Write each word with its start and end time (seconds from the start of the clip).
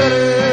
onde 0.00 0.47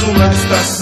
mais 0.00 0.44
uma. 0.44 0.79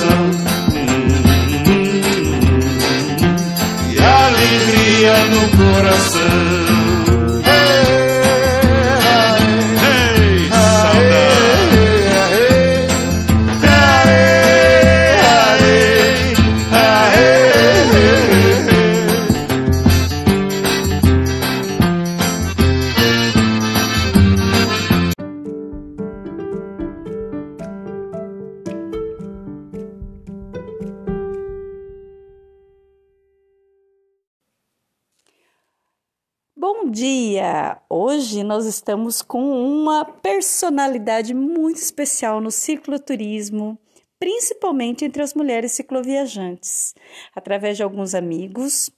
Hoje 38.10 38.42
nós 38.42 38.64
estamos 38.64 39.20
com 39.20 39.38
uma 39.60 40.02
personalidade 40.02 41.34
muito 41.34 41.76
especial 41.76 42.40
no 42.40 42.50
cicloturismo, 42.50 43.78
principalmente 44.18 45.04
entre 45.04 45.22
as 45.22 45.34
mulheres 45.34 45.72
cicloviajantes, 45.72 46.94
através 47.36 47.76
de 47.76 47.82
alguns 47.82 48.14
amigos 48.14 48.90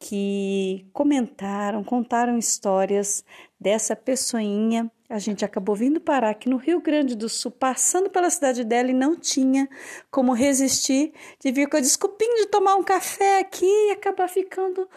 que 0.00 0.88
comentaram, 0.94 1.84
contaram 1.84 2.38
histórias 2.38 3.22
dessa 3.60 3.94
pessoinha 3.94 4.90
a 5.08 5.18
gente 5.18 5.44
acabou 5.44 5.76
vindo 5.76 6.00
parar 6.00 6.30
aqui 6.30 6.48
no 6.48 6.56
Rio 6.56 6.80
Grande 6.80 7.14
do 7.14 7.28
Sul, 7.28 7.50
passando 7.50 8.08
pela 8.08 8.30
cidade 8.30 8.64
dela 8.64 8.90
e 8.90 8.94
não 8.94 9.16
tinha 9.16 9.68
como 10.10 10.32
resistir 10.32 11.12
de 11.38 11.52
vir 11.52 11.68
com 11.68 11.76
a 11.76 11.80
desculpinha 11.80 12.42
de 12.42 12.46
tomar 12.46 12.76
um 12.76 12.82
café 12.82 13.40
aqui 13.40 13.66
e 13.66 13.92
acabar 13.92 14.28
ficando 14.28 14.88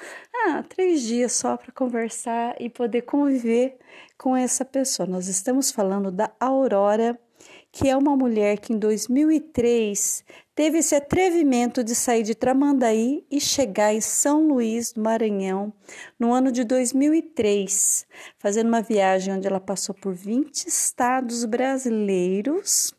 ah, 0.48 0.64
três 0.64 1.02
dias 1.02 1.34
só 1.34 1.58
para 1.58 1.72
conversar 1.72 2.56
e 2.60 2.70
poder 2.70 3.02
conviver 3.02 3.78
com 4.18 4.36
essa 4.36 4.64
pessoa. 4.64 5.08
Nós 5.08 5.28
estamos 5.28 5.72
falando 5.72 6.12
da 6.12 6.32
Aurora 6.40 7.20
que 7.72 7.90
é 7.90 7.96
uma 7.96 8.16
mulher 8.16 8.58
que 8.60 8.74
em 8.74 8.80
2003 8.80 10.24
teve 10.58 10.80
esse 10.80 10.96
atrevimento 10.96 11.84
de 11.84 11.94
sair 11.94 12.24
de 12.24 12.34
Tramandaí 12.34 13.24
e 13.30 13.40
chegar 13.40 13.94
em 13.94 14.02
São 14.02 14.48
Luís 14.48 14.92
do 14.92 15.00
Maranhão 15.00 15.72
no 16.20 16.34
ano 16.34 16.52
de 16.52 16.64
2003, 16.64 18.08
fazendo 18.40 18.68
uma 18.68 18.82
viagem 18.82 19.36
onde 19.36 19.46
ela 19.46 19.60
passou 19.60 19.94
por 19.94 20.16
20 20.16 20.66
estados 20.66 21.46
brasileiros. 21.46 22.92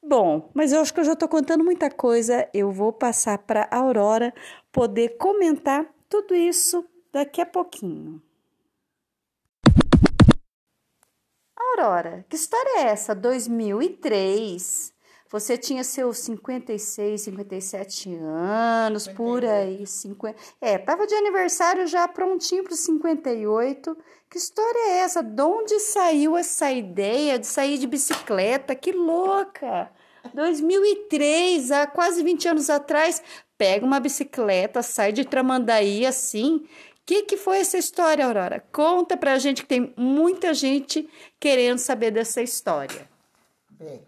Bom, 0.00 0.48
mas 0.54 0.70
eu 0.70 0.80
acho 0.80 0.94
que 0.94 1.00
eu 1.00 1.04
já 1.04 1.14
estou 1.14 1.28
contando 1.28 1.64
muita 1.64 1.90
coisa. 1.90 2.48
Eu 2.54 2.70
vou 2.70 2.92
passar 2.92 3.38
para 3.38 3.66
a 3.72 3.78
Aurora 3.78 4.32
poder 4.70 5.16
comentar 5.16 5.92
tudo 6.08 6.32
isso 6.32 6.86
daqui 7.12 7.40
a 7.40 7.46
pouquinho. 7.46 8.22
Aurora, 11.56 12.24
que 12.28 12.36
história 12.36 12.82
é 12.82 12.82
essa? 12.82 13.16
2003. 13.16 14.93
Você 15.30 15.56
tinha 15.56 15.82
seus 15.82 16.18
56, 16.18 17.20
57 17.22 18.14
anos, 18.14 19.04
58. 19.04 19.16
por 19.16 19.44
aí. 19.44 19.86
50, 19.86 20.38
é, 20.60 20.78
tava 20.78 21.06
de 21.06 21.14
aniversário 21.14 21.86
já 21.86 22.06
prontinho 22.06 22.62
para 22.62 22.72
os 22.72 22.80
58. 22.80 23.96
Que 24.30 24.38
história 24.38 24.90
é 24.90 24.98
essa? 24.98 25.22
De 25.22 25.42
onde 25.42 25.78
saiu 25.80 26.36
essa 26.36 26.70
ideia 26.70 27.38
de 27.38 27.46
sair 27.46 27.78
de 27.78 27.86
bicicleta? 27.86 28.74
Que 28.74 28.92
louca! 28.92 29.90
2003, 30.32 31.70
há 31.70 31.86
quase 31.86 32.22
20 32.22 32.48
anos 32.48 32.70
atrás, 32.70 33.22
pega 33.58 33.84
uma 33.84 34.00
bicicleta, 34.00 34.82
sai 34.82 35.12
de 35.12 35.24
Tramandaí 35.24 36.06
assim 36.06 36.66
que, 37.06 37.22
que 37.22 37.36
foi 37.36 37.58
essa 37.58 37.76
história, 37.76 38.24
Aurora? 38.24 38.64
Conta 38.72 39.16
pra 39.16 39.38
gente 39.38 39.62
que 39.62 39.68
tem 39.68 39.92
muita 39.96 40.54
gente 40.54 41.08
querendo 41.38 41.78
saber 41.78 42.10
dessa 42.10 42.40
história. 42.40 43.08
Bem, 43.70 44.02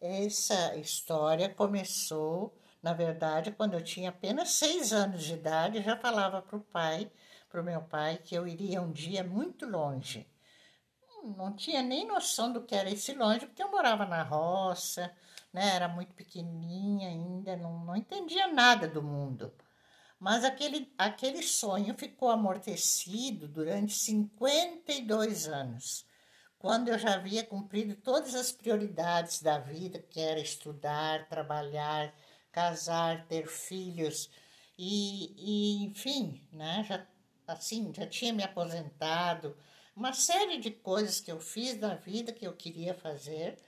essa 0.00 0.76
história 0.76 1.48
começou, 1.48 2.56
na 2.82 2.92
verdade, 2.92 3.50
quando 3.50 3.74
eu 3.74 3.82
tinha 3.82 4.10
apenas 4.10 4.52
seis 4.52 4.92
anos 4.92 5.24
de 5.24 5.34
idade, 5.34 5.82
já 5.82 5.96
falava 5.96 6.40
para 6.40 6.56
o 6.56 6.60
pai, 6.60 7.10
para 7.48 7.60
o 7.60 7.64
meu 7.64 7.82
pai, 7.82 8.18
que 8.18 8.34
eu 8.34 8.46
iria 8.46 8.80
um 8.80 8.92
dia 8.92 9.24
muito 9.24 9.66
longe. 9.66 10.26
Não 11.36 11.54
tinha 11.54 11.82
nem 11.82 12.06
noção 12.06 12.52
do 12.52 12.62
que 12.62 12.74
era 12.74 12.90
esse 12.90 13.12
longe, 13.12 13.46
porque 13.46 13.62
eu 13.62 13.70
morava 13.70 14.06
na 14.06 14.22
roça, 14.22 15.12
né? 15.52 15.74
era 15.74 15.88
muito 15.88 16.14
pequenininha 16.14 17.08
ainda, 17.08 17.56
não, 17.56 17.84
não 17.84 17.96
entendia 17.96 18.46
nada 18.46 18.86
do 18.86 19.02
mundo. 19.02 19.52
Mas 20.20 20.44
aquele, 20.44 20.92
aquele 20.96 21.42
sonho 21.42 21.96
ficou 21.96 22.30
amortecido 22.30 23.48
durante 23.48 23.94
52 23.94 25.48
anos, 25.48 26.04
quando 26.58 26.88
eu 26.88 26.98
já 26.98 27.14
havia 27.14 27.44
cumprido 27.44 27.94
todas 27.94 28.34
as 28.34 28.50
prioridades 28.50 29.40
da 29.42 29.58
vida, 29.58 29.98
que 29.98 30.20
era 30.20 30.40
estudar, 30.40 31.28
trabalhar, 31.28 32.12
casar, 32.50 33.26
ter 33.26 33.46
filhos 33.46 34.28
e, 34.76 35.34
e 35.36 35.84
enfim, 35.84 36.46
né, 36.52 36.84
já, 36.86 37.06
assim, 37.46 37.92
já 37.94 38.06
tinha 38.06 38.32
me 38.32 38.42
aposentado, 38.42 39.56
uma 39.94 40.12
série 40.12 40.58
de 40.58 40.70
coisas 40.70 41.20
que 41.20 41.30
eu 41.30 41.40
fiz 41.40 41.78
na 41.78 41.94
vida 41.94 42.32
que 42.32 42.46
eu 42.46 42.52
queria 42.54 42.94
fazer 42.94 43.58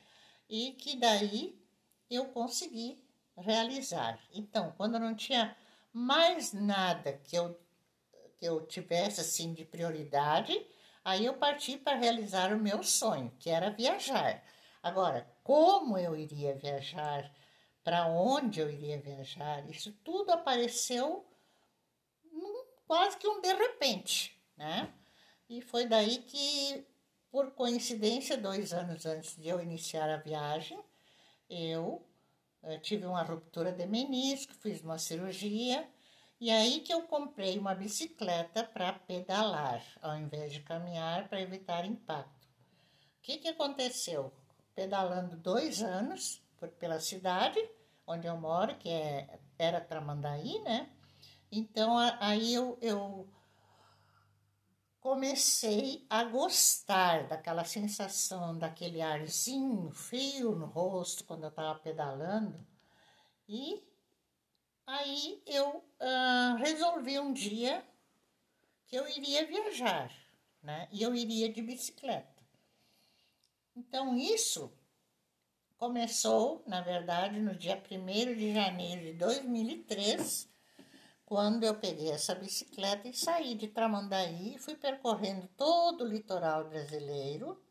e 0.49 0.73
que 0.73 0.97
daí 0.97 1.61
eu 2.09 2.27
consegui 2.27 3.03
realizar. 3.37 4.21
Então, 4.33 4.73
quando 4.77 4.95
eu 4.95 5.01
não 5.01 5.15
tinha 5.15 5.57
mais 5.93 6.53
nada 6.53 7.13
que 7.25 7.37
eu, 7.37 7.59
que 8.37 8.45
eu 8.45 8.65
tivesse 8.67 9.21
assim 9.21 9.53
de 9.53 9.65
prioridade, 9.65 10.65
aí 11.05 11.27
eu 11.27 11.35
parti 11.35 11.77
para 11.77 11.97
realizar 11.97 12.53
o 12.53 12.59
meu 12.59 12.83
sonho, 12.83 13.33
que 13.39 13.51
era 13.51 13.71
viajar. 13.71 14.43
Agora, 14.83 15.27
como 15.43 15.99
eu 15.99 16.17
iria 16.17 16.55
viajar, 16.55 17.31
para 17.83 18.07
onde 18.07 18.61
eu 18.61 18.71
iria 18.71 19.01
viajar, 19.01 19.69
isso 19.69 19.93
tudo 20.05 20.31
apareceu 20.31 21.27
num, 22.33 22.65
quase 22.87 23.17
que 23.19 23.27
um 23.27 23.41
de 23.41 23.53
repente, 23.53 24.39
né? 24.57 24.93
E 25.49 25.61
foi 25.61 25.87
daí 25.87 26.19
que, 26.19 26.87
por 27.31 27.51
coincidência, 27.53 28.37
dois 28.37 28.73
anos 28.73 29.05
antes 29.07 29.37
de 29.37 29.49
eu 29.49 29.61
iniciar 29.61 30.09
a 30.09 30.17
viagem, 30.17 30.79
eu 31.49 32.07
eu 32.63 32.79
tive 32.81 33.07
uma 33.07 33.23
ruptura 33.23 33.73
de 33.73 33.87
menisco, 33.87 34.53
fiz 34.55 34.83
uma 34.83 34.99
cirurgia 34.99 35.89
e 36.41 36.51
aí 36.51 36.81
que 36.81 36.93
eu 36.93 37.03
comprei 37.03 37.59
uma 37.59 37.75
bicicleta 37.75 38.65
para 38.65 38.93
pedalar, 38.95 39.83
ao 40.01 40.17
invés 40.17 40.53
de 40.53 40.61
caminhar 40.63 41.29
para 41.29 41.41
evitar 41.41 41.85
impacto. 41.85 42.49
O 43.19 43.23
que, 43.23 43.37
que 43.37 43.49
aconteceu? 43.49 44.33
Pedalando 44.75 45.37
dois 45.37 45.83
anos 45.83 46.43
por, 46.57 46.69
pela 46.71 46.99
cidade 46.99 47.61
onde 48.07 48.27
eu 48.27 48.37
moro, 48.37 48.77
que 48.77 48.89
é, 48.89 49.39
era 49.59 49.81
Tramandaí, 49.81 50.59
né? 50.63 50.91
Então 51.53 51.97
aí 51.99 52.55
eu, 52.55 52.79
eu 52.81 53.29
comecei 55.01 56.07
a 56.09 56.25
gostar 56.25 57.29
daquela 57.29 57.65
sensação, 57.65 58.59
daquele 58.59 59.01
arzinho 59.01 59.91
frio 59.91 60.55
no 60.57 60.67
rosto 60.67 61.25
quando 61.25 61.45
eu 61.45 61.49
estava 61.51 61.79
pedalando. 61.79 62.67
E 63.49 63.83
aí 64.91 65.43
eu 65.47 65.85
uh, 66.01 66.57
resolvi 66.59 67.19
um 67.19 67.33
dia 67.33 67.85
que 68.87 68.97
eu 68.97 69.09
iria 69.09 69.47
viajar, 69.47 70.13
né? 70.63 70.89
E 70.91 71.03
eu 71.03 71.15
iria 71.15 71.49
de 71.49 71.63
bicicleta. 71.63 72.43
Então 73.77 74.17
isso 74.17 74.73
começou, 75.79 76.63
na 76.67 76.81
verdade, 76.81 77.39
no 77.39 77.55
dia 77.55 77.81
1 77.91 78.35
de 78.35 78.53
janeiro 78.53 79.03
de 79.03 79.13
2003, 79.15 80.49
quando 81.25 81.63
eu 81.63 81.75
peguei 81.77 82.11
essa 82.11 82.35
bicicleta 82.35 83.09
e 83.09 83.15
saí 83.15 83.55
de 83.55 83.69
Tramandaí, 83.69 84.59
fui 84.59 84.75
percorrendo 84.75 85.49
todo 85.57 86.03
o 86.03 86.07
litoral 86.07 86.69
brasileiro, 86.69 87.63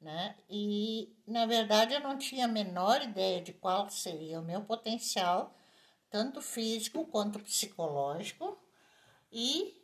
né? 0.00 0.36
E 0.50 1.16
na 1.26 1.46
verdade 1.46 1.94
eu 1.94 2.00
não 2.00 2.18
tinha 2.18 2.46
a 2.46 2.48
menor 2.48 3.00
ideia 3.02 3.40
de 3.40 3.52
qual 3.52 3.88
seria 3.88 4.40
o 4.40 4.44
meu 4.44 4.62
potencial, 4.62 5.54
tanto 6.10 6.40
físico 6.40 7.06
quanto 7.06 7.38
psicológico, 7.38 8.58
e 9.30 9.82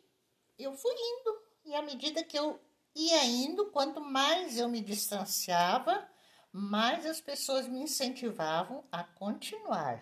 eu 0.57 0.73
fui 0.73 0.93
indo. 0.93 1.41
E 1.65 1.75
à 1.75 1.81
medida 1.81 2.23
que 2.23 2.37
eu 2.37 2.59
ia 2.95 3.25
indo, 3.25 3.71
quanto 3.71 3.99
mais 3.99 4.57
eu 4.57 4.69
me 4.69 4.81
distanciava, 4.81 6.07
mais 6.51 7.05
as 7.05 7.19
pessoas 7.19 7.67
me 7.67 7.81
incentivavam 7.81 8.83
a 8.91 9.03
continuar. 9.03 10.01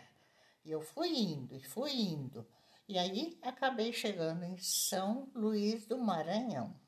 E 0.64 0.72
eu 0.72 0.82
fui 0.82 1.10
indo, 1.10 1.56
e 1.56 1.64
fui 1.64 1.92
indo. 1.92 2.48
E 2.88 2.98
aí 2.98 3.38
acabei 3.42 3.92
chegando 3.92 4.44
em 4.44 4.58
São 4.58 5.30
Luís 5.34 5.86
do 5.86 5.98
Maranhão. 5.98 6.80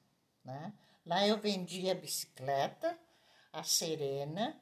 Né? 0.44 0.74
Lá 1.06 1.28
eu 1.28 1.38
vendia 1.40 1.96
bicicleta, 1.96 2.98
a 3.52 3.64
Serena, 3.64 4.60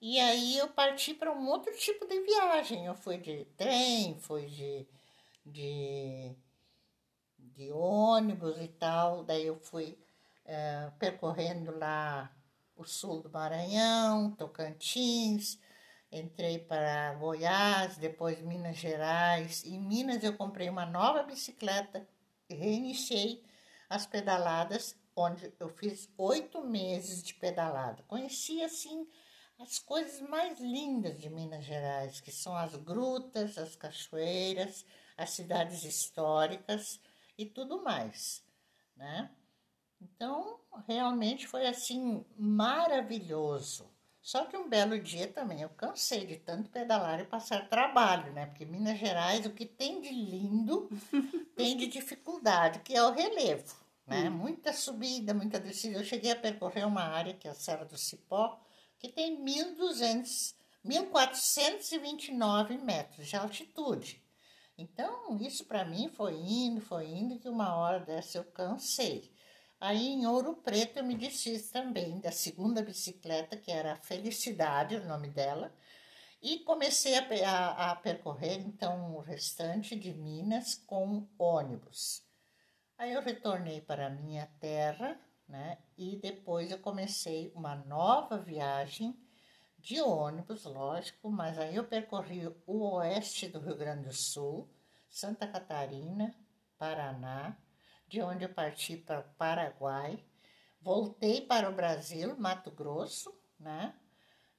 e 0.00 0.18
aí 0.20 0.58
eu 0.58 0.68
parti 0.68 1.14
para 1.14 1.32
um 1.32 1.46
outro 1.48 1.72
tipo 1.76 2.06
de 2.06 2.20
viagem. 2.20 2.86
Eu 2.86 2.94
fui 2.94 3.18
de 3.18 3.44
trem, 3.56 4.18
fui 4.20 4.46
de, 4.46 4.86
de, 5.44 6.36
de 7.38 7.72
ônibus 7.72 8.58
e 8.60 8.68
tal. 8.68 9.24
Daí 9.24 9.46
eu 9.46 9.58
fui 9.58 9.98
é, 10.44 10.90
percorrendo 10.98 11.76
lá 11.78 12.30
o 12.76 12.84
sul 12.84 13.22
do 13.22 13.30
Maranhão, 13.30 14.30
Tocantins, 14.32 15.58
Entrei 16.10 16.58
para 16.60 17.14
Goiás, 17.14 17.98
depois 17.98 18.40
Minas 18.40 18.76
Gerais. 18.76 19.64
Em 19.64 19.78
Minas 19.80 20.22
eu 20.22 20.36
comprei 20.36 20.68
uma 20.68 20.86
nova 20.86 21.22
bicicleta 21.24 22.06
reiniciei 22.48 23.44
as 23.88 24.06
pedaladas, 24.06 24.96
onde 25.16 25.52
eu 25.58 25.68
fiz 25.68 26.08
oito 26.16 26.64
meses 26.64 27.22
de 27.22 27.34
pedalada. 27.34 28.04
Conheci 28.06 28.62
assim 28.62 29.06
as 29.58 29.78
coisas 29.78 30.20
mais 30.28 30.60
lindas 30.60 31.18
de 31.18 31.30
Minas 31.30 31.64
Gerais, 31.64 32.20
que 32.20 32.30
são 32.30 32.54
as 32.56 32.74
grutas, 32.76 33.56
as 33.56 33.74
cachoeiras, 33.74 34.84
as 35.16 35.30
cidades 35.30 35.82
históricas 35.84 37.00
e 37.38 37.46
tudo 37.46 37.82
mais, 37.82 38.44
né? 38.96 39.30
Então, 40.00 40.60
realmente 40.86 41.46
foi 41.46 41.66
assim 41.66 42.24
maravilhoso. 42.36 43.90
Só 44.20 44.44
que 44.44 44.56
um 44.56 44.68
belo 44.68 44.98
dia 45.00 45.28
também 45.28 45.62
eu 45.62 45.68
cansei 45.70 46.26
de 46.26 46.36
tanto 46.36 46.68
pedalar 46.68 47.20
e 47.20 47.24
passar 47.24 47.68
trabalho, 47.68 48.32
né? 48.32 48.46
Porque 48.46 48.64
Minas 48.64 48.98
Gerais, 48.98 49.46
o 49.46 49.52
que 49.52 49.64
tem 49.64 50.00
de 50.00 50.10
lindo, 50.10 50.90
tem 51.56 51.76
de 51.76 51.86
dificuldade, 51.86 52.80
que 52.80 52.94
é 52.94 53.02
o 53.02 53.12
relevo, 53.12 53.74
né? 54.06 54.28
Hum. 54.28 54.32
Muita 54.32 54.72
subida, 54.72 55.32
muita 55.32 55.60
descida. 55.60 55.98
Eu 55.98 56.04
cheguei 56.04 56.32
a 56.32 56.36
percorrer 56.36 56.84
uma 56.86 57.04
área 57.04 57.34
que 57.34 57.46
é 57.46 57.52
a 57.52 57.54
Serra 57.54 57.84
do 57.84 57.96
Cipó, 57.96 58.60
que 58.98 59.08
tem 59.08 59.44
1.200, 59.44 60.54
1.429 60.84 62.80
metros 62.82 63.28
de 63.28 63.36
altitude. 63.36 64.22
Então, 64.78 65.38
isso 65.40 65.64
para 65.64 65.84
mim 65.84 66.08
foi 66.08 66.34
indo, 66.34 66.80
foi 66.80 67.06
indo, 67.06 67.38
que 67.38 67.48
uma 67.48 67.74
hora 67.76 68.00
dessa 68.00 68.38
eu 68.38 68.44
cansei. 68.44 69.32
Aí 69.80 70.08
em 70.08 70.26
Ouro 70.26 70.56
Preto 70.56 70.98
eu 70.98 71.04
me 71.04 71.14
desfiz 71.14 71.70
também 71.70 72.20
da 72.20 72.30
segunda 72.30 72.82
bicicleta, 72.82 73.56
que 73.56 73.70
era 73.70 73.96
Felicidade, 73.96 74.96
o 74.96 75.06
nome 75.06 75.28
dela, 75.28 75.74
e 76.42 76.60
comecei 76.60 77.14
a, 77.16 77.26
a, 77.46 77.90
a 77.92 77.96
percorrer 77.96 78.60
então 78.60 79.14
o 79.14 79.20
restante 79.20 79.96
de 79.96 80.12
Minas 80.14 80.74
com 80.74 81.26
ônibus. 81.38 82.22
Aí 82.98 83.12
eu 83.12 83.20
retornei 83.20 83.80
para 83.80 84.06
a 84.06 84.10
minha 84.10 84.46
terra, 84.58 85.20
né? 85.48 85.78
E 85.96 86.16
depois 86.16 86.70
eu 86.70 86.78
comecei 86.78 87.52
uma 87.54 87.74
nova 87.74 88.38
viagem 88.38 89.16
de 89.78 90.00
ônibus, 90.00 90.64
lógico, 90.64 91.30
mas 91.30 91.58
aí 91.58 91.76
eu 91.76 91.84
percorri 91.84 92.46
o 92.66 92.96
oeste 92.96 93.48
do 93.48 93.60
Rio 93.60 93.76
Grande 93.76 94.08
do 94.08 94.12
Sul, 94.12 94.68
Santa 95.08 95.46
Catarina, 95.46 96.34
Paraná, 96.76 97.56
de 98.08 98.20
onde 98.20 98.44
eu 98.44 98.52
parti 98.52 98.96
para 98.96 99.20
o 99.20 99.34
Paraguai, 99.34 100.24
voltei 100.80 101.40
para 101.40 101.68
o 101.70 101.74
Brasil, 101.74 102.36
Mato 102.36 102.70
Grosso, 102.70 103.32
né? 103.58 103.94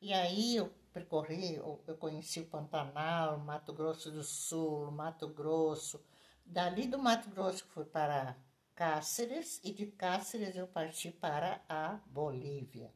E 0.01 0.13
aí 0.13 0.55
eu 0.55 0.73
percorri, 0.93 1.55
eu, 1.55 1.97
conheci 1.99 2.39
o 2.39 2.47
Pantanal, 2.47 3.39
Mato 3.39 3.73
Grosso 3.73 4.11
do 4.11 4.23
Sul, 4.23 4.91
Mato 4.91 5.27
Grosso. 5.27 6.03
Dali 6.45 6.87
do 6.87 6.97
Mato 6.97 7.29
Grosso 7.29 7.65
fui 7.67 7.85
para 7.85 8.37
Cáceres 8.77 9.59
e 9.63 9.73
de 9.73 9.87
Cáceres 9.87 10.55
eu 10.55 10.67
parti 10.67 11.09
para 11.09 11.59
a 11.67 11.99
Bolívia. 12.05 12.93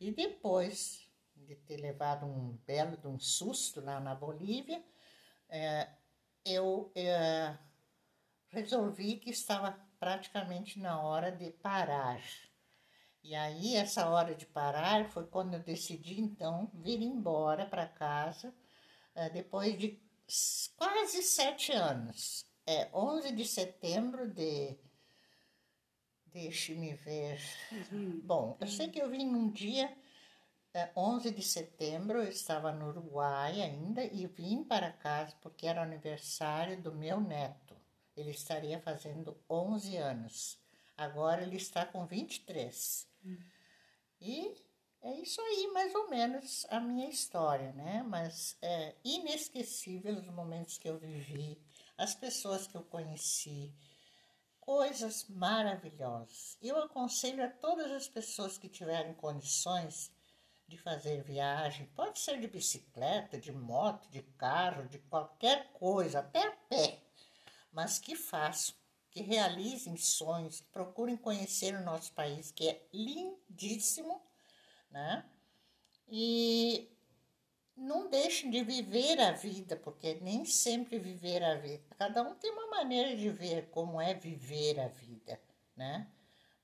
E 0.00 0.10
depois 0.10 1.06
de 1.36 1.54
ter 1.54 1.76
levado 1.76 2.24
um 2.24 2.58
belo 2.66 2.96
de 2.96 3.06
um 3.06 3.18
susto 3.18 3.80
lá 3.80 4.00
na 4.00 4.14
Bolívia, 4.14 4.82
é, 5.50 5.86
eu 6.44 6.90
é, 6.94 7.58
resolvi 8.48 9.18
que 9.18 9.28
estava 9.28 9.78
praticamente 10.00 10.78
na 10.80 11.00
hora 11.02 11.30
de 11.30 11.50
parar. 11.50 12.22
E 13.22 13.34
aí, 13.34 13.76
essa 13.76 14.08
hora 14.08 14.34
de 14.34 14.46
parar 14.46 15.10
foi 15.10 15.26
quando 15.26 15.52
eu 15.52 15.60
decidi, 15.60 16.18
então, 16.18 16.70
vir 16.72 17.02
embora 17.02 17.66
para 17.66 17.86
casa, 17.86 18.54
eh, 19.14 19.28
depois 19.28 19.78
de 19.78 20.00
quase 20.76 21.22
sete 21.22 21.72
anos. 21.72 22.46
É 22.66 22.88
11 22.94 23.32
de 23.32 23.44
setembro 23.44 24.28
de. 24.28 24.78
Deixe-me 26.32 26.94
ver. 26.94 27.40
Uhum. 27.72 28.20
Bom, 28.22 28.56
eu 28.60 28.66
sei 28.66 28.88
que 28.88 29.00
eu 29.00 29.10
vim 29.10 29.26
num 29.26 29.50
dia, 29.50 29.96
11 30.96 31.28
eh, 31.28 31.32
de 31.32 31.42
setembro, 31.42 32.22
eu 32.22 32.28
estava 32.28 32.72
no 32.72 32.88
Uruguai 32.88 33.60
ainda, 33.62 34.04
e 34.04 34.26
vim 34.26 34.62
para 34.62 34.92
casa 34.92 35.34
porque 35.40 35.66
era 35.66 35.82
aniversário 35.82 36.80
do 36.80 36.94
meu 36.94 37.20
neto. 37.20 37.76
Ele 38.16 38.30
estaria 38.30 38.80
fazendo 38.80 39.36
11 39.48 39.96
anos. 39.96 40.58
Agora 40.96 41.42
ele 41.42 41.56
está 41.56 41.86
com 41.86 42.04
23. 42.06 43.08
Hum. 43.24 43.38
E 44.20 44.56
é 45.00 45.12
isso 45.20 45.40
aí, 45.40 45.70
mais 45.72 45.94
ou 45.94 46.10
menos, 46.10 46.66
a 46.68 46.80
minha 46.80 47.08
história, 47.08 47.72
né? 47.72 48.02
Mas 48.02 48.56
é 48.60 48.96
inesquecível 49.04 50.16
os 50.16 50.28
momentos 50.28 50.76
que 50.76 50.88
eu 50.88 50.98
vivi, 50.98 51.56
as 51.96 52.14
pessoas 52.14 52.66
que 52.66 52.76
eu 52.76 52.82
conheci, 52.82 53.72
coisas 54.68 55.26
maravilhosas. 55.30 56.58
Eu 56.60 56.76
aconselho 56.76 57.42
a 57.42 57.48
todas 57.48 57.90
as 57.90 58.06
pessoas 58.06 58.58
que 58.58 58.68
tiverem 58.68 59.14
condições 59.14 60.12
de 60.66 60.76
fazer 60.76 61.22
viagem, 61.22 61.86
pode 61.96 62.18
ser 62.18 62.38
de 62.38 62.46
bicicleta, 62.46 63.40
de 63.40 63.50
moto, 63.50 64.06
de 64.10 64.20
carro, 64.36 64.86
de 64.86 64.98
qualquer 64.98 65.72
coisa, 65.72 66.18
até 66.18 66.46
a 66.46 66.50
pé 66.68 67.00
mas 67.72 67.98
que 67.98 68.14
façam, 68.14 68.74
que 69.10 69.22
realizem 69.22 69.96
sonhos, 69.96 70.60
que 70.60 70.66
procurem 70.66 71.16
conhecer 71.16 71.74
o 71.74 71.82
nosso 71.82 72.12
país, 72.12 72.50
que 72.50 72.68
é 72.68 72.86
lindíssimo, 72.92 74.20
né? 74.90 75.24
E 76.06 76.94
não 77.78 78.08
deixem 78.08 78.50
de 78.50 78.62
viver 78.62 79.20
a 79.20 79.32
vida, 79.32 79.76
porque 79.76 80.14
nem 80.20 80.44
sempre 80.44 80.98
viver 80.98 81.42
a 81.42 81.54
vida. 81.56 81.84
Cada 81.96 82.22
um 82.22 82.34
tem 82.34 82.50
uma 82.50 82.66
maneira 82.68 83.16
de 83.16 83.30
ver 83.30 83.70
como 83.70 84.00
é 84.00 84.14
viver 84.14 84.80
a 84.80 84.88
vida, 84.88 85.40
né? 85.76 86.10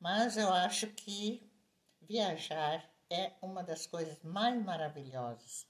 Mas 0.01 0.37
eu 0.37 0.53
acho 0.53 0.89
que 0.89 1.49
viajar 2.03 2.85
é 3.09 3.33
uma 3.41 3.63
das 3.63 3.87
coisas 3.87 4.21
mais 4.23 4.61
maravilhosas. 4.63 5.67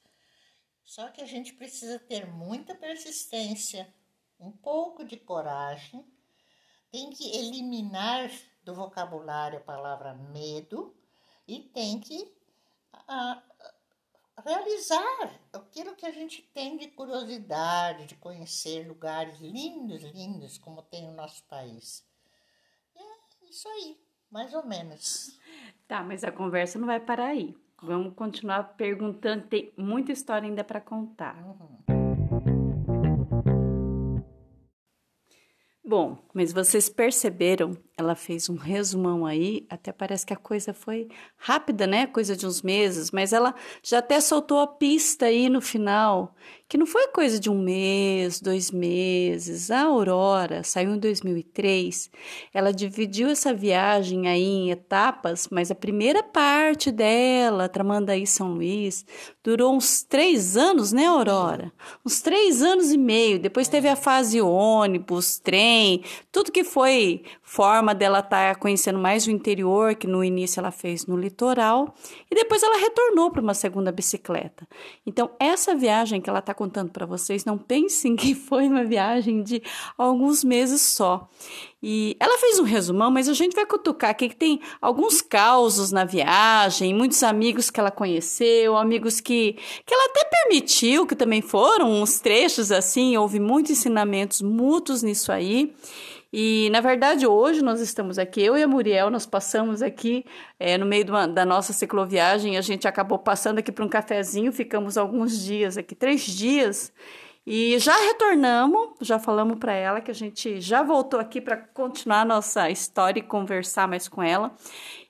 Só 0.82 1.08
que 1.08 1.20
a 1.20 1.26
gente 1.26 1.52
precisa 1.52 1.98
ter 1.98 2.26
muita 2.26 2.74
persistência, 2.74 3.92
um 4.40 4.50
pouco 4.50 5.04
de 5.04 5.16
coragem, 5.16 6.04
tem 6.90 7.10
que 7.10 7.36
eliminar 7.36 8.30
do 8.62 8.74
vocabulário 8.74 9.58
a 9.58 9.62
palavra 9.62 10.14
medo 10.14 10.96
e 11.46 11.60
tem 11.60 12.00
que 12.00 12.34
a, 12.92 13.42
realizar 14.42 15.40
aquilo 15.52 15.94
que 15.94 16.06
a 16.06 16.10
gente 16.10 16.42
tem 16.54 16.76
de 16.76 16.88
curiosidade, 16.88 18.06
de 18.06 18.16
conhecer 18.16 18.86
lugares 18.86 19.38
lindos, 19.40 20.02
lindos, 20.02 20.58
como 20.58 20.82
tem 20.82 21.08
o 21.08 21.12
nosso 21.12 21.44
país. 21.44 22.04
É 22.96 23.46
isso 23.48 23.68
aí, 23.68 23.98
mais 24.30 24.52
ou 24.54 24.64
menos. 24.66 25.38
Tá, 25.86 26.02
mas 26.02 26.24
a 26.24 26.32
conversa 26.32 26.78
não 26.78 26.86
vai 26.86 27.00
parar 27.00 27.26
aí. 27.26 27.54
Vamos 27.82 28.14
continuar 28.14 28.62
perguntando, 28.76 29.46
tem 29.46 29.72
muita 29.76 30.12
história 30.12 30.48
ainda 30.48 30.64
para 30.64 30.80
contar. 30.80 31.36
Uhum. 31.44 31.93
Bom, 35.96 36.18
mas 36.34 36.52
vocês 36.52 36.88
perceberam, 36.88 37.76
ela 37.96 38.16
fez 38.16 38.50
um 38.50 38.56
resumão 38.56 39.24
aí, 39.24 39.64
até 39.70 39.92
parece 39.92 40.26
que 40.26 40.32
a 40.32 40.36
coisa 40.36 40.74
foi 40.74 41.06
rápida, 41.36 41.86
né? 41.86 42.08
Coisa 42.08 42.36
de 42.36 42.44
uns 42.44 42.60
meses, 42.60 43.12
mas 43.12 43.32
ela 43.32 43.54
já 43.80 43.98
até 43.98 44.20
soltou 44.20 44.58
a 44.58 44.66
pista 44.66 45.26
aí 45.26 45.48
no 45.48 45.60
final, 45.60 46.34
que 46.68 46.76
não 46.76 46.86
foi 46.86 47.06
coisa 47.08 47.38
de 47.38 47.48
um 47.48 47.56
mês, 47.62 48.40
dois 48.40 48.72
meses. 48.72 49.70
A 49.70 49.82
Aurora 49.82 50.64
saiu 50.64 50.92
em 50.92 50.98
2003, 50.98 52.10
ela 52.52 52.72
dividiu 52.72 53.28
essa 53.28 53.54
viagem 53.54 54.26
aí 54.26 54.42
em 54.42 54.70
etapas, 54.72 55.46
mas 55.52 55.70
a 55.70 55.74
primeira 55.76 56.20
parte 56.20 56.90
dela, 56.90 57.68
Tramandaí 57.68 58.26
São 58.26 58.54
Luís, 58.54 59.06
durou 59.44 59.72
uns 59.72 60.02
três 60.02 60.56
anos, 60.56 60.90
né, 60.90 61.06
Aurora? 61.06 61.72
Uns 62.04 62.20
três 62.20 62.60
anos 62.60 62.90
e 62.90 62.98
meio. 62.98 63.38
Depois 63.38 63.68
teve 63.68 63.88
a 63.88 63.94
fase 63.94 64.40
ônibus, 64.40 65.38
trem, 65.38 65.83
tudo 66.32 66.52
que 66.52 66.64
foi 66.64 67.22
forma 67.46 67.94
dela 67.94 68.20
estar 68.20 68.54
tá 68.54 68.58
conhecendo 68.58 68.98
mais 68.98 69.26
o 69.26 69.30
interior, 69.30 69.94
que 69.94 70.06
no 70.06 70.24
início 70.24 70.58
ela 70.58 70.70
fez 70.70 71.06
no 71.06 71.14
litoral, 71.14 71.94
e 72.30 72.34
depois 72.34 72.62
ela 72.62 72.78
retornou 72.78 73.30
para 73.30 73.42
uma 73.42 73.52
segunda 73.52 73.92
bicicleta. 73.92 74.66
Então, 75.06 75.30
essa 75.38 75.74
viagem 75.74 76.22
que 76.22 76.30
ela 76.30 76.38
está 76.38 76.54
contando 76.54 76.90
para 76.90 77.04
vocês, 77.04 77.44
não 77.44 77.58
pensem 77.58 78.16
que 78.16 78.34
foi 78.34 78.66
uma 78.66 78.82
viagem 78.82 79.42
de 79.42 79.62
alguns 79.96 80.42
meses 80.42 80.80
só. 80.80 81.28
E 81.82 82.16
ela 82.18 82.38
fez 82.38 82.58
um 82.58 82.64
resumão, 82.64 83.10
mas 83.10 83.28
a 83.28 83.34
gente 83.34 83.54
vai 83.54 83.66
cutucar 83.66 84.08
aqui 84.08 84.30
que 84.30 84.36
tem 84.36 84.58
alguns 84.80 85.20
causos 85.20 85.92
na 85.92 86.06
viagem, 86.06 86.94
muitos 86.94 87.22
amigos 87.22 87.68
que 87.68 87.78
ela 87.78 87.90
conheceu, 87.90 88.74
amigos 88.74 89.20
que, 89.20 89.52
que 89.84 89.94
ela 89.94 90.06
até 90.06 90.24
permitiu, 90.24 91.06
que 91.06 91.14
também 91.14 91.42
foram 91.42 92.00
uns 92.00 92.18
trechos 92.20 92.72
assim, 92.72 93.18
houve 93.18 93.38
muitos 93.38 93.72
ensinamentos 93.72 94.40
mútuos 94.40 95.02
nisso 95.02 95.30
aí. 95.30 95.74
E, 96.36 96.68
na 96.70 96.80
verdade, 96.80 97.28
hoje 97.28 97.62
nós 97.62 97.80
estamos 97.80 98.18
aqui, 98.18 98.42
eu 98.42 98.58
e 98.58 98.62
a 98.64 98.66
Muriel, 98.66 99.08
nós 99.08 99.24
passamos 99.24 99.80
aqui 99.80 100.24
é, 100.58 100.76
no 100.76 100.84
meio 100.84 101.08
uma, 101.08 101.28
da 101.28 101.44
nossa 101.44 101.72
cicloviagem, 101.72 102.56
a 102.56 102.60
gente 102.60 102.88
acabou 102.88 103.20
passando 103.20 103.60
aqui 103.60 103.70
para 103.70 103.84
um 103.84 103.88
cafezinho, 103.88 104.50
ficamos 104.50 104.98
alguns 104.98 105.38
dias 105.44 105.78
aqui, 105.78 105.94
três 105.94 106.22
dias, 106.22 106.92
e 107.46 107.78
já 107.78 107.96
retornamos, 107.96 108.94
já 109.00 109.16
falamos 109.16 109.60
para 109.60 109.74
ela 109.74 110.00
que 110.00 110.10
a 110.10 110.14
gente 110.14 110.60
já 110.60 110.82
voltou 110.82 111.20
aqui 111.20 111.40
para 111.40 111.56
continuar 111.56 112.22
a 112.22 112.24
nossa 112.24 112.68
história 112.68 113.20
e 113.20 113.22
conversar 113.22 113.86
mais 113.86 114.08
com 114.08 114.20
ela. 114.20 114.56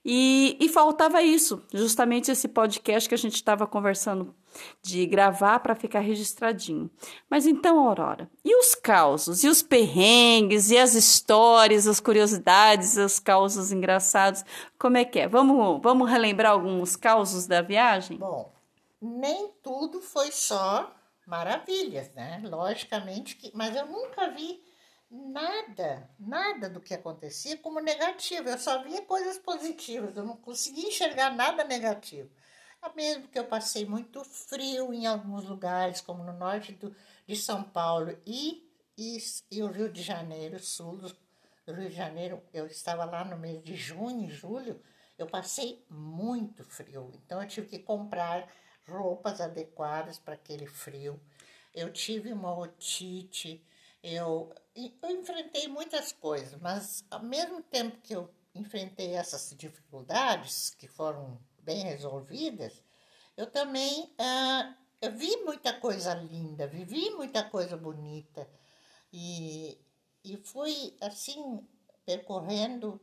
E, 0.04 0.56
e 0.60 0.68
faltava 0.68 1.22
isso, 1.22 1.62
justamente 1.72 2.30
esse 2.30 2.46
podcast 2.46 3.08
que 3.08 3.14
a 3.14 3.18
gente 3.18 3.36
estava 3.36 3.66
conversando 3.66 4.34
de 4.82 5.06
gravar 5.06 5.60
para 5.60 5.74
ficar 5.74 6.00
registradinho. 6.00 6.90
Mas 7.28 7.46
então, 7.46 7.78
Aurora, 7.88 8.30
e 8.44 8.54
os 8.56 8.74
causos, 8.74 9.42
e 9.42 9.48
os 9.48 9.62
perrengues, 9.62 10.70
e 10.70 10.76
as 10.76 10.94
histórias, 10.94 11.86
as 11.86 12.00
curiosidades, 12.00 12.96
os 12.96 13.18
causos 13.18 13.72
engraçados, 13.72 14.44
como 14.78 14.98
é 14.98 15.04
que 15.04 15.20
é? 15.20 15.28
Vamos, 15.28 15.80
vamos 15.82 16.10
relembrar 16.10 16.52
alguns 16.52 16.96
causos 16.96 17.46
da 17.46 17.62
viagem? 17.62 18.18
Bom, 18.18 18.52
nem 19.00 19.50
tudo 19.62 20.00
foi 20.00 20.30
só 20.30 20.94
maravilhas, 21.26 22.12
né? 22.14 22.42
Logicamente 22.44 23.36
que, 23.36 23.50
mas 23.54 23.74
eu 23.74 23.86
nunca 23.86 24.30
vi 24.30 24.62
nada, 25.10 26.10
nada 26.18 26.68
do 26.68 26.80
que 26.80 26.94
acontecia 26.94 27.56
como 27.58 27.80
negativo. 27.80 28.48
Eu 28.48 28.58
só 28.58 28.82
via 28.82 29.02
coisas 29.02 29.38
positivas, 29.38 30.16
eu 30.16 30.24
não 30.24 30.36
conseguia 30.36 30.88
enxergar 30.88 31.34
nada 31.34 31.64
negativo. 31.64 32.30
Mesmo 32.94 33.28
que 33.28 33.38
eu 33.38 33.46
passei 33.46 33.86
muito 33.86 34.22
frio 34.24 34.92
em 34.92 35.06
alguns 35.06 35.44
lugares, 35.44 36.00
como 36.00 36.22
no 36.22 36.34
norte 36.34 36.72
do, 36.72 36.94
de 37.26 37.34
São 37.34 37.62
Paulo 37.62 38.16
e, 38.26 38.68
e, 38.96 39.18
e 39.50 39.62
o 39.62 39.68
Rio 39.68 39.90
de 39.90 40.02
Janeiro, 40.02 40.58
sul 40.58 40.98
do, 40.98 41.16
Rio 41.66 41.88
de 41.88 41.96
Janeiro, 41.96 42.42
eu 42.52 42.66
estava 42.66 43.04
lá 43.06 43.24
no 43.24 43.38
mês 43.38 43.62
de 43.62 43.74
junho 43.74 44.26
e 44.26 44.30
julho, 44.30 44.80
eu 45.16 45.26
passei 45.26 45.84
muito 45.88 46.62
frio. 46.62 47.10
Então 47.14 47.40
eu 47.40 47.48
tive 47.48 47.66
que 47.68 47.78
comprar 47.78 48.46
roupas 48.86 49.40
adequadas 49.40 50.18
para 50.18 50.34
aquele 50.34 50.66
frio. 50.66 51.18
Eu 51.74 51.90
tive 51.90 52.32
uma 52.32 52.56
otite, 52.56 53.64
eu, 54.02 54.52
eu 54.74 55.10
enfrentei 55.10 55.68
muitas 55.68 56.12
coisas, 56.12 56.60
mas 56.60 57.04
ao 57.10 57.22
mesmo 57.22 57.62
tempo 57.62 58.00
que 58.02 58.14
eu 58.14 58.28
enfrentei 58.54 59.14
essas 59.14 59.54
dificuldades, 59.56 60.70
que 60.70 60.88
foram 60.88 61.40
bem 61.62 61.84
resolvidas, 61.84 62.82
eu 63.36 63.50
também 63.50 64.12
ah, 64.18 64.74
eu 65.00 65.12
vi 65.12 65.36
muita 65.44 65.72
coisa 65.72 66.14
linda, 66.14 66.66
vivi 66.66 67.10
muita 67.10 67.44
coisa 67.44 67.76
bonita 67.76 68.48
e, 69.12 69.78
e 70.24 70.36
fui 70.36 70.96
assim 71.00 71.66
percorrendo 72.04 73.00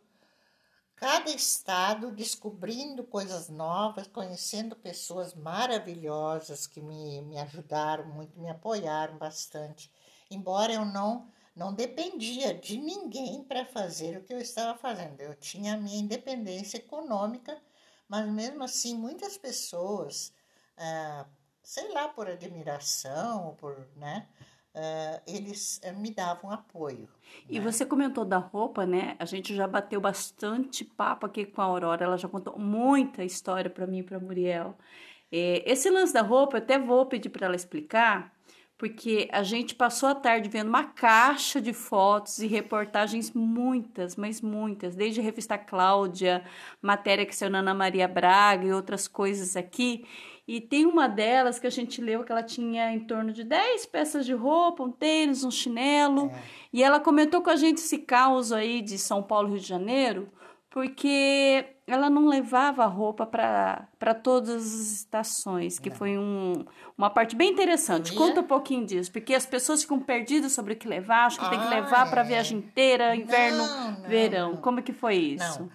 cada 0.96 1.32
estado, 1.32 2.12
descobrindo 2.12 3.04
coisas 3.04 3.50
novas, 3.50 4.08
conhecendo 4.08 4.76
pessoas 4.76 5.34
maravilhosas 5.34 6.68
que 6.68 6.80
me, 6.80 7.22
me 7.24 7.40
ajudaram 7.40 8.06
muito, 8.06 8.40
me 8.40 8.50
apoiaram 8.50 9.18
bastante. 9.18 9.92
Embora 10.30 10.72
eu 10.72 10.86
não 10.86 11.28
não 11.56 11.74
dependia 11.74 12.54
de 12.54 12.78
ninguém 12.78 13.44
para 13.44 13.66
fazer 13.66 14.18
o 14.18 14.24
que 14.24 14.34
eu 14.34 14.40
estava 14.40 14.78
fazendo. 14.78 15.20
Eu 15.22 15.36
tinha 15.36 15.74
a 15.74 15.78
minha 15.78 16.00
independência 16.00 16.78
econômica, 16.78 17.62
mas 18.08 18.28
mesmo 18.30 18.64
assim 18.64 18.98
muitas 18.98 19.38
pessoas, 19.38 20.34
ah, 20.78 21.26
sei 21.64 21.92
lá, 21.94 22.08
por 22.08 22.28
admiração, 22.28 23.48
ou 23.48 23.56
por, 23.56 23.88
né, 23.96 24.28
uh, 24.76 25.22
eles 25.28 25.80
uh, 25.84 25.98
me 25.98 26.14
davam 26.14 26.52
apoio. 26.52 27.08
E 27.50 27.60
né? 27.60 27.66
você 27.66 27.86
comentou 27.86 28.26
da 28.26 28.38
roupa, 28.38 28.86
né? 28.86 29.16
A 29.20 29.26
gente 29.26 29.56
já 29.56 29.68
bateu 29.68 30.00
bastante 30.00 30.84
papo 30.84 31.26
aqui 31.26 31.46
com 31.46 31.62
a 31.62 31.66
Aurora, 31.66 32.06
ela 32.06 32.18
já 32.18 32.28
contou 32.28 32.58
muita 32.58 33.24
história 33.24 33.70
para 33.70 33.88
mim 33.88 34.00
e 34.00 34.04
para 34.04 34.20
Muriel. 34.20 34.78
É, 35.32 35.64
esse 35.70 35.90
lance 35.90 36.14
da 36.14 36.22
roupa, 36.22 36.58
eu 36.58 36.62
até 36.62 36.78
vou 36.78 37.06
pedir 37.06 37.30
para 37.30 37.46
ela 37.46 37.56
explicar, 37.56 38.34
porque 38.82 39.30
a 39.32 39.44
gente 39.44 39.76
passou 39.76 40.10
a 40.10 40.16
tarde 40.16 40.50
vendo 40.50 40.70
uma 40.70 40.84
caixa 40.84 41.62
de 41.62 41.72
fotos 41.72 42.40
e 42.40 42.48
reportagens, 42.48 43.32
muitas, 43.32 44.16
mas 44.16 44.42
muitas, 44.42 44.96
desde 44.96 45.20
a 45.20 45.24
revista 45.24 45.56
Cláudia, 45.56 46.44
matéria 46.82 47.24
que 47.24 47.36
saiu 47.36 47.52
na 47.52 47.60
Ana 47.60 47.76
Maria 47.76 48.08
Braga 48.08 48.66
e 48.66 48.74
outras 48.74 49.08
coisas 49.08 49.56
aqui. 49.56 50.04
E 50.48 50.60
tem 50.60 50.88
uma 50.88 51.08
delas 51.08 51.60
que 51.60 51.68
a 51.68 51.70
gente 51.70 52.02
leu 52.02 52.24
que 52.24 52.32
ela 52.32 52.42
tinha 52.42 52.92
em 52.92 53.02
torno 53.02 53.32
de 53.32 53.44
10 53.44 53.86
peças 53.86 54.26
de 54.26 54.34
roupa, 54.34 54.82
um 54.82 54.92
tênis, 54.92 55.44
um 55.44 55.52
chinelo. 55.52 56.32
É. 56.34 56.42
E 56.74 56.84
ela 56.84 57.00
comentou 57.00 57.44
com 57.44 57.52
a 57.52 57.56
gente 57.56 57.78
esse 57.78 58.00
caos 58.00 58.52
aí 58.52 58.82
de 58.82 58.98
São 58.98 59.22
Paulo, 59.22 59.50
Rio 59.50 59.60
de 59.60 59.68
Janeiro, 59.68 60.28
porque 60.72 61.66
ela 61.86 62.10
não 62.10 62.28
levava 62.28 62.86
roupa 62.86 63.28
para 63.28 64.16
todas 64.24 64.74
as 64.74 64.92
estações, 64.94 65.78
que 65.78 65.90
não. 65.90 65.96
foi 65.98 66.18
um, 66.18 66.66
uma 66.98 67.10
parte 67.10 67.36
bem 67.36 67.52
interessante. 67.52 68.14
Conta 68.14 68.40
um 68.40 68.48
pouquinho 68.48 68.86
disso, 68.86 69.12
porque 69.12 69.36
as 69.36 69.46
pessoas 69.46 69.82
ficam 69.82 70.00
perdidas 70.00 70.54
sobre 70.54 70.74
o 70.74 70.76
que 70.78 70.88
levar, 70.88 71.26
acham 71.26 71.40
que 71.42 71.46
ah, 71.46 71.50
tem 71.50 71.60
que 71.60 71.68
ah, 71.68 71.82
levar 71.82 72.08
é. 72.08 72.10
para 72.10 72.22
a 72.22 72.24
viagem 72.24 72.60
inteira, 72.60 73.16
inverno, 73.16 73.58
não, 73.58 73.92
não, 73.92 74.02
verão. 74.04 74.58
Como 74.58 74.80
é 74.80 74.82
que 74.82 74.94
foi 74.94 75.16
isso? 75.16 75.70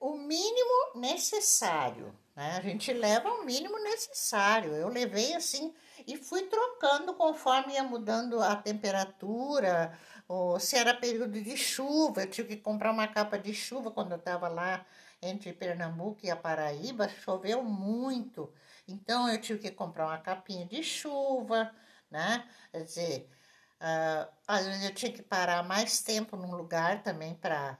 O 0.00 0.16
mínimo 0.16 0.96
necessário 0.96 2.12
né? 2.34 2.56
A 2.56 2.60
gente 2.62 2.92
leva 2.92 3.28
o 3.28 3.44
mínimo 3.44 3.78
necessário. 3.78 4.72
Eu 4.74 4.88
levei 4.88 5.34
assim 5.34 5.72
e 6.06 6.16
fui 6.16 6.42
trocando 6.42 7.14
conforme 7.14 7.74
ia 7.74 7.82
mudando 7.82 8.40
a 8.40 8.56
temperatura, 8.56 9.96
ou 10.28 10.58
se 10.60 10.76
era 10.76 10.94
período 10.94 11.40
de 11.40 11.56
chuva, 11.56 12.22
eu 12.22 12.30
tive 12.30 12.56
que 12.56 12.62
comprar 12.62 12.92
uma 12.92 13.08
capa 13.08 13.38
de 13.38 13.54
chuva 13.54 13.90
quando 13.90 14.12
eu 14.12 14.18
estava 14.18 14.48
lá 14.48 14.84
entre 15.20 15.52
Pernambuco 15.52 16.20
e 16.24 16.30
a 16.30 16.36
Paraíba, 16.36 17.08
choveu 17.08 17.62
muito. 17.62 18.52
Então 18.86 19.28
eu 19.28 19.40
tive 19.40 19.60
que 19.60 19.70
comprar 19.70 20.06
uma 20.06 20.18
capinha 20.18 20.66
de 20.66 20.82
chuva, 20.82 21.70
né? 22.10 22.48
Quer 22.70 22.84
dizer, 22.84 23.30
uh, 23.80 24.32
às 24.46 24.66
vezes 24.66 24.84
eu 24.84 24.94
tinha 24.94 25.12
que 25.12 25.22
parar 25.22 25.62
mais 25.62 26.02
tempo 26.02 26.36
num 26.36 26.54
lugar 26.54 27.02
também 27.02 27.34
para 27.34 27.78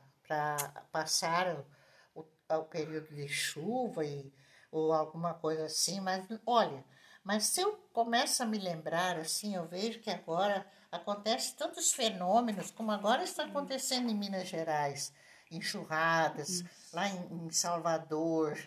passar 0.93 1.67
o, 2.15 2.21
o, 2.21 2.57
o 2.57 2.65
período 2.65 3.15
de 3.15 3.29
chuva 3.29 4.05
e 4.05 4.33
ou 4.71 4.93
alguma 4.93 5.35
coisa 5.35 5.67
assim, 5.67 6.01
mas 6.01 6.27
olha, 6.47 6.83
mas 7.23 7.45
se 7.45 7.61
eu 7.61 7.75
começo 7.93 8.43
a 8.43 8.47
me 8.47 8.59
lembrar 8.59 9.19
assim, 9.19 9.55
eu 9.55 9.67
vejo 9.67 10.01
que 10.01 10.11
agora 10.11 10.67
acontece 10.93 11.57
tantos 11.57 11.93
fenômenos, 11.93 12.71
como 12.71 12.93
agora 12.93 13.25
está 13.25 13.45
acontecendo 13.45 14.11
em 14.11 14.15
Minas 14.15 14.47
Gerais, 14.47 15.13
enxurradas, 15.51 16.63
lá 16.93 17.09
em, 17.09 17.47
em 17.47 17.51
Salvador, 17.51 18.59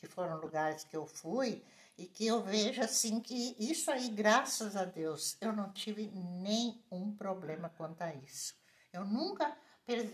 que 0.00 0.06
foram 0.06 0.40
lugares 0.40 0.82
que 0.84 0.96
eu 0.96 1.06
fui, 1.06 1.62
e 1.96 2.06
que 2.06 2.26
eu 2.26 2.42
vejo 2.42 2.80
assim 2.80 3.20
que 3.20 3.54
isso 3.58 3.90
aí, 3.90 4.08
graças 4.08 4.74
a 4.74 4.84
Deus, 4.84 5.36
eu 5.40 5.52
não 5.52 5.70
tive 5.72 6.10
nenhum 6.10 7.14
problema 7.16 7.68
quanto 7.76 8.02
a 8.02 8.12
isso. 8.14 8.54
Eu 8.92 9.04
nunca 9.04 9.56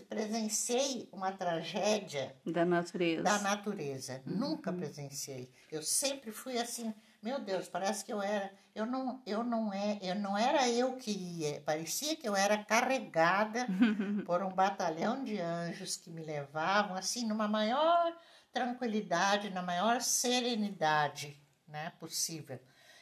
presenciei 0.09 1.07
uma 1.11 1.31
tragédia 1.31 2.35
da 2.45 2.65
natureza. 2.65 3.23
Da 3.23 3.39
natureza. 3.39 4.21
Uhum. 4.25 4.35
Nunca 4.35 4.71
presenciei. 4.73 5.49
Eu 5.71 5.81
sempre 5.81 6.31
fui 6.31 6.57
assim 6.57 6.93
Meu 7.21 7.39
Deus, 7.39 7.69
parece 7.69 8.03
que 8.03 8.11
eu 8.11 8.21
era, 8.21 8.51
eu 8.73 8.85
não, 8.85 9.21
eu 9.27 9.43
não 9.43 9.71
é, 9.71 9.99
eu 10.01 10.15
não 10.15 10.35
era 10.35 10.67
eu 10.67 10.95
que 10.97 11.11
ia, 11.11 11.61
parecia 11.61 12.15
que 12.15 12.27
eu 12.27 12.35
era 12.35 12.63
carregada 12.63 13.67
por 14.25 14.41
um 14.41 14.49
batalhão 14.49 15.23
de 15.23 15.39
anjos 15.39 15.95
que 15.95 16.09
me 16.09 16.23
levavam 16.23 16.95
assim 16.95 17.27
numa 17.27 17.47
maior 17.47 18.11
tranquilidade, 18.51 19.51
na 19.51 19.61
maior 19.61 20.01
serenidade, 20.01 21.39
né, 21.67 21.91
possível. 21.99 22.59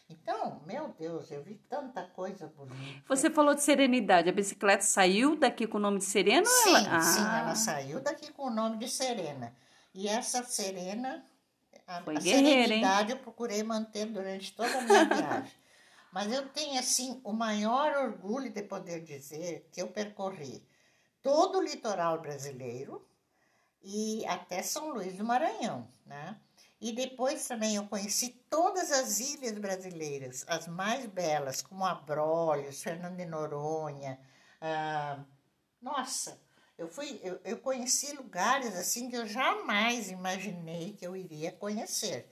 Então, 0.10 0.62
meu 0.66 0.90
Deus, 0.98 1.32
eu 1.32 1.44
vi 1.44 1.56
tanta 1.70 2.02
coisa 2.02 2.48
bonita. 2.48 3.04
Você 3.08 3.30
falou 3.30 3.54
de 3.54 3.62
serenidade. 3.62 4.28
A 4.28 4.34
bicicleta 4.34 4.84
saiu 4.84 5.36
daqui 5.36 5.68
com 5.68 5.78
o 5.78 5.82
nome 5.82 6.00
de 6.00 6.06
Serena? 6.06 6.48
Sim, 6.48 6.76
ela... 6.76 6.98
ah. 6.98 7.02
sim, 7.02 7.22
ela 7.22 7.56
saiu 7.56 8.02
daqui 8.02 8.34
com 8.34 8.48
o 8.48 8.50
nome 8.50 8.78
de 8.78 8.90
Serena. 8.90 9.56
E 9.94 10.08
essa 10.08 10.44
Serena, 10.44 11.24
a, 11.90 12.02
Foi 12.04 12.16
a 12.16 12.20
guerreira, 12.20 12.50
hein? 12.50 12.68
serenidade 12.68 13.12
eu 13.12 13.18
procurei 13.18 13.64
manter 13.64 14.06
durante 14.06 14.54
toda 14.56 14.78
a 14.78 14.82
minha 14.82 15.06
viagem. 15.10 15.52
Mas 16.12 16.32
eu 16.32 16.48
tenho, 16.50 16.80
assim, 16.80 17.20
o 17.24 17.34
maior 17.34 17.96
orgulho 17.98 18.50
de 18.52 18.64
poder 18.64 19.02
dizer 19.04 19.68
que 19.72 19.82
eu 19.82 19.88
percorri 19.88 20.64
todo 21.22 21.60
o 21.60 21.64
litoral 21.64 22.20
brasileiro 22.22 23.06
e 23.82 24.26
até 24.26 24.62
São 24.62 24.90
Luís 24.90 25.16
do 25.18 25.24
Maranhão, 25.24 25.88
né? 26.06 26.38
E 26.82 26.94
depois 26.94 27.46
também 27.48 27.76
eu 27.76 27.86
conheci 27.88 28.30
todas 28.50 28.90
as 28.92 29.20
ilhas 29.20 29.58
brasileiras, 29.58 30.46
as 30.48 30.68
mais 30.68 31.06
belas, 31.08 31.62
como 31.62 31.86
Abrolhos, 31.86 32.82
Fernando 32.82 33.18
de 33.18 33.26
Noronha. 33.26 34.18
ah, 34.62 35.20
nossa, 35.82 36.40
eu 36.80 36.88
fui, 36.88 37.20
eu, 37.22 37.38
eu 37.44 37.58
conheci 37.58 38.16
lugares 38.16 38.74
assim 38.76 39.10
que 39.10 39.18
eu 39.18 39.28
jamais 39.28 40.10
imaginei 40.10 40.94
que 40.94 41.06
eu 41.06 41.14
iria 41.14 41.52
conhecer. 41.52 42.30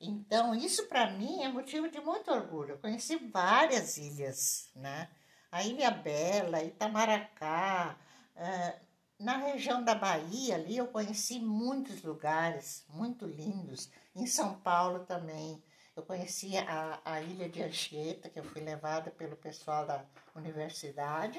Então, 0.00 0.54
isso 0.54 0.86
para 0.86 1.10
mim 1.10 1.42
é 1.42 1.48
motivo 1.48 1.88
de 1.90 2.00
muito 2.00 2.30
orgulho. 2.30 2.72
Eu 2.72 2.78
conheci 2.78 3.16
várias 3.16 3.98
ilhas, 3.98 4.70
né? 4.74 5.10
A 5.52 5.62
Ilha 5.62 5.90
Bela, 5.90 6.62
Itamaracá, 6.62 7.98
ah, 8.34 8.74
na 9.18 9.36
região 9.36 9.84
da 9.84 9.94
Bahia 9.94 10.54
ali 10.54 10.76
eu 10.78 10.88
conheci 10.88 11.38
muitos 11.38 12.02
lugares 12.02 12.86
muito 12.88 13.26
lindos. 13.26 13.90
Em 14.14 14.26
São 14.26 14.58
Paulo 14.60 15.00
também. 15.00 15.62
Eu 15.94 16.02
conheci 16.02 16.56
a, 16.58 17.00
a 17.04 17.20
ilha 17.22 17.48
de 17.48 17.62
Anchieta, 17.62 18.28
que 18.28 18.38
eu 18.38 18.44
fui 18.44 18.62
levada 18.62 19.10
pelo 19.10 19.36
pessoal 19.36 19.86
da 19.86 20.04
universidade 20.34 21.38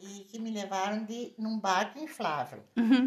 e 0.00 0.24
que 0.24 0.38
me 0.38 0.50
levaram 0.50 1.04
de, 1.04 1.34
num 1.38 1.58
barco 1.58 1.98
inflável. 1.98 2.62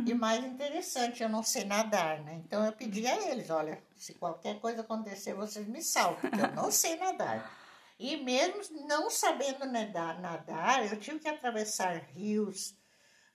E 0.06 0.14
o 0.14 0.18
mais 0.18 0.44
interessante, 0.44 1.24
eu 1.24 1.30
não 1.30 1.42
sei 1.44 1.64
nadar, 1.66 2.22
né? 2.22 2.42
Então 2.46 2.64
eu 2.66 2.72
pedi 2.74 3.06
a 3.08 3.30
eles, 3.32 3.50
olha, 3.50 3.82
se 3.96 4.14
qualquer 4.14 4.60
coisa 4.60 4.82
acontecer, 4.82 5.34
vocês 5.34 5.68
me 5.68 5.82
salvam, 5.82 6.20
porque 6.22 6.42
eu 6.42 6.52
não 6.54 6.70
sei 6.72 6.96
nadar. 6.98 7.52
E 8.00 8.18
mesmo 8.18 8.62
não 8.88 9.10
sabendo 9.10 9.66
nadar, 9.66 10.20
nadar 10.20 10.86
eu 10.92 11.00
tive 11.00 11.20
que 11.20 11.28
atravessar 11.28 11.96
rios, 12.14 12.76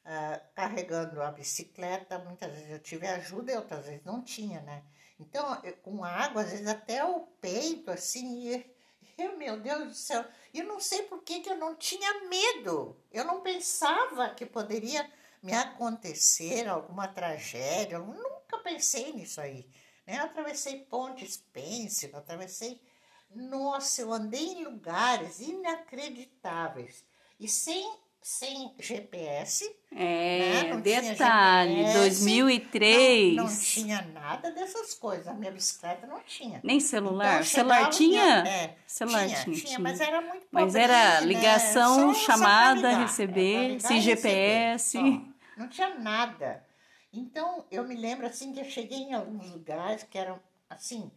ah, 0.04 0.40
carregando 0.54 1.22
a 1.22 1.30
bicicleta, 1.30 2.18
muitas 2.18 2.52
vezes 2.52 2.70
eu 2.70 2.78
tive 2.80 3.06
ajuda 3.06 3.52
e 3.52 3.56
outras 3.56 3.86
vezes 3.86 4.04
não 4.04 4.22
tinha, 4.22 4.60
né? 4.62 4.82
Então, 5.20 5.60
eu- 5.64 5.76
com 5.78 6.04
água, 6.04 6.42
às 6.42 6.50
vezes 6.50 6.66
até 6.66 7.04
o 7.04 7.20
peito, 7.40 7.90
assim, 7.90 8.48
e 8.54 8.77
eu, 9.18 9.37
meu 9.37 9.58
Deus 9.60 9.88
do 9.88 9.94
céu, 9.94 10.25
eu 10.54 10.64
não 10.64 10.80
sei 10.80 11.02
por 11.02 11.22
que, 11.22 11.40
que 11.40 11.50
eu 11.50 11.56
não 11.56 11.75
tinha 11.75 12.28
medo. 12.28 12.96
Eu 13.12 13.25
não 13.25 13.40
pensava 13.40 14.30
que 14.30 14.46
poderia 14.46 15.10
me 15.42 15.52
acontecer 15.52 16.68
alguma 16.68 17.08
tragédia, 17.08 17.96
eu 17.96 18.06
nunca 18.06 18.58
pensei 18.58 19.12
nisso 19.12 19.40
aí. 19.40 19.68
Né? 20.06 20.18
Eu 20.18 20.25
atravessei 20.25 20.84
pontes 20.84 21.37
Pêncil, 21.52 22.16
atravessei. 22.16 22.80
Nossa, 23.30 24.00
eu 24.00 24.12
andei 24.12 24.54
em 24.54 24.64
lugares 24.64 25.40
inacreditáveis 25.40 27.04
e 27.38 27.46
sem, 27.46 27.98
sem 28.28 28.75
GPS, 28.78 29.75
É, 29.90 30.64
né? 30.64 30.75
Não 30.75 30.82
tinha 30.82 31.00
detalhe, 31.00 31.76
GPS, 31.76 31.99
2003. 31.99 33.37
Não, 33.37 33.44
não 33.44 33.58
tinha 33.58 34.02
nada 34.02 34.50
dessas 34.50 34.92
coisas. 34.92 35.26
A 35.26 35.32
minha 35.32 35.50
bicicleta 35.50 36.06
não 36.06 36.20
tinha. 36.20 36.61
Nem 36.62 36.78
celular. 36.78 37.37
Então, 37.37 37.44
celular 37.44 37.76
chegava, 37.76 37.90
tinha? 37.90 38.47
É, 38.47 38.76
celular 38.87 39.26
tinha, 39.26 39.44
tinha, 39.44 39.56
tinha, 39.56 39.78
mas 39.78 39.99
era 39.99 40.20
muito 40.20 40.47
Mas 40.52 40.64
pobrinho, 40.66 40.85
era 40.85 41.20
né? 41.23 41.26
ligação, 41.26 42.12
só 42.14 42.20
chamada, 42.26 42.88
ligar, 42.91 43.00
receber, 43.00 43.54
é, 43.54 43.69
ligar 43.69 43.88
sem 43.88 44.00
GPS. 44.02 44.99
receber. 44.99 45.26
Não 45.56 45.69
tinha 45.71 45.99
nada. 45.99 46.62
Então, 47.10 47.64
eu 47.71 47.82
me 47.88 47.97
lembro 47.97 48.26
assim 48.26 48.52
que 48.52 48.60
eu 48.60 48.64
cheguei 48.67 48.99
em 48.99 49.14
alguns 49.14 49.50
lugares 49.50 50.02
que 50.02 50.19
eram 50.19 50.38
assim, 50.69 51.10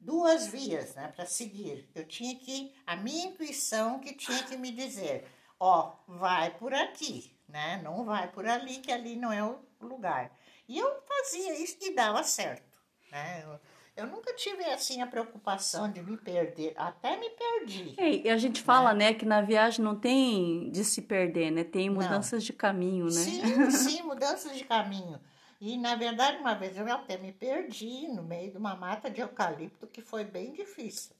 duas 0.00 0.48
vias, 0.48 0.96
né, 0.96 1.12
para 1.14 1.26
seguir. 1.26 1.88
Eu 1.94 2.04
tinha 2.08 2.34
que 2.34 2.74
a 2.84 2.96
minha 2.96 3.26
intuição 3.26 4.00
que 4.00 4.12
tinha 4.14 4.42
que 4.42 4.56
me 4.56 4.72
dizer, 4.72 5.28
ó, 5.58 5.92
vai 6.06 6.50
por 6.50 6.72
aqui, 6.74 7.34
né? 7.48 7.80
Não 7.82 8.04
vai 8.04 8.28
por 8.28 8.46
ali, 8.46 8.78
que 8.78 8.92
ali 8.92 9.16
não 9.16 9.32
é 9.32 9.42
o 9.42 9.58
lugar. 9.80 10.30
E 10.68 10.78
eu 10.78 11.02
fazia 11.06 11.58
isso 11.62 11.76
e 11.80 11.94
dava 11.94 12.22
certo, 12.22 12.78
né? 13.10 13.42
Eu, 13.44 13.60
eu 13.96 14.06
nunca 14.06 14.34
tive 14.34 14.62
assim 14.64 15.00
a 15.00 15.06
preocupação 15.06 15.90
de 15.90 16.02
me 16.02 16.16
perder, 16.18 16.74
até 16.76 17.16
me 17.16 17.30
perdi. 17.30 17.94
É, 17.96 18.26
e 18.26 18.28
a 18.28 18.36
gente 18.36 18.60
fala, 18.60 18.92
né, 18.92 19.14
que 19.14 19.24
na 19.24 19.40
viagem 19.40 19.82
não 19.82 19.98
tem 19.98 20.70
de 20.70 20.84
se 20.84 21.00
perder, 21.00 21.50
né? 21.50 21.64
Tem 21.64 21.88
Não. 21.88 21.96
mudanças 21.96 22.44
de 22.44 22.52
caminho, 22.52 23.06
né? 23.06 23.10
Sim, 23.10 23.70
sim, 23.70 24.02
mudanças 24.02 24.56
de 24.56 24.64
caminho. 24.64 25.18
E, 25.58 25.78
na 25.78 25.94
verdade, 25.94 26.36
uma 26.36 26.54
vez 26.54 26.76
eu 26.76 26.86
até 26.92 27.16
me 27.16 27.32
perdi 27.32 28.08
no 28.08 28.22
meio 28.22 28.50
de 28.50 28.58
uma 28.58 28.76
mata 28.76 29.10
de 29.10 29.22
eucalipto 29.22 29.86
que 29.86 30.02
foi 30.02 30.24
bem 30.24 30.52
difícil. 30.52 31.15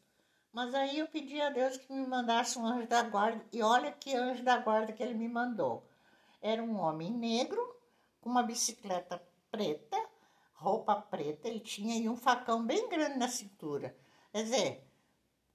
Mas 0.56 0.74
aí 0.74 1.00
eu 1.00 1.06
pedi 1.06 1.38
a 1.38 1.50
Deus 1.50 1.76
que 1.76 1.92
me 1.92 2.06
mandasse 2.06 2.58
um 2.58 2.64
anjo 2.64 2.88
da 2.88 3.02
guarda. 3.02 3.44
E 3.52 3.62
olha 3.62 3.92
que 3.92 4.16
anjo 4.16 4.42
da 4.42 4.56
guarda 4.56 4.90
que 4.90 5.02
ele 5.02 5.12
me 5.12 5.28
mandou. 5.28 5.86
Era 6.40 6.62
um 6.62 6.80
homem 6.80 7.12
negro, 7.12 7.60
com 8.22 8.30
uma 8.30 8.42
bicicleta 8.42 9.22
preta, 9.50 10.02
roupa 10.54 10.96
preta, 10.96 11.46
ele 11.46 11.60
tinha 11.60 11.98
e 11.98 12.08
um 12.08 12.16
facão 12.16 12.64
bem 12.64 12.88
grande 12.88 13.18
na 13.18 13.28
cintura. 13.28 13.94
Quer 14.32 14.44
dizer, 14.44 14.90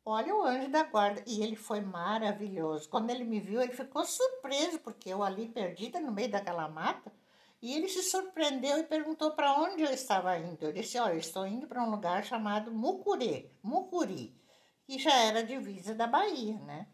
olha 0.05 0.35
o 0.35 0.43
anjo 0.43 0.69
da 0.69 0.83
guarda. 0.83 1.23
E 1.25 1.41
ele 1.41 1.55
foi 1.55 1.81
maravilhoso. 1.81 2.87
Quando 2.87 3.09
ele 3.09 3.23
me 3.23 3.39
viu, 3.39 3.59
ele 3.59 3.73
ficou 3.73 4.05
surpreso, 4.05 4.77
porque 4.81 5.09
eu 5.09 5.23
ali 5.23 5.49
perdida 5.49 5.99
no 5.99 6.11
meio 6.11 6.29
daquela 6.29 6.69
mata. 6.69 7.11
E 7.59 7.73
ele 7.73 7.87
se 7.87 8.03
surpreendeu 8.03 8.77
e 8.77 8.83
perguntou 8.83 9.31
para 9.31 9.59
onde 9.59 9.81
eu 9.81 9.89
estava 9.89 10.37
indo. 10.37 10.63
Eu 10.63 10.71
disse: 10.71 10.99
Olha, 10.99 11.13
eu 11.13 11.17
estou 11.17 11.47
indo 11.47 11.65
para 11.65 11.83
um 11.83 11.89
lugar 11.89 12.23
chamado 12.23 12.71
Mucuri, 12.71 13.51
Mucuri, 13.63 14.39
que 14.86 15.00
já 15.00 15.15
era 15.24 15.44
divisa 15.44 15.96
da 15.96 16.08
Bahia, 16.08 16.60
né? 16.60 16.88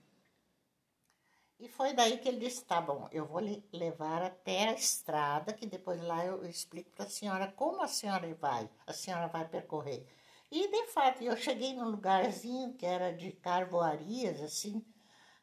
E 1.60 1.68
foi 1.68 1.94
daí 1.94 2.18
que 2.20 2.28
ele 2.30 2.40
disse: 2.40 2.64
Tá 2.66 2.80
bom, 2.80 3.08
eu 3.12 3.26
vou 3.26 3.42
levar 3.74 4.22
até 4.22 4.70
a 4.70 4.74
estrada, 4.74 5.54
que 5.54 5.66
depois 5.66 6.02
lá 6.02 6.24
eu 6.26 6.46
explico 6.46 6.92
para 6.92 7.06
a 7.06 7.10
senhora 7.10 7.52
como 7.52 7.82
a 7.82 7.88
senhora 7.88 8.32
vai, 8.36 8.70
a 8.86 8.94
senhora 8.94 9.28
vai 9.28 9.48
percorrer. 9.48 10.06
E 10.52 10.68
de 10.70 10.88
fato, 10.88 11.24
eu 11.24 11.36
cheguei 11.36 11.74
num 11.74 11.90
lugarzinho 11.90 12.74
que 12.76 12.86
era 12.86 13.12
de 13.12 13.32
carvoarias, 13.32 14.42
assim, 14.42 14.86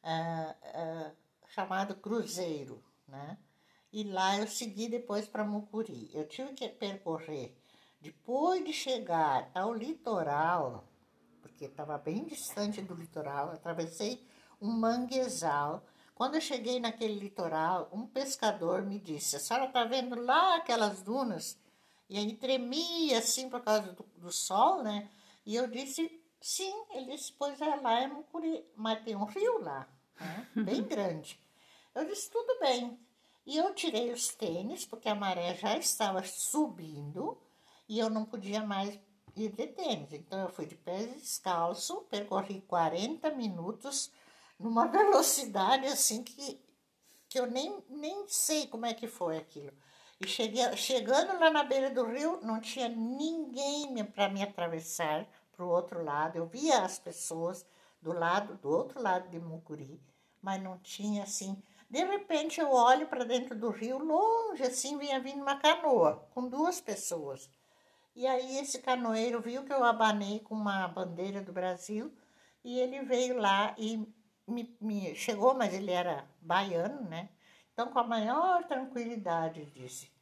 ah, 0.02 0.54
ah, 0.62 1.12
chamado 1.48 1.96
Cruzeiro, 1.96 2.82
né? 3.08 3.38
E 3.92 4.04
lá 4.04 4.38
eu 4.38 4.46
segui 4.46 4.88
depois 4.88 5.26
para 5.28 5.44
Mucuri. 5.44 6.10
Eu 6.12 6.26
tive 6.26 6.52
que 6.54 6.68
percorrer, 6.68 7.56
depois 8.00 8.64
de 8.64 8.72
chegar 8.72 9.50
ao 9.54 9.74
litoral, 9.74 10.84
porque 11.54 11.66
estava 11.66 11.96
bem 11.96 12.24
distante 12.24 12.82
do 12.82 12.94
litoral, 12.94 13.50
atravessei 13.50 14.20
um 14.60 14.72
manguezal. 14.72 15.84
Quando 16.12 16.34
eu 16.34 16.40
cheguei 16.40 16.80
naquele 16.80 17.14
litoral, 17.14 17.88
um 17.92 18.06
pescador 18.06 18.82
me 18.82 18.98
disse: 18.98 19.36
A 19.36 19.40
senhora 19.40 19.66
está 19.66 19.84
vendo 19.84 20.16
lá 20.20 20.56
aquelas 20.56 21.00
dunas? 21.02 21.56
E 22.10 22.18
aí 22.18 22.34
tremia 22.34 23.18
assim 23.18 23.48
por 23.48 23.62
causa 23.62 23.92
do, 23.92 24.04
do 24.16 24.32
sol, 24.32 24.82
né? 24.82 25.08
E 25.46 25.54
eu 25.54 25.68
disse: 25.68 26.20
Sim. 26.40 26.74
Ele 26.90 27.12
disse: 27.12 27.32
Pois 27.32 27.60
é, 27.60 27.76
lá 27.76 28.00
é 28.00 28.08
Mucuri, 28.08 28.64
mas 28.76 29.02
tem 29.04 29.14
um 29.14 29.24
rio 29.24 29.58
lá, 29.60 29.88
né? 30.20 30.48
bem 30.56 30.82
grande. 30.86 31.40
Eu 31.94 32.04
disse: 32.04 32.30
Tudo 32.30 32.58
bem. 32.60 32.98
E 33.46 33.58
eu 33.58 33.74
tirei 33.74 34.10
os 34.10 34.28
tênis, 34.28 34.84
porque 34.86 35.08
a 35.08 35.14
maré 35.14 35.54
já 35.54 35.76
estava 35.76 36.24
subindo 36.24 37.38
e 37.88 37.98
eu 37.98 38.08
não 38.08 38.24
podia 38.24 38.64
mais 38.64 38.98
ir 39.36 39.50
de 39.50 39.66
tênis. 39.66 40.12
Então 40.12 40.40
eu 40.40 40.48
fui 40.48 40.66
de 40.66 40.76
pés 40.76 41.12
descalço, 41.14 42.02
percorri 42.10 42.60
40 42.62 43.30
minutos 43.32 44.10
numa 44.58 44.86
velocidade 44.88 45.86
assim 45.86 46.22
que, 46.22 46.60
que 47.28 47.38
eu 47.38 47.46
nem, 47.46 47.82
nem 47.88 48.26
sei 48.28 48.66
como 48.66 48.86
é 48.86 48.94
que 48.94 49.06
foi 49.06 49.36
aquilo. 49.36 49.72
E 50.20 50.28
cheguei, 50.28 50.76
chegando 50.76 51.38
lá 51.38 51.50
na 51.50 51.64
beira 51.64 51.90
do 51.90 52.04
rio, 52.04 52.38
não 52.42 52.60
tinha 52.60 52.88
ninguém 52.88 54.04
para 54.04 54.28
me 54.28 54.42
atravessar 54.42 55.26
para 55.52 55.64
o 55.64 55.68
outro 55.68 56.02
lado. 56.02 56.36
Eu 56.36 56.46
via 56.46 56.82
as 56.82 56.98
pessoas 56.98 57.66
do 58.00 58.12
lado, 58.12 58.54
do 58.56 58.68
outro 58.68 59.02
lado 59.02 59.28
de 59.28 59.40
Mucuri, 59.40 60.00
mas 60.40 60.62
não 60.62 60.78
tinha 60.78 61.24
assim. 61.24 61.60
De 61.90 62.04
repente 62.04 62.60
eu 62.60 62.70
olho 62.70 63.06
para 63.06 63.24
dentro 63.24 63.56
do 63.56 63.70
rio, 63.70 63.98
longe 63.98 64.62
assim, 64.62 64.98
vinha 64.98 65.20
vindo 65.20 65.42
uma 65.42 65.56
canoa 65.56 66.26
com 66.32 66.48
duas 66.48 66.80
pessoas. 66.80 67.48
E 68.14 68.26
aí 68.26 68.58
esse 68.58 68.78
canoeiro 68.80 69.40
viu 69.40 69.64
que 69.64 69.72
eu 69.72 69.82
abanei 69.82 70.40
com 70.40 70.54
uma 70.54 70.86
bandeira 70.86 71.42
do 71.42 71.52
Brasil 71.52 72.12
e 72.62 72.78
ele 72.78 73.02
veio 73.02 73.36
lá 73.36 73.74
e 73.76 74.06
me, 74.46 74.76
me 74.80 75.14
chegou, 75.16 75.54
mas 75.54 75.74
ele 75.74 75.90
era 75.90 76.24
baiano, 76.40 77.02
né? 77.08 77.28
Então, 77.72 77.88
com 77.88 77.98
a 77.98 78.04
maior 78.04 78.64
tranquilidade, 78.64 79.66
disse: 79.66 80.12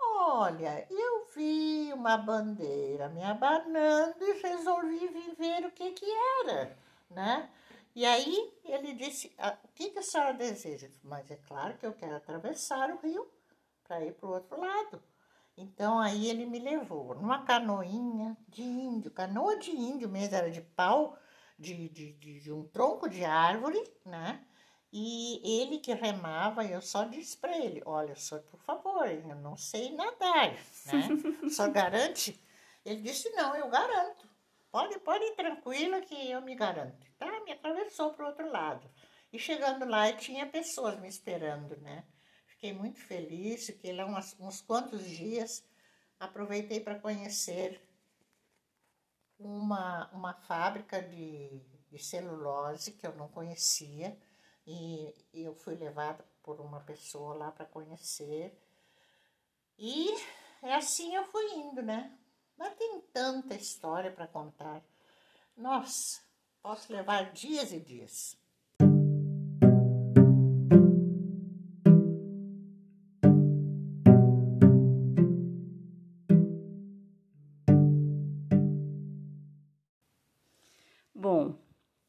Olha, 0.00 0.86
eu 0.90 1.26
vi 1.34 1.92
uma 1.92 2.16
bandeira 2.16 3.08
me 3.08 3.22
abanando 3.22 4.24
e 4.24 4.40
resolvi 4.42 5.06
viver 5.06 5.66
o 5.66 5.70
que 5.70 5.92
que 5.92 6.06
era, 6.44 6.76
né? 7.08 7.48
E 7.94 8.04
aí 8.04 8.52
ele 8.64 8.92
disse: 8.94 9.32
ah, 9.38 9.56
O 9.64 9.68
que, 9.68 9.90
que 9.90 10.00
a 10.00 10.02
senhora 10.02 10.34
deseja? 10.34 10.88
Mas 11.02 11.30
é 11.30 11.36
claro 11.36 11.78
que 11.78 11.86
eu 11.86 11.92
quero 11.92 12.16
atravessar 12.16 12.90
o 12.90 12.98
rio 12.98 13.30
para 13.84 14.04
ir 14.04 14.14
para 14.14 14.28
o 14.28 14.32
outro 14.32 14.60
lado. 14.60 15.00
Então 15.56 15.98
aí 15.98 16.28
ele 16.28 16.44
me 16.44 16.58
levou 16.58 17.14
numa 17.14 17.44
canoinha 17.44 18.36
de 18.48 18.62
índio, 18.62 19.10
canoa 19.10 19.58
de 19.58 19.70
índio 19.70 20.08
mesmo, 20.08 20.34
era 20.34 20.50
de 20.50 20.60
pau, 20.60 21.18
de, 21.58 21.88
de, 21.88 22.12
de, 22.12 22.40
de 22.40 22.52
um 22.52 22.68
tronco 22.68 23.08
de 23.08 23.24
árvore, 23.24 23.82
né? 24.04 24.44
E 24.92 25.60
ele 25.60 25.78
que 25.78 25.92
remava, 25.94 26.64
eu 26.64 26.80
só 26.80 27.04
disse 27.04 27.36
para 27.36 27.56
ele: 27.58 27.82
Olha, 27.84 28.14
senhor, 28.14 28.42
por 28.44 28.60
favor, 28.60 29.08
eu 29.08 29.36
não 29.36 29.56
sei 29.56 29.94
nadar, 29.94 30.52
né? 30.52 31.08
Só 31.50 31.68
garante? 31.68 32.40
Ele 32.84 33.02
disse: 33.02 33.28
Não, 33.30 33.56
eu 33.56 33.68
garanto. 33.68 34.28
Pode, 34.70 34.98
pode 35.00 35.24
ir 35.24 35.34
tranquila 35.34 36.00
que 36.02 36.30
eu 36.30 36.40
me 36.42 36.54
garanto. 36.54 37.06
Tá? 37.18 37.40
Me 37.44 37.52
atravessou 37.52 38.12
para 38.12 38.24
o 38.24 38.28
outro 38.28 38.50
lado. 38.50 38.88
E 39.32 39.38
chegando 39.38 39.84
lá, 39.84 40.12
tinha 40.12 40.46
pessoas 40.46 40.98
me 41.00 41.08
esperando, 41.08 41.76
né? 41.78 42.04
Fiquei 42.56 42.72
muito 42.72 42.98
feliz, 42.98 43.66
fiquei 43.66 43.92
lá 43.92 44.06
umas, 44.06 44.34
uns 44.40 44.62
quantos 44.62 45.04
dias. 45.04 45.62
Aproveitei 46.18 46.80
para 46.80 46.98
conhecer 46.98 47.78
uma, 49.38 50.10
uma 50.12 50.32
fábrica 50.32 51.02
de, 51.02 51.60
de 51.90 51.98
celulose 51.98 52.92
que 52.92 53.06
eu 53.06 53.14
não 53.14 53.28
conhecia 53.28 54.18
e 54.66 55.12
eu 55.34 55.54
fui 55.54 55.74
levada 55.74 56.26
por 56.42 56.58
uma 56.58 56.80
pessoa 56.80 57.34
lá 57.34 57.52
para 57.52 57.66
conhecer. 57.66 58.58
E 59.78 60.08
é 60.62 60.74
assim 60.74 61.14
eu 61.14 61.26
fui 61.26 61.44
indo, 61.52 61.82
né? 61.82 62.18
Mas 62.56 62.74
tem 62.76 63.02
tanta 63.12 63.54
história 63.54 64.10
para 64.10 64.26
contar. 64.26 64.82
Nossa, 65.54 66.22
posso 66.62 66.90
levar 66.90 67.32
dias 67.32 67.70
e 67.70 67.78
dias. 67.78 68.34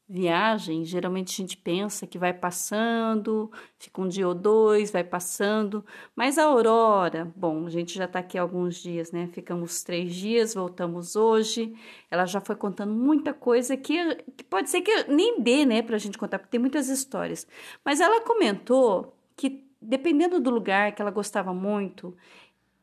Viagem, 0.08 0.86
geralmente 0.86 1.34
a 1.34 1.36
gente 1.44 1.56
pensa 1.56 2.06
que 2.06 2.18
vai 2.18 2.32
passando, 2.32 3.52
fica 3.78 4.00
um 4.00 4.08
dia 4.08 4.26
ou 4.26 4.34
dois, 4.34 4.90
vai 4.90 5.04
passando, 5.04 5.84
mas 6.16 6.38
a 6.38 6.44
Aurora, 6.44 7.30
bom, 7.36 7.66
a 7.66 7.70
gente 7.70 7.94
já 7.94 8.06
está 8.06 8.20
aqui 8.20 8.38
alguns 8.38 8.76
dias, 8.76 9.12
né? 9.12 9.28
Ficamos 9.34 9.82
três 9.82 10.14
dias, 10.14 10.54
voltamos 10.54 11.14
hoje. 11.14 11.74
Ela 12.10 12.24
já 12.24 12.40
foi 12.40 12.56
contando 12.56 12.94
muita 12.94 13.34
coisa 13.34 13.76
que, 13.76 14.14
que 14.34 14.44
pode 14.44 14.70
ser 14.70 14.80
que 14.80 15.04
nem 15.04 15.42
dê, 15.42 15.66
né, 15.66 15.82
para 15.82 15.96
a 15.96 15.98
gente 15.98 16.16
contar, 16.16 16.38
porque 16.38 16.52
tem 16.52 16.60
muitas 16.60 16.88
histórias. 16.88 17.46
Mas 17.84 18.00
ela 18.00 18.22
comentou 18.22 19.14
que, 19.36 19.62
dependendo 19.80 20.40
do 20.40 20.48
lugar 20.48 20.92
que 20.92 21.02
ela 21.02 21.10
gostava 21.10 21.52
muito, 21.52 22.16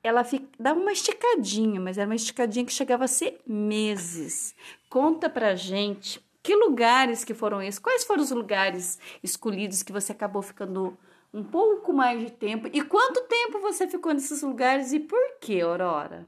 ela 0.03 0.23
fica, 0.23 0.45
dava 0.59 0.79
uma 0.79 0.91
esticadinha, 0.91 1.79
mas 1.79 1.97
era 1.97 2.07
uma 2.07 2.15
esticadinha 2.15 2.63
que 2.63 2.71
chegava 2.71 3.05
a 3.05 3.07
ser 3.07 3.41
meses. 3.47 4.55
Conta 4.87 5.27
pra 5.27 5.55
gente 5.55 6.23
que 6.45 6.55
lugares 6.55 7.23
que 7.23 7.33
foram 7.33 7.59
esses? 7.59 7.79
Quais 7.79 8.03
foram 8.03 8.21
os 8.21 8.29
lugares 8.29 8.99
escolhidos 9.23 9.81
que 9.81 9.91
você 9.91 10.11
acabou 10.11 10.43
ficando 10.43 10.95
um 11.33 11.43
pouco 11.43 11.91
mais 11.91 12.21
de 12.21 12.29
tempo? 12.29 12.69
E 12.71 12.83
quanto 12.83 13.27
tempo 13.27 13.59
você 13.59 13.87
ficou 13.87 14.13
nesses 14.13 14.43
lugares 14.43 14.93
e 14.93 14.99
por 14.99 15.39
que, 15.39 15.59
Aurora? 15.59 16.27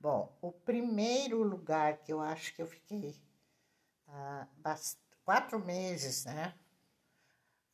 Bom, 0.00 0.36
o 0.42 0.50
primeiro 0.50 1.40
lugar 1.44 1.98
que 1.98 2.12
eu 2.12 2.20
acho 2.20 2.52
que 2.52 2.62
eu 2.62 2.66
fiquei 2.66 3.14
ah, 4.08 4.48
quatro 5.24 5.64
meses, 5.64 6.24
né? 6.24 6.52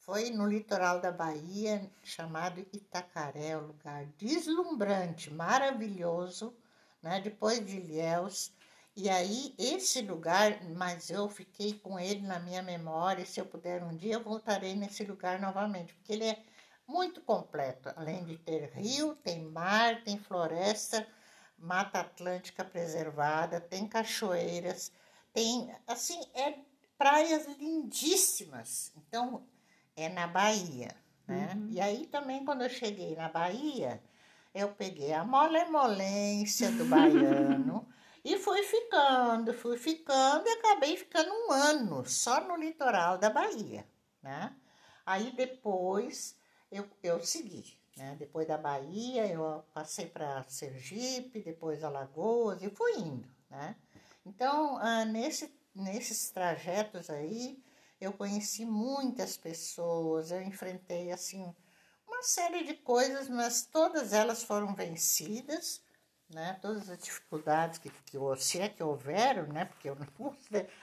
Foi 0.00 0.28
no 0.28 0.46
litoral 0.46 1.00
da 1.00 1.10
Bahia, 1.10 1.90
chamado 2.02 2.60
Itacaré, 2.74 3.56
um 3.56 3.68
lugar 3.68 4.04
deslumbrante, 4.18 5.32
maravilhoso, 5.32 6.54
né? 7.02 7.22
Depois 7.22 7.64
de 7.64 7.78
Ilhéus, 7.78 8.52
e 9.02 9.08
aí, 9.08 9.54
esse 9.58 10.02
lugar, 10.02 10.62
mas 10.76 11.10
eu 11.10 11.28
fiquei 11.28 11.74
com 11.74 11.98
ele 11.98 12.26
na 12.26 12.38
minha 12.38 12.62
memória. 12.62 13.24
Se 13.24 13.40
eu 13.40 13.46
puder 13.46 13.82
um 13.82 13.96
dia, 13.96 14.14
eu 14.14 14.22
voltarei 14.22 14.74
nesse 14.74 15.04
lugar 15.04 15.40
novamente, 15.40 15.94
porque 15.94 16.12
ele 16.12 16.24
é 16.24 16.42
muito 16.86 17.20
completo. 17.20 17.90
Além 17.96 18.24
de 18.24 18.36
ter 18.36 18.70
rio, 18.74 19.14
tem 19.16 19.42
mar, 19.44 20.02
tem 20.02 20.18
floresta, 20.18 21.06
mata 21.56 22.00
atlântica 22.00 22.64
preservada, 22.64 23.60
tem 23.60 23.86
cachoeiras, 23.86 24.92
tem, 25.32 25.74
assim, 25.86 26.20
é 26.34 26.54
praias 26.98 27.46
lindíssimas. 27.58 28.92
Então, 28.96 29.42
é 29.96 30.08
na 30.08 30.26
Bahia, 30.26 30.94
né? 31.26 31.52
Uhum. 31.54 31.68
E 31.70 31.80
aí 31.80 32.06
também, 32.06 32.44
quando 32.44 32.62
eu 32.62 32.70
cheguei 32.70 33.14
na 33.16 33.28
Bahia, 33.28 34.02
eu 34.54 34.68
peguei 34.72 35.12
a 35.12 35.24
molemolência 35.24 36.70
do 36.72 36.84
baiano. 36.90 37.86
E 38.24 38.38
fui 38.38 38.62
ficando, 38.62 39.54
fui 39.54 39.78
ficando 39.78 40.46
e 40.46 40.50
acabei 40.50 40.96
ficando 40.96 41.32
um 41.32 41.52
ano 41.52 42.04
só 42.06 42.40
no 42.46 42.56
litoral 42.56 43.16
da 43.16 43.30
Bahia, 43.30 43.86
né? 44.22 44.54
Aí 45.06 45.32
depois 45.32 46.36
eu, 46.70 46.88
eu 47.02 47.20
segui, 47.24 47.78
né? 47.96 48.16
Depois 48.18 48.46
da 48.46 48.58
Bahia 48.58 49.26
eu 49.26 49.64
passei 49.72 50.06
para 50.06 50.44
Sergipe, 50.48 51.42
depois 51.42 51.82
Alagoas 51.82 52.62
e 52.62 52.68
fui 52.70 52.92
indo, 52.98 53.28
né? 53.48 53.74
Então, 54.24 54.76
ah, 54.78 55.04
nesse, 55.04 55.52
nesses 55.74 56.30
trajetos 56.30 57.08
aí, 57.08 57.62
eu 58.00 58.12
conheci 58.12 58.64
muitas 58.64 59.36
pessoas, 59.36 60.30
eu 60.30 60.42
enfrentei, 60.42 61.10
assim, 61.10 61.54
uma 62.06 62.22
série 62.22 62.64
de 62.64 62.74
coisas, 62.74 63.28
mas 63.28 63.64
todas 63.64 64.12
elas 64.12 64.42
foram 64.42 64.74
vencidas, 64.74 65.82
né? 66.30 66.58
Todas 66.60 66.88
as 66.88 66.98
dificuldades 66.98 67.78
que, 67.78 67.90
que 67.90 68.18
se 68.38 68.60
é 68.60 68.68
que 68.68 68.82
houveram, 68.82 69.46
né? 69.48 69.64
Porque 69.64 69.88
eu 69.88 69.96
não, 69.96 70.34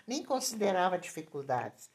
nem 0.05 0.23
considerava 0.23 0.97
dificuldades. 0.97 1.89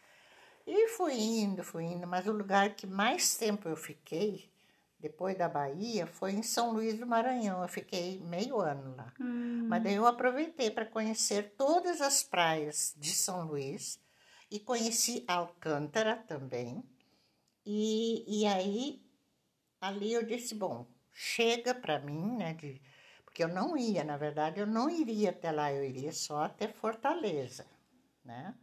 E 0.67 0.89
fui 0.89 1.15
indo, 1.15 1.63
fui 1.63 1.85
indo, 1.85 2.07
mas 2.07 2.27
o 2.27 2.33
lugar 2.33 2.75
que 2.75 2.87
mais 2.87 3.37
tempo 3.37 3.69
eu 3.69 3.77
fiquei, 3.77 4.51
depois 4.99 5.37
da 5.37 5.49
Bahia, 5.49 6.07
foi 6.07 6.33
em 6.33 6.43
São 6.43 6.73
Luís 6.73 6.99
do 6.99 7.07
Maranhão. 7.07 7.63
Eu 7.63 7.69
fiquei 7.69 8.21
meio 8.21 8.61
ano 8.61 8.95
lá. 8.97 9.13
Hum. 9.21 9.67
Mas 9.69 9.83
daí 9.83 9.95
eu 9.95 10.07
aproveitei 10.07 10.71
para 10.71 10.87
conhecer 10.87 11.55
todas 11.57 12.01
as 12.01 12.23
praias 12.23 12.95
de 12.97 13.11
São 13.11 13.45
Luís 13.45 14.01
e 14.51 14.61
conheci 14.61 15.25
Alcântara 15.27 16.17
também. 16.17 16.85
E, 17.67 18.43
e 18.43 18.47
aí, 18.47 19.05
ali 19.81 20.13
eu 20.13 20.25
disse, 20.25 20.55
bom, 20.55 20.87
chega 21.13 21.75
para 21.75 21.99
mim, 21.99 22.37
né, 22.37 22.55
de 22.55 22.81
porque 23.33 23.45
eu 23.45 23.49
não 23.49 23.79
ia, 23.79 24.05
na 24.05 24.19
verdade, 24.19 24.61
eu 24.61 24.67
não 24.67 24.91
iria 24.91 25.31
até 25.31 25.51
lá, 25.51 25.73
eu 25.73 25.83
iria 25.83 26.13
só 26.13 26.43
até 26.43 26.69
Fortaleza, 26.69 27.67
né? 28.23 28.55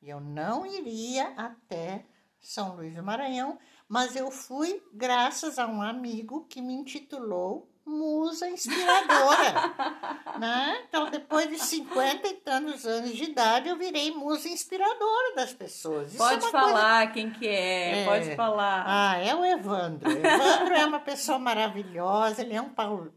Eu 0.00 0.20
não 0.20 0.64
iria 0.64 1.30
até 1.30 2.06
São 2.40 2.76
Luís 2.76 2.94
do 2.94 3.02
Maranhão, 3.02 3.58
mas 3.88 4.14
eu 4.14 4.30
fui 4.30 4.80
graças 4.94 5.58
a 5.58 5.66
um 5.66 5.82
amigo 5.82 6.46
que 6.46 6.62
me 6.62 6.72
intitulou 6.72 7.68
musa 7.84 8.48
inspiradora. 8.48 9.74
né? 10.38 10.84
Então, 10.88 11.10
depois 11.10 11.48
de 11.48 11.58
cinquenta 11.58 12.28
e 12.28 12.34
tantos 12.34 12.86
anos 12.86 13.12
de 13.12 13.24
idade, 13.24 13.68
eu 13.68 13.76
virei 13.76 14.10
musa 14.12 14.48
inspiradora 14.48 15.34
das 15.36 15.52
pessoas. 15.52 16.08
Isso 16.08 16.18
pode 16.18 16.44
é 16.44 16.50
falar 16.50 16.98
coisa... 16.98 17.12
quem 17.12 17.30
que 17.30 17.48
é, 17.48 18.02
é, 18.02 18.04
pode 18.04 18.36
falar. 18.36 18.84
Ah, 18.86 19.18
é 19.18 19.34
o 19.34 19.44
Evandro. 19.44 20.10
Evandro 20.10 20.74
é 20.74 20.86
uma 20.86 21.00
pessoa 21.00 21.38
maravilhosa, 21.38 22.42
ele 22.42 22.54
é 22.54 22.60
um 22.60 22.70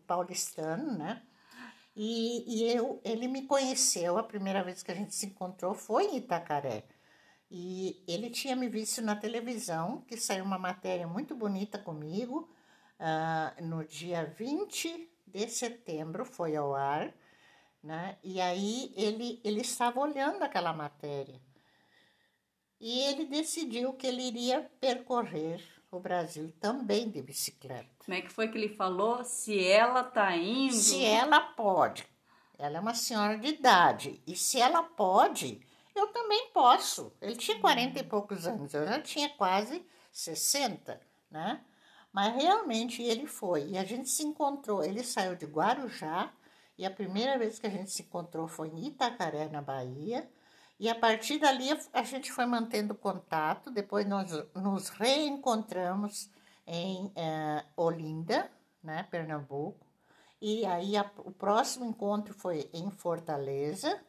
paulistano, 0.07 0.97
né? 0.97 1.21
E, 1.95 2.43
e 2.47 2.71
eu, 2.71 2.99
ele 3.03 3.27
me 3.27 3.43
conheceu, 3.43 4.17
a 4.17 4.23
primeira 4.23 4.63
vez 4.63 4.81
que 4.81 4.91
a 4.91 4.95
gente 4.95 5.13
se 5.13 5.27
encontrou 5.27 5.73
foi 5.75 6.05
em 6.05 6.17
Itacaré. 6.17 6.83
E 7.51 8.03
ele 8.07 8.31
tinha 8.31 8.55
me 8.55 8.67
visto 8.67 8.99
na 9.01 9.15
televisão, 9.15 10.01
que 10.07 10.17
saiu 10.17 10.43
uma 10.43 10.57
matéria 10.57 11.07
muito 11.07 11.35
bonita 11.35 11.77
comigo, 11.77 12.49
uh, 13.03 13.63
no 13.63 13.83
dia 13.83 14.25
20 14.25 15.09
de 15.27 15.47
setembro, 15.49 16.25
foi 16.25 16.55
ao 16.55 16.73
ar, 16.73 17.13
né? 17.83 18.17
E 18.23 18.39
aí 18.39 18.93
ele, 18.95 19.41
ele 19.43 19.61
estava 19.61 19.99
olhando 19.99 20.41
aquela 20.43 20.71
matéria. 20.71 21.39
E 22.79 22.99
ele 23.01 23.25
decidiu 23.25 23.93
que 23.93 24.07
ele 24.07 24.23
iria 24.23 24.69
percorrer 24.79 25.61
o 25.91 25.99
Brasil 25.99 26.51
também 26.59 27.09
de 27.09 27.21
bicicleta. 27.21 27.89
Como 27.99 28.17
é 28.17 28.21
que 28.21 28.31
foi 28.31 28.47
que 28.47 28.57
ele 28.57 28.75
falou? 28.75 29.23
Se 29.23 29.63
ela 29.63 30.03
tá 30.03 30.35
indo. 30.35 30.73
Se 30.73 31.03
ela 31.03 31.39
pode. 31.39 32.05
ela 32.57 32.77
é 32.77 32.79
uma 32.79 32.95
senhora 32.95 33.37
de 33.37 33.47
idade. 33.47 34.21
E 34.25 34.35
se 34.35 34.59
ela 34.59 34.83
pode, 34.83 35.61
eu 35.95 36.07
também 36.07 36.49
posso. 36.53 37.13
Ele 37.21 37.35
tinha 37.35 37.59
40 37.59 37.99
e 37.99 38.03
poucos 38.03 38.47
anos, 38.47 38.73
eu 38.73 38.85
já 38.85 39.01
tinha 39.01 39.29
quase 39.29 39.85
60, 40.11 40.99
né? 41.29 41.63
Mas 42.13 42.35
realmente 42.35 43.01
ele 43.01 43.25
foi. 43.25 43.69
E 43.69 43.77
a 43.77 43.83
gente 43.83 44.07
se 44.07 44.23
encontrou. 44.23 44.83
Ele 44.83 45.03
saiu 45.03 45.35
de 45.35 45.47
Guarujá. 45.47 46.31
E 46.77 46.85
a 46.85 46.91
primeira 46.91 47.37
vez 47.39 47.57
que 47.57 47.65
a 47.65 47.69
gente 47.69 47.89
se 47.89 48.03
encontrou 48.03 48.47
foi 48.47 48.69
em 48.69 48.87
Itacaré, 48.87 49.49
na 49.49 49.61
Bahia. 49.61 50.29
E 50.79 50.87
a 50.87 50.95
partir 50.95 51.39
dali 51.39 51.69
a 51.91 52.03
gente 52.03 52.31
foi 52.31 52.45
mantendo 52.45 52.93
contato. 52.93 53.71
Depois 53.71 54.05
nós 54.05 54.31
nos 54.53 54.89
reencontramos 54.89 56.29
em 56.67 57.07
uh, 57.07 57.63
Olinda, 57.75 58.49
né, 58.81 59.03
Pernambuco. 59.09 59.85
E 60.39 60.65
aí 60.65 60.95
a, 60.95 61.09
o 61.19 61.31
próximo 61.31 61.85
encontro 61.85 62.33
foi 62.33 62.69
em 62.73 62.91
Fortaleza, 62.91 63.99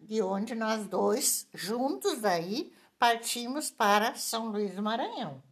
de 0.00 0.22
onde 0.22 0.54
nós 0.54 0.86
dois, 0.88 1.46
juntos 1.54 2.20
daí, 2.20 2.72
partimos 2.98 3.70
para 3.70 4.14
São 4.14 4.48
Luís 4.48 4.74
do 4.74 4.82
Maranhão. 4.82 5.42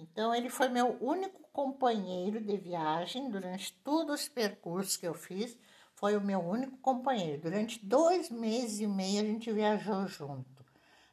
Então, 0.00 0.34
ele 0.34 0.48
foi 0.48 0.68
meu 0.68 0.96
único 1.00 1.42
companheiro 1.52 2.40
de 2.40 2.56
viagem 2.56 3.30
durante 3.30 3.72
todos 3.84 4.22
os 4.22 4.28
percursos 4.28 4.96
que 4.96 5.06
eu 5.06 5.12
fiz. 5.12 5.58
Foi 5.94 6.16
o 6.16 6.22
meu 6.22 6.40
único 6.40 6.78
companheiro. 6.78 7.42
Durante 7.42 7.84
dois 7.84 8.30
meses 8.30 8.80
e 8.80 8.86
meio 8.86 9.20
a 9.20 9.24
gente 9.26 9.52
viajou 9.52 10.06
junto. 10.06 10.64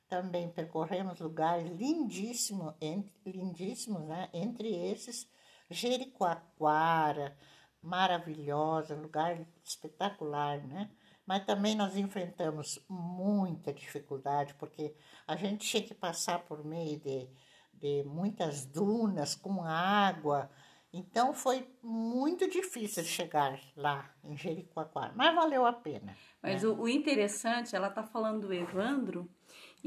Também 0.08 0.50
percorremos 0.50 1.20
lugares 1.20 1.70
lindíssimos, 1.70 2.74
lindíssimos, 3.26 4.04
né? 4.04 4.30
Entre 4.32 4.70
esses, 4.70 5.30
Jericoacoara, 5.70 7.38
maravilhosa, 7.82 8.96
lugar 8.96 9.46
espetacular, 9.66 10.66
né? 10.66 10.90
Mas 11.26 11.46
também 11.46 11.76
nós 11.76 11.98
enfrentamos 11.98 12.80
muita 12.88 13.74
dificuldade, 13.74 14.54
porque 14.54 14.96
a 15.28 15.36
gente 15.36 15.68
tinha 15.68 15.84
que 15.84 15.94
passar 15.94 16.40
por 16.46 16.64
meio 16.64 16.98
de 17.02 17.28
de 17.80 18.04
muitas 18.04 18.66
dunas 18.66 19.36
com 19.36 19.64
água. 19.64 20.50
Então 20.92 21.34
foi 21.34 21.68
muito 21.84 22.50
difícil 22.50 23.04
chegar 23.04 23.60
lá 23.76 24.10
em 24.24 24.36
Jericoacoara, 24.36 25.14
mas 25.16 25.36
valeu 25.36 25.66
a 25.66 25.74
pena. 25.74 26.16
Mas 26.42 26.64
né? 26.64 26.70
o, 26.70 26.82
o, 26.82 26.90
interessante, 26.90 27.76
ela 27.76 27.90
está 27.90 28.04
falando 28.04 28.48
do 28.48 28.54
Evandro, 28.54 29.30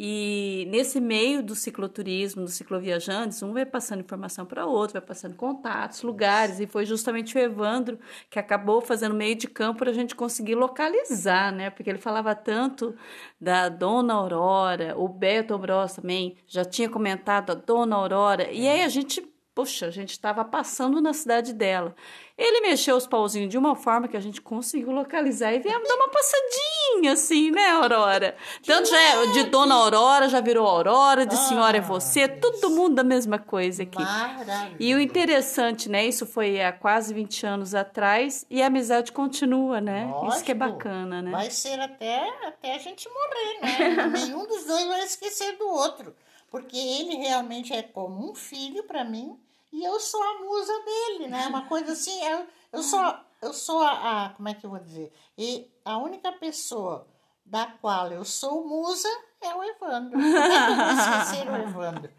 e 0.03 0.67
nesse 0.71 0.99
meio 0.99 1.43
do 1.43 1.55
cicloturismo, 1.55 2.43
do 2.43 2.49
cicloviajantes, 2.49 3.43
um 3.43 3.53
vai 3.53 3.67
passando 3.67 4.01
informação 4.01 4.47
para 4.47 4.65
o 4.65 4.71
outro, 4.71 4.95
vai 4.95 5.07
passando 5.07 5.37
contatos, 5.37 6.01
lugares, 6.01 6.59
e 6.59 6.67
foi 6.67 6.87
justamente 6.87 7.37
o 7.37 7.39
Evandro 7.39 7.99
que 8.31 8.39
acabou 8.39 8.81
fazendo 8.81 9.15
meio 9.15 9.35
de 9.35 9.47
campo 9.47 9.81
para 9.81 9.91
a 9.91 9.93
gente 9.93 10.15
conseguir 10.17 10.55
localizar, 10.55 11.53
né? 11.53 11.69
Porque 11.69 11.91
ele 11.91 11.99
falava 11.99 12.35
tanto 12.35 12.97
da 13.39 13.69
Dona 13.69 14.15
Aurora, 14.15 14.95
o 14.97 15.07
Beto 15.07 15.59
Bros 15.59 15.93
também 15.93 16.35
já 16.47 16.65
tinha 16.65 16.89
comentado 16.89 17.51
a 17.51 17.55
Dona 17.55 17.97
Aurora, 17.97 18.51
e 18.51 18.67
aí 18.67 18.81
a 18.81 18.89
gente 18.89 19.30
Poxa, 19.61 19.89
a 19.89 19.91
gente 19.91 20.13
estava 20.13 20.43
passando 20.43 21.03
na 21.03 21.13
cidade 21.13 21.53
dela. 21.53 21.95
Ele 22.39 22.63
mexeu 22.63 22.97
os 22.97 23.07
pauzinhos 23.07 23.51
de 23.51 23.59
uma 23.59 23.77
forma 23.77 24.09
que 24.09 24.17
a 24.17 24.21
gente 24.21 24.41
conseguiu 24.41 24.91
localizar 24.91 25.53
e 25.53 25.59
viemos 25.59 25.87
dar 25.87 25.97
uma 25.97 26.09
passadinha, 26.09 27.13
assim, 27.13 27.51
né, 27.51 27.69
Aurora? 27.73 28.35
Tanto 28.65 28.89
já 28.89 28.99
é, 28.99 29.27
de 29.27 29.43
Dona 29.51 29.75
Aurora 29.75 30.31
já 30.31 30.41
virou 30.41 30.67
Aurora, 30.67 31.27
de 31.27 31.37
Senhora 31.37 31.77
é 31.77 31.81
você, 31.83 32.27
todo 32.27 32.71
mundo 32.71 32.95
da 32.95 33.05
mesma 33.05 33.39
coisa 33.39 33.83
aqui. 33.83 34.03
Maravilha. 34.03 34.77
E 34.81 34.95
o 34.95 34.99
interessante, 34.99 35.91
né, 35.91 36.07
isso 36.07 36.25
foi 36.25 36.59
há 36.63 36.73
quase 36.73 37.13
20 37.13 37.45
anos 37.45 37.75
atrás 37.75 38.47
e 38.49 38.63
a 38.63 38.69
amizade 38.69 39.13
continua, 39.13 39.79
né? 39.79 40.07
Lógico, 40.07 40.33
isso 40.37 40.45
que 40.45 40.53
é 40.53 40.55
bacana, 40.55 41.21
né? 41.21 41.33
Vai 41.33 41.51
ser 41.51 41.79
até, 41.79 42.27
até 42.47 42.77
a 42.77 42.79
gente 42.79 43.07
morrer, 43.11 43.61
né? 43.61 44.07
Nenhum 44.09 44.47
dos 44.47 44.65
dois 44.65 44.87
vai 44.87 45.05
esquecer 45.05 45.59
do 45.59 45.69
outro 45.69 46.15
porque 46.51 46.77
ele 46.77 47.17
realmente 47.17 47.73
é 47.73 47.83
como 47.83 48.31
um 48.31 48.35
filho 48.35 48.83
para 48.83 49.05
mim 49.05 49.39
e 49.73 49.85
eu 49.85 49.99
sou 50.01 50.23
a 50.23 50.39
musa 50.41 50.73
dele, 50.85 51.29
né? 51.29 51.47
Uma 51.47 51.67
coisa 51.67 51.93
assim, 51.93 52.23
eu, 52.25 52.47
eu 52.73 52.83
sou, 52.83 53.15
eu 53.43 53.53
sou 53.53 53.81
a, 53.83 54.27
a, 54.27 54.31
como 54.31 54.49
é 54.49 54.55
que 54.55 54.67
eu 54.67 54.71
vou 54.71 54.81
dizer? 54.81 55.13
E 55.37 55.71
a 55.85 55.99
única 55.99 56.33
pessoa 56.33 57.07
da 57.45 57.67
qual 57.67 58.13
eu 58.13 58.25
sou 58.25 58.67
musa 58.67 59.09
é 59.41 59.55
o 59.55 59.63
Evandro. 59.63 60.13
Como 60.13 60.37
é 60.37 60.67
que 60.67 60.71
eu 60.71 60.77
vou 60.77 60.93
esquecer 60.93 61.49
o 61.49 61.57
Evandro? 61.57 62.13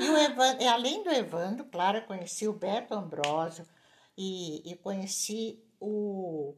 E 0.00 0.08
o 0.08 0.16
Evandro, 0.16 0.62
e 0.62 0.68
além 0.68 1.02
do 1.02 1.10
Evandro, 1.10 1.64
claro, 1.66 1.98
eu 1.98 2.06
conheci 2.06 2.46
o 2.46 2.52
Beto 2.52 2.94
Ambrosio 2.94 3.66
e, 4.16 4.70
e 4.70 4.76
conheci 4.76 5.62
o 5.80 6.54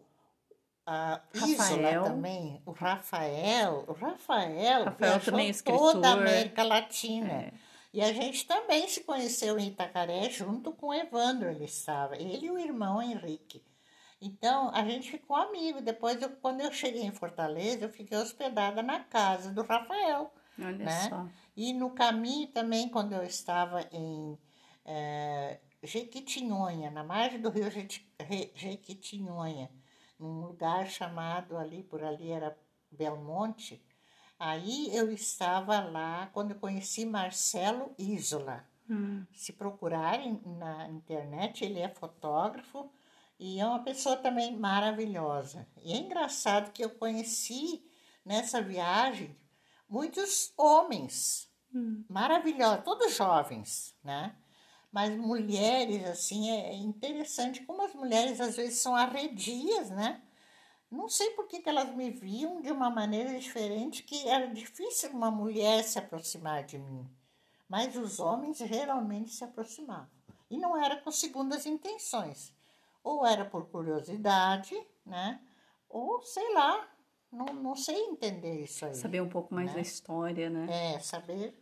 a 0.87 1.21
Isola 1.33 2.03
também, 2.03 2.61
o 2.67 2.73
Rafael, 2.73 3.85
o 3.87 3.93
Rafael, 3.93 4.87
Rafael 4.87 5.21
também 5.21 5.51
é 5.51 5.53
toda 5.63 6.09
a 6.09 6.13
América 6.13 6.65
Latina. 6.65 7.33
É. 7.33 7.53
E 7.93 8.01
a 8.01 8.13
gente 8.13 8.47
também 8.47 8.87
se 8.87 9.03
conheceu 9.03 9.59
em 9.59 9.69
Itacaré 9.69 10.31
junto 10.31 10.73
com 10.73 10.89
o 10.89 10.95
Evandro, 10.95 11.51
ele 11.51 11.65
estava, 11.65 12.17
ele 12.17 12.47
e 12.47 12.51
o 12.51 12.59
irmão 12.59 13.03
Henrique. 13.03 13.65
Então, 14.21 14.71
a 14.75 14.85
gente 14.85 15.11
ficou 15.11 15.35
amigo. 15.35 15.81
Depois, 15.81 16.21
eu, 16.21 16.31
quando 16.37 16.61
eu 16.61 16.71
cheguei 16.71 17.03
em 17.03 17.11
Fortaleza, 17.11 17.85
eu 17.87 17.89
fiquei 17.89 18.19
hospedada 18.19 18.83
na 18.83 19.01
casa 19.01 19.51
do 19.51 19.63
Rafael. 19.63 20.33
Olha 20.59 20.77
né? 20.77 21.09
só. 21.09 21.27
E 21.57 21.73
no 21.73 21.91
caminho 21.91 22.49
também, 22.49 22.89
quando 22.89 23.15
eu 23.15 23.23
estava 23.23 23.81
em 23.91 24.39
é, 24.85 25.59
Jequitinhonha, 25.83 26.91
na 26.91 27.03
margem 27.03 27.41
do 27.41 27.49
rio 27.49 27.71
Jequitinhonha, 28.55 29.71
num 30.19 30.41
lugar 30.41 30.87
chamado 30.87 31.57
ali, 31.57 31.83
por 31.83 32.05
ali 32.05 32.31
era 32.31 32.57
Belmonte. 32.91 33.83
Aí 34.41 34.89
eu 34.97 35.13
estava 35.13 35.81
lá 35.81 36.31
quando 36.33 36.53
eu 36.53 36.59
conheci 36.59 37.05
Marcelo 37.05 37.95
Isola. 37.99 38.65
Hum. 38.89 39.27
Se 39.35 39.53
procurarem 39.53 40.41
na 40.47 40.89
internet, 40.89 41.63
ele 41.63 41.79
é 41.79 41.91
fotógrafo 41.91 42.91
e 43.39 43.61
é 43.61 43.67
uma 43.67 43.85
pessoa 43.85 44.17
também 44.17 44.57
maravilhosa. 44.57 45.69
E 45.85 45.93
é 45.93 45.99
engraçado 45.99 46.73
que 46.73 46.83
eu 46.83 46.89
conheci 46.89 47.85
nessa 48.25 48.63
viagem 48.63 49.37
muitos 49.87 50.55
homens 50.57 51.47
hum. 51.75 52.03
maravilhosos, 52.09 52.83
todos 52.83 53.15
jovens, 53.15 53.95
né? 54.03 54.35
Mas 54.91 55.15
mulheres, 55.19 56.03
assim, 56.07 56.51
é, 56.51 56.71
é 56.71 56.77
interessante 56.77 57.63
como 57.65 57.85
as 57.85 57.93
mulheres 57.93 58.41
às 58.41 58.57
vezes 58.57 58.79
são 58.79 58.97
arredias, 58.97 59.91
né? 59.91 60.23
Não 60.91 61.09
sei 61.09 61.31
por 61.31 61.47
que, 61.47 61.61
que 61.61 61.69
elas 61.69 61.95
me 61.95 62.11
viam 62.11 62.61
de 62.61 62.71
uma 62.73 62.91
maneira 62.91 63.39
diferente, 63.39 64.03
que 64.03 64.29
era 64.29 64.47
difícil 64.49 65.11
uma 65.11 65.31
mulher 65.31 65.85
se 65.85 65.99
aproximar 65.99 66.65
de 66.65 66.79
mim. 66.79 67.09
Mas 67.69 67.95
os 67.97 68.19
homens 68.19 68.59
geralmente 68.59 69.31
se 69.31 69.45
aproximavam. 69.45 70.11
E 70.51 70.59
não 70.59 70.77
era 70.77 70.97
com 70.97 71.13
segundas 71.13 71.65
intenções. 71.65 72.53
Ou 73.05 73.25
era 73.25 73.45
por 73.45 73.69
curiosidade, 73.69 74.75
né? 75.07 75.41
Ou 75.89 76.21
sei 76.23 76.53
lá, 76.53 76.89
não, 77.31 77.47
não 77.47 77.77
sei 77.77 77.97
entender 78.07 78.65
isso 78.65 78.85
aí. 78.85 78.95
Saber 78.95 79.23
um 79.23 79.29
pouco 79.29 79.55
mais 79.55 79.69
né? 79.69 79.75
da 79.77 79.81
história, 79.81 80.51
né? 80.51 80.95
É, 80.95 80.99
saber 80.99 81.57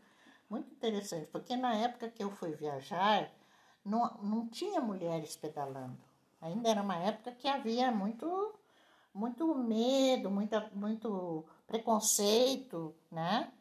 muito 0.48 0.72
interessante, 0.72 1.26
porque 1.26 1.54
na 1.54 1.74
época 1.74 2.08
que 2.08 2.24
eu 2.24 2.30
fui 2.30 2.52
viajar, 2.52 3.30
não, 3.84 4.16
não 4.22 4.48
tinha 4.48 4.80
mulheres 4.80 5.36
pedalando. 5.36 5.98
Ainda 6.40 6.70
era 6.70 6.82
uma 6.82 6.96
época 6.96 7.32
que 7.32 7.46
havia 7.46 7.90
muito, 7.90 8.54
muito 9.18 9.52
medo, 9.52 10.30
muita, 10.30 10.70
muito 10.72 11.44
preconceito, 11.66 12.94
né? 13.10 13.52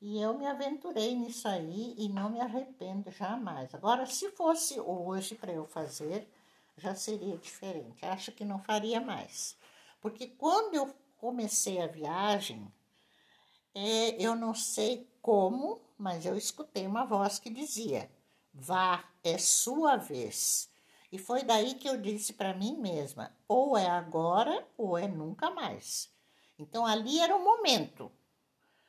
E 0.00 0.18
eu 0.20 0.36
me 0.36 0.46
aventurei 0.46 1.14
nisso 1.14 1.46
aí 1.46 1.94
e 1.98 2.08
não 2.08 2.30
me 2.30 2.40
arrependo 2.40 3.10
jamais. 3.10 3.74
Agora, 3.74 4.06
se 4.06 4.30
fosse 4.30 4.80
hoje 4.80 5.34
para 5.34 5.52
eu 5.52 5.66
fazer, 5.66 6.26
já 6.78 6.94
seria 6.94 7.36
diferente. 7.36 8.04
Acho 8.04 8.32
que 8.32 8.44
não 8.44 8.58
faria 8.58 9.00
mais. 9.00 9.56
Porque 10.00 10.26
quando 10.26 10.74
eu 10.74 10.94
comecei 11.18 11.82
a 11.82 11.86
viagem, 11.86 12.66
é, 13.74 14.22
eu 14.22 14.34
não 14.34 14.54
sei 14.54 15.06
como, 15.20 15.80
mas 15.98 16.24
eu 16.24 16.36
escutei 16.36 16.86
uma 16.86 17.04
voz 17.04 17.38
que 17.38 17.50
dizia: 17.50 18.10
Vá, 18.52 19.04
é 19.22 19.36
sua 19.36 19.96
vez. 19.96 20.70
E 21.14 21.18
foi 21.18 21.44
daí 21.44 21.74
que 21.74 21.88
eu 21.88 21.96
disse 21.96 22.32
para 22.32 22.52
mim 22.52 22.76
mesma: 22.76 23.30
ou 23.46 23.78
é 23.78 23.86
agora 23.86 24.66
ou 24.76 24.98
é 24.98 25.06
nunca 25.06 25.48
mais. 25.48 26.10
Então 26.58 26.84
ali 26.84 27.20
era 27.20 27.36
o 27.36 27.44
momento. 27.44 28.10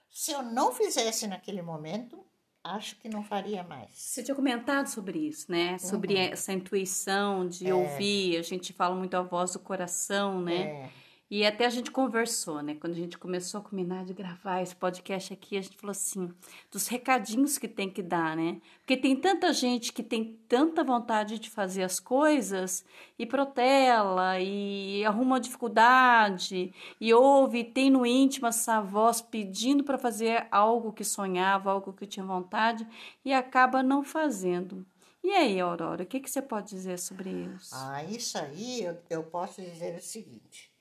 Se 0.09 0.31
eu 0.31 0.41
não 0.41 0.71
fizesse 0.71 1.27
naquele 1.27 1.61
momento, 1.61 2.25
acho 2.63 2.95
que 2.95 3.07
não 3.07 3.23
faria 3.23 3.63
mais. 3.63 3.91
Você 3.93 4.23
tinha 4.23 4.33
comentado 4.33 4.87
sobre 4.87 5.19
isso, 5.19 5.51
né? 5.51 5.77
Sobre 5.77 6.15
uhum. 6.15 6.21
essa 6.21 6.51
intuição 6.51 7.47
de 7.47 7.69
é. 7.69 7.75
ouvir. 7.75 8.37
A 8.37 8.41
gente 8.41 8.73
fala 8.73 8.95
muito 8.95 9.15
a 9.15 9.21
voz 9.21 9.53
do 9.53 9.59
coração, 9.59 10.41
né? 10.41 10.61
É. 10.63 10.89
E 11.29 11.43
até 11.43 11.65
a 11.65 11.69
gente 11.69 11.89
conversou, 11.89 12.61
né? 12.61 12.75
Quando 12.75 12.93
a 12.93 12.97
gente 12.97 13.17
começou 13.17 13.59
a 13.59 13.63
combinar 13.63 14.05
de 14.05 14.13
gravar 14.13 14.61
esse 14.61 14.75
podcast 14.75 15.33
aqui, 15.33 15.57
a 15.57 15.61
gente 15.61 15.75
falou 15.75 15.89
assim, 15.89 16.31
dos 16.71 16.87
recadinhos 16.87 17.57
que 17.57 17.67
tem 17.67 17.89
que 17.89 18.03
dar, 18.03 18.35
né? 18.37 18.61
Porque 18.77 18.95
tem 18.95 19.15
tanta 19.15 19.51
gente 19.51 19.91
que 19.91 20.03
tem 20.03 20.39
tanta 20.47 20.83
vontade 20.83 21.39
de 21.39 21.49
fazer 21.49 21.81
as 21.81 21.99
coisas 21.99 22.85
e 23.17 23.25
protela 23.25 24.39
e 24.39 25.03
arruma 25.03 25.39
dificuldade 25.39 26.71
e 27.01 27.11
ouve, 27.11 27.59
e 27.59 27.63
tem 27.63 27.89
no 27.89 28.05
íntimo 28.05 28.45
essa 28.45 28.79
voz 28.79 29.19
pedindo 29.19 29.83
para 29.83 29.97
fazer 29.97 30.47
algo 30.51 30.93
que 30.93 31.03
sonhava, 31.03 31.71
algo 31.71 31.91
que 31.91 32.05
tinha 32.05 32.25
vontade 32.25 32.87
e 33.25 33.33
acaba 33.33 33.81
não 33.81 34.03
fazendo. 34.03 34.85
E 35.23 35.31
aí, 35.31 35.59
Aurora, 35.59 36.03
o 36.03 36.05
que, 36.05 36.19
que 36.19 36.29
você 36.29 36.39
pode 36.39 36.69
dizer 36.69 36.99
sobre 36.99 37.31
isso? 37.31 37.73
Ah, 37.73 38.03
isso 38.03 38.37
aí 38.37 38.83
eu, 38.83 38.95
eu 39.09 39.23
posso 39.23 39.59
dizer 39.59 39.97
o 39.97 39.99
seguinte. 39.99 40.74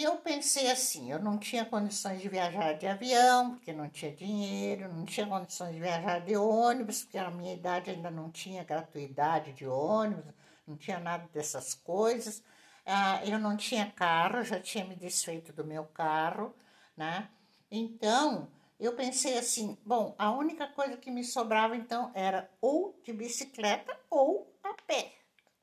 Eu 0.00 0.16
pensei 0.18 0.70
assim, 0.70 1.10
eu 1.10 1.18
não 1.18 1.38
tinha 1.38 1.64
condições 1.64 2.22
de 2.22 2.28
viajar 2.28 2.74
de 2.74 2.86
avião, 2.86 3.50
porque 3.56 3.72
não 3.72 3.88
tinha 3.88 4.14
dinheiro, 4.14 4.88
não 4.94 5.04
tinha 5.04 5.26
condições 5.26 5.74
de 5.74 5.80
viajar 5.80 6.20
de 6.20 6.36
ônibus, 6.36 7.02
porque 7.02 7.18
a 7.18 7.30
minha 7.30 7.54
idade 7.54 7.90
ainda 7.90 8.08
não 8.08 8.30
tinha 8.30 8.62
gratuidade 8.62 9.52
de 9.54 9.66
ônibus, 9.66 10.24
não 10.64 10.76
tinha 10.76 11.00
nada 11.00 11.28
dessas 11.32 11.74
coisas. 11.74 12.44
Ah, 12.86 13.20
eu 13.24 13.40
não 13.40 13.56
tinha 13.56 13.90
carro, 13.90 14.44
já 14.44 14.60
tinha 14.60 14.84
me 14.84 14.94
desfeito 14.94 15.52
do 15.52 15.64
meu 15.64 15.84
carro, 15.86 16.54
né? 16.96 17.28
Então, 17.68 18.48
eu 18.78 18.94
pensei 18.94 19.36
assim, 19.36 19.76
bom, 19.84 20.14
a 20.16 20.30
única 20.30 20.68
coisa 20.68 20.96
que 20.96 21.10
me 21.10 21.24
sobrava 21.24 21.76
então 21.76 22.12
era 22.14 22.48
ou 22.60 22.96
de 23.02 23.12
bicicleta 23.12 23.98
ou 24.08 24.56
a 24.62 24.74
pé, 24.86 25.12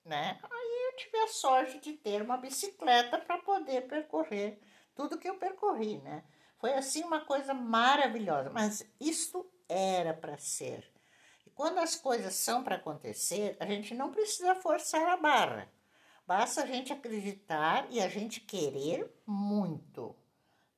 né? 0.04 0.38
Tive 0.96 1.18
a 1.20 1.28
sorte 1.28 1.80
de 1.80 1.94
ter 1.94 2.22
uma 2.22 2.38
bicicleta 2.38 3.18
para 3.18 3.38
poder 3.40 3.88
percorrer 3.88 4.60
tudo 4.96 5.18
que 5.18 5.30
eu 5.30 5.38
percorri, 5.38 5.98
né? 5.98 6.24
Foi 6.58 6.74
assim 6.74 7.04
uma 7.04 7.26
coisa 7.26 7.54
maravilhosa, 7.54 8.50
mas 8.50 8.86
isso 9.00 9.46
era 9.68 10.14
para 10.14 10.38
ser. 10.38 10.90
E 11.46 11.50
quando 11.50 11.80
as 11.80 11.96
coisas 11.96 12.34
são 12.34 12.64
para 12.64 12.78
acontecer, 12.78 13.58
a 13.60 13.66
gente 13.66 13.94
não 13.94 14.12
precisa 14.12 14.56
forçar 14.56 15.08
a 15.08 15.18
barra. 15.18 15.70
Basta 16.26 16.64
a 16.64 16.66
gente 16.66 16.92
acreditar 16.94 17.88
e 17.92 18.02
a 18.02 18.08
gente 18.08 18.40
querer 18.40 19.14
muito 19.28 20.16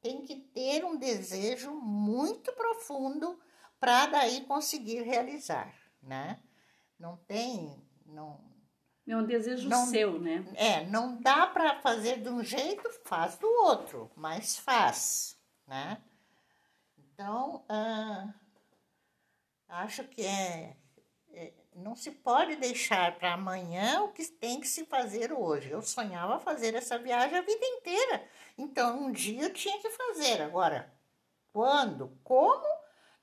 tem 0.07 0.23
que 0.23 0.35
ter 0.35 0.85
um 0.85 0.97
desejo 0.97 1.71
muito 1.73 2.53
profundo 2.53 3.37
para 3.79 4.07
daí 4.07 4.45
conseguir 4.45 5.01
realizar, 5.01 5.73
né? 6.01 6.41
Não 6.99 7.17
tem, 7.27 7.85
não. 8.05 8.39
É 9.07 9.15
um 9.15 9.25
desejo 9.25 9.69
não, 9.69 9.85
seu, 9.85 10.19
né? 10.19 10.45
É, 10.55 10.85
não 10.85 11.19
dá 11.21 11.47
para 11.47 11.79
fazer 11.79 12.21
de 12.21 12.27
um 12.27 12.43
jeito, 12.43 12.89
faz 13.05 13.37
do 13.37 13.47
outro, 13.47 14.11
mas 14.15 14.57
faz, 14.57 15.39
né? 15.65 16.01
Então, 16.97 17.63
ah, 17.69 18.33
acho 19.69 20.03
que 20.03 20.25
é, 20.25 20.75
é 21.31 21.53
não 21.73 21.95
se 21.95 22.11
pode 22.11 22.55
deixar 22.57 23.17
para 23.17 23.33
amanhã 23.33 24.01
o 24.01 24.11
que 24.11 24.25
tem 24.25 24.59
que 24.59 24.67
se 24.67 24.85
fazer 24.85 25.31
hoje. 25.31 25.69
Eu 25.69 25.81
sonhava 25.81 26.39
fazer 26.39 26.75
essa 26.75 26.97
viagem 26.97 27.37
a 27.37 27.41
vida 27.41 27.65
inteira. 27.65 28.27
Então, 28.57 29.03
um 29.03 29.11
dia 29.11 29.43
eu 29.43 29.53
tinha 29.53 29.79
que 29.79 29.89
fazer. 29.91 30.41
Agora, 30.41 30.91
quando, 31.53 32.19
como, 32.23 32.67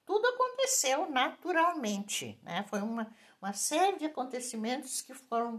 tudo 0.07 0.27
aconteceu 0.29 1.11
naturalmente. 1.11 2.39
Né? 2.43 2.65
Foi 2.69 2.81
uma, 2.81 3.13
uma 3.45 3.53
série 3.53 3.99
de 3.99 4.07
acontecimentos 4.07 5.03
que 5.03 5.13
foram 5.13 5.57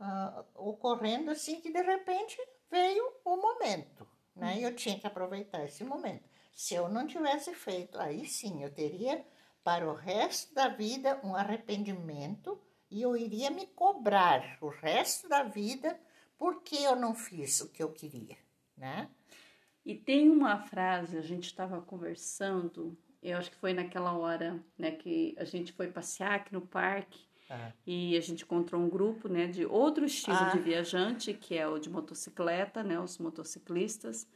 uh, 0.00 0.44
ocorrendo 0.54 1.30
assim 1.30 1.60
que 1.60 1.70
de 1.70 1.82
repente 1.82 2.38
veio 2.70 3.04
o 3.22 3.36
momento. 3.36 4.08
Né? 4.34 4.60
E 4.60 4.62
eu 4.62 4.74
tinha 4.74 4.98
que 4.98 5.06
aproveitar 5.06 5.62
esse 5.62 5.84
momento. 5.84 6.26
Se 6.54 6.74
eu 6.74 6.88
não 6.88 7.06
tivesse 7.06 7.54
feito, 7.54 8.00
aí 8.00 8.24
sim 8.26 8.62
eu 8.62 8.72
teria 8.72 9.22
para 9.62 9.86
o 9.86 9.94
resto 9.94 10.54
da 10.54 10.68
vida 10.68 11.20
um 11.22 11.34
arrependimento 11.34 12.58
e 12.90 13.02
eu 13.02 13.14
iria 13.14 13.50
me 13.50 13.66
cobrar 13.66 14.56
o 14.62 14.68
resto 14.68 15.28
da 15.28 15.42
vida 15.42 16.00
porque 16.38 16.76
eu 16.76 16.96
não 16.96 17.14
fiz 17.14 17.60
o 17.60 17.68
que 17.68 17.82
eu 17.82 17.92
queria, 17.92 18.38
né? 18.74 19.10
E 19.84 19.94
tem 19.94 20.30
uma 20.30 20.62
frase, 20.62 21.18
a 21.18 21.22
gente 21.22 21.44
estava 21.44 21.82
conversando, 21.82 22.96
eu 23.22 23.36
acho 23.36 23.50
que 23.50 23.56
foi 23.56 23.72
naquela 23.72 24.12
hora, 24.12 24.58
né, 24.78 24.92
que 24.92 25.34
a 25.38 25.44
gente 25.44 25.72
foi 25.72 25.88
passear 25.88 26.34
aqui 26.34 26.52
no 26.52 26.60
parque 26.60 27.20
ah. 27.50 27.72
e 27.86 28.16
a 28.16 28.20
gente 28.20 28.44
encontrou 28.44 28.80
um 28.80 28.88
grupo, 28.88 29.28
né, 29.28 29.46
de 29.46 29.66
outro 29.66 30.04
estilo 30.04 30.36
ah. 30.38 30.50
de 30.50 30.58
viajante, 30.58 31.34
que 31.34 31.56
é 31.56 31.66
o 31.66 31.78
de 31.78 31.90
motocicleta, 31.90 32.82
né, 32.82 32.98
os 33.00 33.18
motociclistas. 33.18 34.26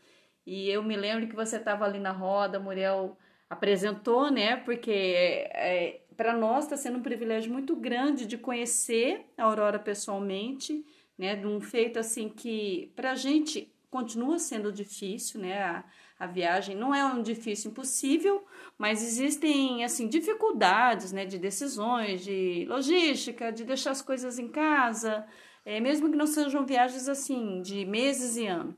E 0.44 0.68
eu 0.68 0.82
me 0.82 0.96
lembro 0.96 1.28
que 1.28 1.36
você 1.36 1.56
estava 1.56 1.84
ali 1.84 1.98
na 1.98 2.12
roda, 2.12 2.58
Muriel 2.58 3.16
apresentou, 3.48 4.30
né? 4.30 4.56
Porque 4.56 4.90
é, 4.90 5.50
é 5.54 6.00
para 6.16 6.36
nós 6.36 6.64
está 6.64 6.76
sendo 6.76 6.98
um 6.98 7.02
privilégio 7.02 7.52
muito 7.52 7.76
grande 7.76 8.26
de 8.26 8.38
conhecer 8.38 9.26
a 9.36 9.44
Aurora 9.44 9.78
pessoalmente, 9.78 10.84
né? 11.18 11.36
De 11.36 11.46
um 11.46 11.60
feito 11.60 11.98
assim 11.98 12.28
que 12.28 12.92
para 12.96 13.12
a 13.12 13.14
gente 13.14 13.72
continua 13.90 14.38
sendo 14.38 14.72
difícil, 14.72 15.40
né? 15.40 15.62
A, 15.62 15.84
a 16.22 16.26
viagem 16.28 16.76
não 16.76 16.94
é 16.94 17.04
um 17.04 17.20
difícil 17.20 17.72
impossível, 17.72 18.44
mas 18.78 19.02
existem 19.02 19.82
assim 19.82 20.06
dificuldades, 20.08 21.10
né? 21.10 21.26
De 21.26 21.36
decisões, 21.36 22.22
de 22.22 22.64
logística, 22.68 23.50
de 23.50 23.64
deixar 23.64 23.90
as 23.90 24.00
coisas 24.00 24.38
em 24.38 24.46
casa, 24.46 25.26
é, 25.64 25.80
mesmo 25.80 26.08
que 26.08 26.16
não 26.16 26.28
sejam 26.28 26.64
viagens 26.64 27.08
assim 27.08 27.60
de 27.60 27.84
meses 27.84 28.36
e 28.36 28.46
anos. 28.46 28.76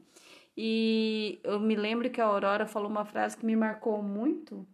E 0.57 1.39
eu 1.45 1.61
me 1.61 1.77
lembro 1.77 2.09
que 2.09 2.19
a 2.19 2.25
Aurora 2.25 2.65
falou 2.65 2.89
uma 2.89 3.05
frase 3.05 3.37
que 3.37 3.45
me 3.45 3.55
marcou 3.55 4.03
muito, 4.03 4.67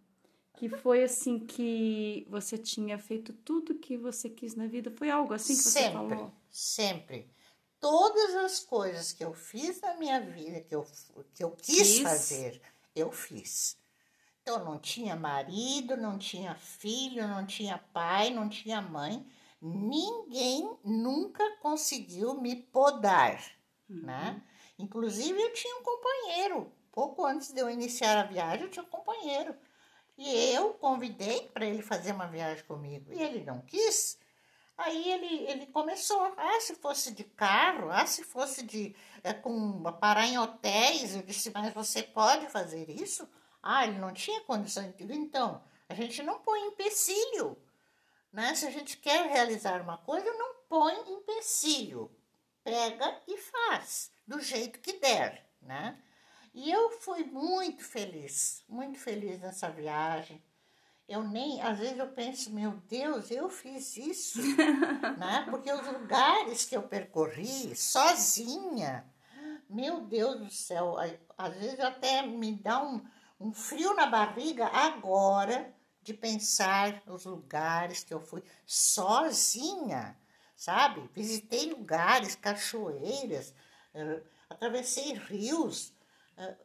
que 0.55 0.69
foi 0.69 1.03
assim 1.03 1.39
que 1.39 2.25
você 2.29 2.57
tinha 2.57 2.97
feito 2.97 3.33
tudo 3.33 3.79
que 3.79 3.97
você 3.97 4.29
quis 4.29 4.55
na 4.55 4.65
vida. 4.65 4.89
Foi 4.91 5.09
algo 5.09 5.33
assim 5.33 5.57
que 5.57 5.59
sempre, 5.59 5.91
você 5.91 6.07
falou? 6.07 6.31
Sempre. 6.49 7.29
Todas 7.81 8.35
as 8.35 8.59
coisas 8.59 9.11
que 9.11 9.25
eu 9.25 9.33
fiz 9.33 9.81
na 9.81 9.95
minha 9.95 10.21
vida, 10.21 10.61
que 10.61 10.73
eu, 10.73 10.85
que 11.33 11.43
eu 11.43 11.49
quis, 11.51 11.75
quis 11.75 11.99
fazer, 12.01 12.61
eu 12.95 13.11
fiz. 13.11 13.75
Então, 14.41 14.63
não 14.63 14.77
tinha 14.79 15.15
marido, 15.15 15.97
não 15.97 16.17
tinha 16.17 16.53
filho, 16.53 17.27
não 17.27 17.45
tinha 17.45 17.79
pai, 17.91 18.29
não 18.29 18.47
tinha 18.47 18.81
mãe. 18.81 19.25
Ninguém 19.59 20.77
nunca 20.83 21.43
conseguiu 21.57 22.39
me 22.39 22.55
podar, 22.55 23.43
uhum. 23.89 24.03
né? 24.03 24.43
Inclusive, 24.77 25.41
eu 25.41 25.53
tinha 25.53 25.75
um 25.77 25.83
companheiro. 25.83 26.71
Pouco 26.91 27.25
antes 27.25 27.51
de 27.51 27.61
eu 27.61 27.69
iniciar 27.69 28.17
a 28.17 28.23
viagem, 28.23 28.65
eu 28.65 28.71
tinha 28.71 28.83
um 28.83 28.89
companheiro. 28.89 29.55
E 30.17 30.53
eu 30.53 30.75
convidei 30.75 31.49
para 31.49 31.65
ele 31.65 31.81
fazer 31.81 32.11
uma 32.11 32.27
viagem 32.27 32.63
comigo. 32.65 33.11
E 33.11 33.19
ele 33.19 33.43
não 33.43 33.61
quis. 33.61 34.19
Aí 34.81 35.11
ele, 35.11 35.43
ele 35.47 35.67
começou, 35.67 36.33
ah, 36.37 36.59
se 36.59 36.75
fosse 36.75 37.11
de 37.11 37.23
carro, 37.23 37.91
ah, 37.91 38.05
se 38.05 38.23
fosse 38.23 38.63
de 38.63 38.95
é, 39.23 39.33
com 39.33 39.83
parar 39.99 40.25
em 40.25 40.39
hotéis, 40.39 41.15
eu 41.15 41.21
disse, 41.21 41.51
mas 41.51 41.73
você 41.73 42.01
pode 42.01 42.47
fazer 42.49 42.89
isso? 42.89 43.29
Ah, 43.61 43.85
ele 43.85 43.99
não 43.99 44.11
tinha 44.11 44.41
condições. 44.41 44.95
de 44.95 45.03
então, 45.13 45.63
a 45.87 45.93
gente 45.93 46.23
não 46.23 46.39
põe 46.39 46.59
empecilho. 46.61 47.57
Né? 48.33 48.55
Se 48.55 48.65
a 48.65 48.71
gente 48.71 48.97
quer 48.97 49.29
realizar 49.29 49.81
uma 49.81 49.97
coisa, 49.99 50.31
não 50.33 50.55
põe 50.67 50.95
empecilho. 51.13 52.09
Pega 52.63 53.21
e 53.27 53.37
faz 53.37 54.11
do 54.25 54.39
jeito 54.39 54.79
que 54.79 54.93
der, 54.93 55.47
né? 55.61 56.01
E 56.53 56.69
eu 56.71 56.91
fui 57.01 57.23
muito 57.23 57.83
feliz, 57.83 58.63
muito 58.67 58.99
feliz 58.99 59.39
nessa 59.39 59.69
viagem. 59.69 60.43
Eu 61.11 61.23
nem, 61.23 61.61
às 61.61 61.77
vezes 61.77 61.99
eu 61.99 62.07
penso, 62.07 62.53
meu 62.53 62.71
Deus, 62.87 63.29
eu 63.31 63.49
fiz 63.49 63.97
isso, 63.97 64.39
né? 65.19 65.45
Porque 65.49 65.69
os 65.69 65.85
lugares 65.85 66.63
que 66.63 66.73
eu 66.73 66.83
percorri 66.83 67.75
sozinha, 67.75 69.05
meu 69.69 69.99
Deus 70.05 70.39
do 70.39 70.49
céu, 70.49 70.95
às 71.37 71.53
vezes 71.55 71.81
até 71.81 72.25
me 72.25 72.55
dá 72.55 72.81
um, 72.81 73.05
um 73.41 73.51
frio 73.51 73.93
na 73.93 74.05
barriga 74.05 74.67
agora 74.67 75.75
de 76.01 76.13
pensar 76.13 77.03
nos 77.05 77.25
lugares 77.25 78.05
que 78.05 78.13
eu 78.13 78.21
fui 78.21 78.41
sozinha, 78.65 80.17
sabe? 80.55 81.09
Visitei 81.13 81.71
lugares, 81.71 82.35
cachoeiras, 82.35 83.53
uh, 83.93 84.23
atravessei 84.49 85.11
rios, 85.11 85.93
uh, 86.37 86.55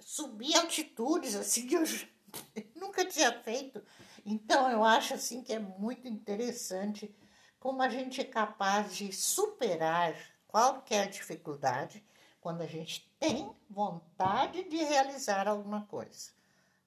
subi 0.00 0.56
altitudes 0.56 1.34
assim 1.34 1.68
eu 1.76 1.84
nunca 2.76 3.04
tinha 3.04 3.32
feito. 3.42 3.82
Então 4.24 4.70
eu 4.70 4.84
acho 4.84 5.14
assim 5.14 5.42
que 5.42 5.52
é 5.52 5.58
muito 5.58 6.06
interessante 6.06 7.14
como 7.58 7.82
a 7.82 7.88
gente 7.88 8.20
é 8.20 8.24
capaz 8.24 8.96
de 8.96 9.12
superar 9.12 10.14
qualquer 10.46 11.08
dificuldade 11.08 12.04
quando 12.40 12.62
a 12.62 12.66
gente 12.66 13.10
tem 13.18 13.54
vontade 13.68 14.64
de 14.64 14.76
realizar 14.76 15.46
alguma 15.46 15.84
coisa. 15.86 16.30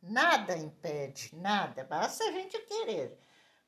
Nada 0.01 0.57
impede, 0.57 1.33
nada, 1.35 1.83
basta 1.83 2.23
a 2.25 2.31
gente 2.31 2.59
querer 2.59 3.17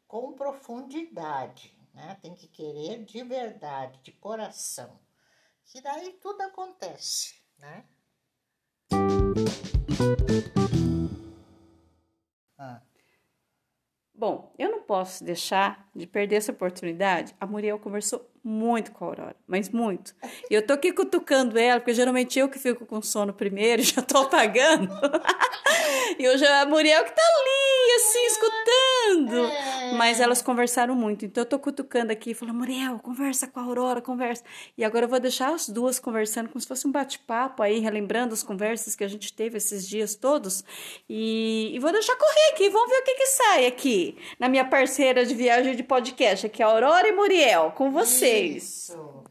com 0.07 0.33
profundidade, 0.33 1.77
né? 1.93 2.17
Tem 2.21 2.35
que 2.35 2.47
querer 2.47 3.05
de 3.05 3.23
verdade, 3.23 3.99
de 4.01 4.11
coração 4.11 4.99
que 5.65 5.81
daí 5.81 6.13
tudo 6.13 6.41
acontece, 6.41 7.35
né? 7.57 7.85
Ah, 12.57 12.81
Bom, 14.17 14.53
eu 14.57 14.71
não 14.71 14.81
posso 14.81 15.25
deixar 15.25 15.89
de 15.93 16.07
perder 16.07 16.37
essa 16.37 16.53
oportunidade. 16.53 17.35
A 17.39 17.45
Muriel 17.45 17.77
conversou 17.77 18.25
muito 18.41 18.93
com 18.93 19.03
a 19.03 19.07
Aurora, 19.09 19.35
mas 19.45 19.67
muito. 19.67 20.15
E 20.49 20.53
eu 20.53 20.65
tô 20.65 20.71
aqui 20.71 20.93
cutucando 20.93 21.59
ela, 21.59 21.81
porque 21.81 21.93
geralmente 21.93 22.39
eu 22.39 22.47
que 22.47 22.57
fico 22.57 22.85
com 22.85 23.01
sono 23.01 23.33
primeiro 23.33 23.81
e 23.81 23.83
já 23.85 24.01
tô 24.01 24.19
apagando. 24.19 24.89
e 26.17 26.29
hoje 26.29 26.45
a 26.45 26.65
Muriel 26.65 27.03
que 27.03 27.11
tá 27.11 27.21
ali, 27.21 27.64
assim, 28.05 28.25
escutando. 28.27 29.45
É. 29.45 29.93
Mas 29.93 30.19
elas 30.19 30.41
conversaram 30.41 30.95
muito. 30.95 31.25
Então 31.25 31.41
eu 31.41 31.45
tô 31.45 31.59
cutucando 31.59 32.11
aqui, 32.11 32.33
falando, 32.33 32.57
Muriel, 32.57 32.99
conversa 32.99 33.47
com 33.47 33.59
a 33.59 33.63
Aurora, 33.63 34.01
conversa. 34.01 34.43
E 34.77 34.83
agora 34.83 35.05
eu 35.05 35.09
vou 35.09 35.19
deixar 35.19 35.53
as 35.53 35.67
duas 35.67 35.99
conversando 35.99 36.49
como 36.49 36.59
se 36.59 36.67
fosse 36.67 36.87
um 36.87 36.91
bate-papo 36.91 37.63
aí, 37.63 37.79
relembrando 37.79 38.33
as 38.33 38.43
conversas 38.43 38.95
que 38.95 39.03
a 39.03 39.07
gente 39.07 39.33
teve 39.33 39.57
esses 39.57 39.87
dias 39.87 40.15
todos. 40.15 40.63
E, 41.09 41.71
e 41.73 41.79
vou 41.79 41.91
deixar 41.91 42.15
correr 42.15 42.53
aqui, 42.53 42.69
vamos 42.69 42.89
ver 42.89 42.99
o 42.99 43.03
que 43.03 43.15
que 43.15 43.27
sai 43.27 43.65
aqui. 43.65 44.17
Na 44.39 44.47
minha 44.47 44.65
parceira 44.65 45.25
de 45.25 45.33
viagem 45.33 45.75
de 45.75 45.83
podcast, 45.83 46.45
aqui 46.45 46.61
é 46.61 46.65
a 46.65 46.69
Aurora 46.69 47.07
e 47.07 47.11
Muriel, 47.11 47.71
com 47.71 47.91
vocês. 47.91 48.63
Isso. 48.63 49.23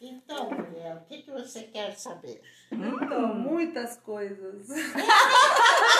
Então, 0.00 0.50
mulher, 0.50 0.96
o 0.96 1.04
que, 1.06 1.22
que 1.22 1.30
você 1.30 1.62
quer 1.64 1.94
saber? 1.94 2.40
Então, 2.72 3.34
muitas 3.34 3.96
coisas. 3.98 4.68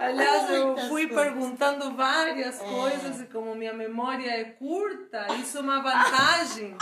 Aliás, 0.00 0.50
eu 0.50 0.66
Muitas 0.68 0.88
fui 0.88 1.06
coisas. 1.08 1.24
perguntando 1.32 1.96
várias 1.96 2.60
É. 2.60 2.64
coisas 2.64 3.20
e 3.20 3.26
como 3.26 3.54
minha 3.54 3.72
memória 3.72 4.30
é 4.30 4.44
curta, 4.44 5.26
isso 5.34 5.58
é 5.58 5.60
uma 5.60 5.80
vantagem. 5.82 6.76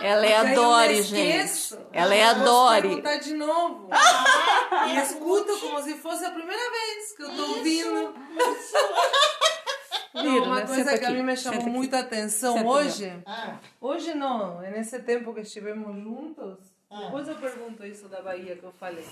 Ela 0.00 0.26
é 0.26 0.36
a 0.36 0.54
Dori, 0.54 1.02
gente. 1.02 1.76
Ela 1.92 2.14
é 2.14 2.24
a 2.24 2.32
Dori. 2.34 2.82
perguntar 2.88 3.16
de 3.16 3.34
novo. 3.34 3.88
Ah, 3.90 4.86
E 4.88 4.96
escuto 4.98 5.58
como 5.58 5.82
se 5.82 5.94
fosse 5.94 6.24
a 6.24 6.30
primeira 6.30 6.70
vez 6.70 7.12
que 7.16 7.22
eu 7.22 7.30
tô 7.34 7.42
ouvindo. 7.42 8.14
Não, 10.14 10.22
Vira, 10.22 10.44
uma 10.44 10.60
né? 10.60 10.66
coisa 10.66 10.84
Senta 10.84 10.98
que 10.98 11.04
a 11.06 11.10
mim 11.10 11.22
me 11.22 11.36
senta 11.36 11.50
chamou 11.50 11.60
aqui. 11.66 11.70
muita 11.70 11.98
atenção 12.00 12.54
Senta, 12.54 12.68
hoje. 12.68 13.22
Ah, 13.26 13.56
Hoje 13.80 14.14
não, 14.14 14.62
é 14.62 14.70
nesse 14.70 14.98
tempo 15.00 15.34
que 15.34 15.40
estivemos 15.40 15.94
juntos. 16.02 16.58
Ah. 16.90 17.00
Depois 17.04 17.28
eu 17.28 17.34
pergunto 17.36 17.84
isso 17.84 18.08
da 18.08 18.22
Bahia 18.22 18.56
que 18.56 18.64
eu 18.64 18.72
falei. 18.72 19.04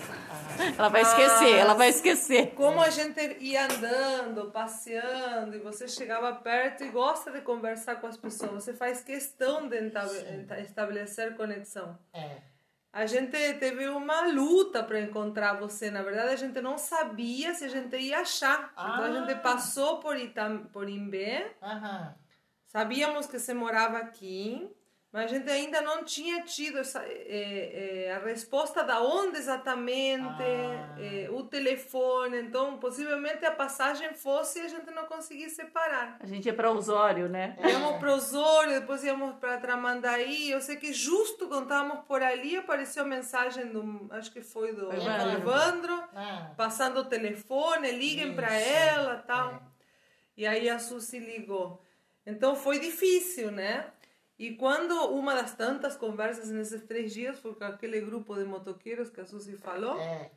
Ela 0.77 0.89
vai 0.89 1.01
esquecer, 1.01 1.55
ela 1.57 1.73
vai 1.75 1.89
esquecer. 1.89 2.53
Como 2.55 2.81
a 2.81 2.89
gente 2.89 3.19
ia 3.39 3.65
andando, 3.65 4.49
passeando, 4.51 5.55
e 5.55 5.59
você 5.59 5.87
chegava 5.87 6.33
perto 6.33 6.83
e 6.83 6.89
gosta 6.89 7.29
de 7.31 7.41
conversar 7.41 7.97
com 7.97 8.07
as 8.07 8.17
pessoas, 8.17 8.63
você 8.63 8.73
faz 8.73 9.03
questão 9.03 9.67
de 9.69 9.77
estabelecer 10.61 11.35
conexão. 11.35 11.97
é. 12.13 12.41
A 12.93 13.05
gente 13.05 13.31
teve 13.59 13.87
uma 13.89 14.21
luta 14.27 14.81
para 14.81 14.99
encontrar 14.99 15.53
você. 15.59 15.91
Na 15.91 16.01
verdade, 16.01 16.29
a 16.33 16.35
gente 16.35 16.59
não 16.61 16.79
sabia 16.79 17.53
se 17.53 17.63
a 17.65 17.67
gente 17.67 17.95
ia 17.95 18.21
achar. 18.21 18.71
Então 18.73 19.03
a 19.03 19.11
gente 19.11 19.33
Ah. 19.33 19.39
passou 19.39 19.99
por, 19.99 20.17
Itam, 20.17 20.63
por 20.73 20.89
Imbé, 20.89 21.51
Aham. 21.61 22.15
sabíamos 22.65 23.27
que 23.27 23.37
você 23.37 23.53
morava 23.53 23.99
aqui, 23.99 24.67
mas 25.11 25.23
a 25.25 25.27
gente 25.35 25.49
ainda 25.49 25.81
não 25.81 26.03
tinha 26.03 26.43
tido 26.43 26.79
essa, 26.79 27.01
eh, 27.05 28.05
eh, 28.07 28.11
a 28.11 28.19
resposta 28.19 28.83
da 28.83 29.01
onde 29.01 29.37
exatamente, 29.37 30.43
Ah. 30.43 30.95
eh, 30.99 31.27
o 31.31 31.43
telefone. 31.43 32.41
Então, 32.41 32.77
possivelmente 32.77 33.43
a 33.45 33.51
passagem 33.51 34.13
fosse 34.13 34.59
e 34.59 34.65
a 34.65 34.67
gente 34.67 34.91
não 34.91 35.05
conseguisse 35.05 35.63
parar. 35.65 36.17
A 36.19 36.25
gente 36.27 36.45
ia 36.45 36.53
para 36.53 36.69
Osório, 36.71 37.29
né? 37.29 37.57
Íamos 37.63 37.97
para 37.99 38.13
Osório, 38.13 38.79
depois 38.81 39.03
íamos 39.03 39.35
para 39.37 39.57
Tramandaí. 39.59 40.51
Eu 40.51 40.61
sei 40.61 40.75
que 40.75 40.91
justo 40.93 41.47
quando 41.47 41.63
estávamos 41.63 42.05
por 42.05 42.21
ali 42.21 42.57
apareceu 42.57 43.03
a 43.03 43.07
mensagem 43.07 43.67
do, 43.67 44.07
acho 44.11 44.31
que 44.31 44.41
foi 44.41 44.73
do 44.73 44.91
Evandro. 45.37 46.03
Ah, 46.13 46.51
passando 46.57 46.97
o 46.99 47.05
telefone, 47.05 47.91
liguem 47.91 48.35
para 48.35 48.53
ela, 48.53 49.23
tal. 49.25 49.53
é. 49.53 49.59
E 50.35 50.45
aí 50.45 50.69
a 50.69 50.77
Suzy 50.77 51.17
ligou. 51.19 51.81
Então 52.25 52.55
foi 52.55 52.77
difícil, 52.79 53.51
né? 53.51 53.87
E 54.39 54.55
quando 54.55 54.93
uma 55.15 55.33
das 55.33 55.55
tantas 55.55 55.95
conversas 55.95 56.49
nesses 56.49 56.83
três 56.83 57.11
dias 57.13 57.39
foi 57.39 57.55
com 57.55 57.63
aquele 57.63 57.99
grupo 58.01 58.35
de 58.35 58.43
motoqueiros 58.43 59.09
que 59.09 59.19
a 59.19 59.25
Suzy 59.25 59.57
falou, 59.57 59.99
é. 59.99 60.29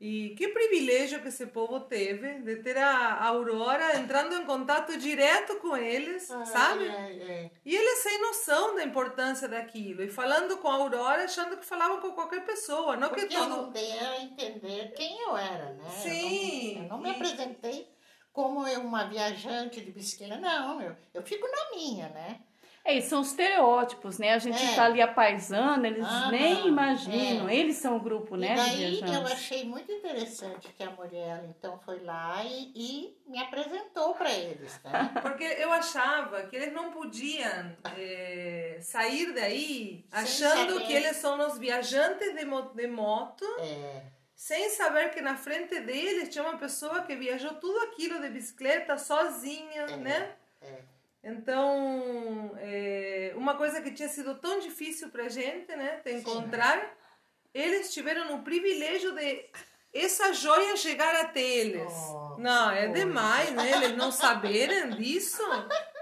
e 0.00 0.34
que 0.36 0.48
privilégio 0.48 1.22
que 1.22 1.28
esse 1.28 1.46
povo 1.46 1.78
teve 1.80 2.40
de 2.40 2.56
ter 2.56 2.76
a 2.76 3.24
Aurora 3.24 3.96
entrando 3.96 4.34
em 4.34 4.44
contato 4.44 4.98
direto 4.98 5.54
com 5.60 5.76
eles, 5.76 6.24
sabe? 6.24 6.88
Ai, 6.88 6.96
ai, 6.96 7.22
ai. 7.22 7.50
E 7.64 7.76
eles 7.76 7.98
sem 8.00 8.20
noção 8.20 8.74
da 8.74 8.82
importância 8.82 9.46
daquilo. 9.46 10.02
E 10.02 10.10
falando 10.10 10.58
com 10.58 10.68
a 10.68 10.74
Aurora, 10.74 11.22
achando 11.22 11.56
que 11.56 11.64
falavam 11.64 12.00
com 12.00 12.10
qualquer 12.10 12.44
pessoa. 12.44 12.96
Não 12.96 13.10
que 13.10 13.20
Porque 13.20 13.36
eu 13.36 13.46
não 13.48 13.64
todo. 13.66 13.72
dei 13.72 13.92
a 14.00 14.20
entender 14.20 14.92
quem 14.96 15.20
eu 15.22 15.36
era, 15.36 15.74
né? 15.74 15.84
Eu 15.86 15.90
Sim, 15.90 16.74
não- 16.74 16.82
Eu 16.82 16.88
não, 16.88 16.98
me 16.98 17.10
apresentei 17.10 17.88
como 18.32 18.66
eu, 18.66 18.80
uma 18.80 19.04
viajante 19.04 19.80
de 19.80 19.92
bicicleta, 19.92 20.40
não. 20.40 20.82
Eu, 20.82 20.96
eu 21.14 21.22
fico 21.22 21.46
na 21.46 21.76
minha, 21.76 22.08
né? 22.08 22.40
É, 22.86 22.98
e 22.98 23.00
são 23.02 23.22
estereótipos, 23.22 24.18
né? 24.18 24.34
A 24.34 24.38
gente 24.38 24.62
É. 24.62 24.74
tá 24.74 24.84
ali 24.84 25.00
a 25.00 25.08
paisana, 25.08 25.88
eles 25.88 26.04
Aham, 26.04 26.30
nem 26.30 26.68
imaginam. 26.68 27.48
é. 27.48 27.56
Eles 27.56 27.76
são 27.76 27.96
o 27.96 28.00
grupo, 28.00 28.36
né? 28.36 28.52
e 28.52 28.56
daí 28.56 29.00
eu 29.14 29.26
achei 29.26 29.64
muito 29.64 29.90
interessante 29.90 30.68
que 30.76 30.82
a 30.82 30.90
Muriel 30.90 31.44
então 31.48 31.78
foi 31.80 32.00
lá 32.04 32.44
e, 32.44 32.72
e 32.74 33.16
me 33.26 33.38
apresentou 33.38 34.14
para 34.14 34.30
eles, 34.30 34.78
né? 34.84 34.90
Porque 35.22 35.44
eu 35.44 35.72
achava 35.72 36.42
que 36.42 36.54
eles 36.56 36.74
não 36.74 36.90
podiam 36.90 37.74
eh, 37.96 38.76
sair 38.82 39.32
daí 39.32 40.04
achando 40.12 40.80
que 40.82 40.92
eles 40.92 41.16
são 41.16 41.38
os 41.48 41.56
viajantes 41.58 42.34
de, 42.34 42.44
mo- 42.44 42.70
de 42.74 42.86
moto, 42.86 43.46
É, 43.60 44.02
sem 44.34 44.68
saber 44.68 45.08
que 45.10 45.22
na 45.22 45.36
frente 45.36 45.80
deles 45.80 46.28
tinha 46.28 46.44
uma 46.44 46.58
pessoa 46.58 47.00
que 47.00 47.16
viajou 47.16 47.54
tudo 47.54 47.78
aquilo 47.84 48.20
de 48.20 48.28
bicicleta 48.28 48.98
sozinha, 48.98 49.82
É, 49.84 49.96
né? 49.96 50.36
é. 50.60 50.93
Então, 51.24 52.52
é, 52.58 53.32
uma 53.34 53.54
coisa 53.54 53.80
que 53.80 53.90
tinha 53.90 54.08
sido 54.08 54.34
tão 54.34 54.58
difícil 54.60 55.08
pra 55.08 55.28
gente, 55.28 55.74
né, 55.74 56.00
de 56.04 56.12
encontrar, 56.12 56.86
eles 57.52 57.92
tiveram 57.94 58.34
o 58.34 58.42
privilégio 58.42 59.12
de 59.12 59.46
essa 59.94 60.32
joia 60.32 60.76
chegar 60.76 61.14
até 61.14 61.40
eles. 61.40 61.92
Oh, 62.10 62.36
não, 62.38 62.70
é 62.70 62.88
demais, 62.88 63.50
né? 63.52 63.70
Eles 63.70 63.96
não 63.96 64.10
saberem 64.10 64.90
disso, 64.90 65.42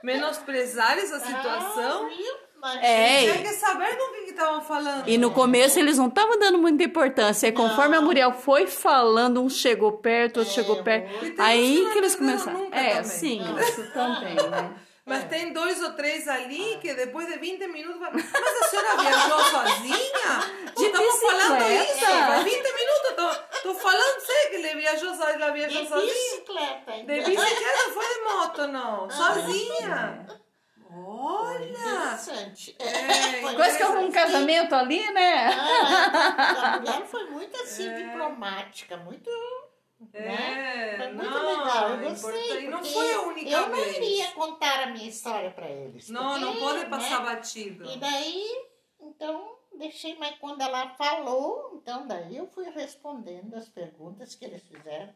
menosprezar 0.03 0.99
essa 0.99 1.21
situação. 1.21 2.07
Ah, 2.07 2.09
viu? 2.09 2.35
Mas, 2.61 2.83
É, 2.83 3.33
Tinha 3.33 3.43
que 3.43 3.55
saber 3.55 3.97
com 3.97 4.13
quem 4.13 4.25
que 4.25 4.31
estavam 4.31 4.63
falando. 4.63 5.09
E 5.09 5.19
no 5.19 5.33
começo 5.33 5.79
eles 5.81 5.99
não 5.99 6.07
estavam 6.07 6.39
dando 6.39 6.59
muita 6.59 6.85
importância. 6.85 7.49
Aí 7.49 7.53
conforme 7.53 7.97
a. 7.97 8.01
Muriel 8.01 8.33
foi 8.33 8.67
falando, 8.69 9.43
um 9.43 9.51
chegou 9.51 9.93
perto, 9.99 10.39
outro 10.39 10.53
É, 10.53 10.55
chegou 10.55 10.83
perto. 10.83 11.27
E 11.27 11.35
Aí 11.39 11.89
que 11.93 11.99
eles 11.99 12.15
aprenderam 12.15 12.45
começaram. 12.45 12.69
É, 12.73 12.89
também. 12.91 13.05
sim, 13.05 13.41
isso 13.61 13.93
também, 13.93 14.35
né? 14.37 14.75
Mas 15.05 15.25
É. 15.25 15.27
tem 15.27 15.53
dois 15.53 15.83
ou 15.83 15.93
três 15.95 16.29
ali 16.29 16.79
que 16.81 16.95
depois 16.95 17.27
de 17.27 17.37
20 17.39 17.67
minutos 17.69 17.99
vai. 17.99 18.13
Mas 18.13 18.33
a 18.35 18.65
senhora 18.69 18.97
viajou 19.01 19.39
sozinha? 19.51 20.73
De 20.77 20.85
Estamos 20.85 21.21
falando 21.21 21.59
bicicleta? 21.65 21.93
isso. 21.93 22.07
Faz 22.07 22.45
20 22.45 22.55
minutos. 22.55 23.13
Tô, 23.17 23.63
tô 23.63 23.75
falando 23.75 24.21
sei 24.21 24.49
que 24.51 24.57
ele 24.57 24.75
viajou, 24.81 25.13
ela 25.15 25.51
viajou 25.51 25.83
de 25.83 25.89
sozinha. 25.89 26.13
bicicleta 26.15 26.93
ainda. 26.93 27.15
De 27.15 27.21
bicicleta, 27.31 27.87
não 27.87 27.95
foi 27.95 28.15
de 28.15 28.21
moto, 28.23 28.67
não. 28.69 29.05
Ah, 29.07 29.11
Sozinha. 29.11 30.27
Olha! 30.95 31.67
Interessante. 31.69 32.77
É, 32.79 33.55
Quase 33.55 33.77
que 33.79 33.83
arrumou 33.83 34.05
um 34.05 34.13
casamento 34.13 34.75
ali, 34.75 35.11
né? 35.13 35.49
Ah, 35.49 36.75
a 36.75 36.81
mulher 36.81 37.03
foi 37.07 37.25
muito 37.31 37.57
assim, 37.63 37.93
diplomática, 37.97 38.97
muito. 38.99 39.31
Né? 40.13 40.95
É, 40.95 40.97
Foi 40.97 41.13
muito 41.13 41.31
não, 41.31 41.59
legal, 41.59 41.89
eu 41.91 41.95
é 41.95 42.09
gostei. 42.11 42.69
não 42.69 42.85
foi 42.85 43.13
a 43.13 43.21
única 43.23 43.51
Eu 43.51 43.69
não 43.69 43.77
vez. 43.77 43.97
iria 43.97 44.33
contar 44.33 44.81
a 44.83 44.87
minha 44.87 45.09
história 45.09 45.51
para 45.51 45.69
eles. 45.71 46.09
Não, 46.09 46.39
não 46.39 46.53
porque, 46.53 46.65
pode 46.65 46.87
passar 46.87 47.21
né? 47.25 47.35
batido. 47.35 47.85
E 47.85 47.97
daí, 47.99 48.67
então, 49.01 49.57
deixei, 49.79 50.17
mas 50.17 50.37
quando 50.39 50.61
ela 50.63 50.91
falou, 50.95 51.71
então 51.75 52.07
daí 52.07 52.37
eu 52.37 52.47
fui 52.47 52.69
respondendo 52.71 53.55
as 53.55 53.69
perguntas 53.69 54.35
que 54.35 54.45
eles 54.45 54.63
fizeram. 54.63 55.15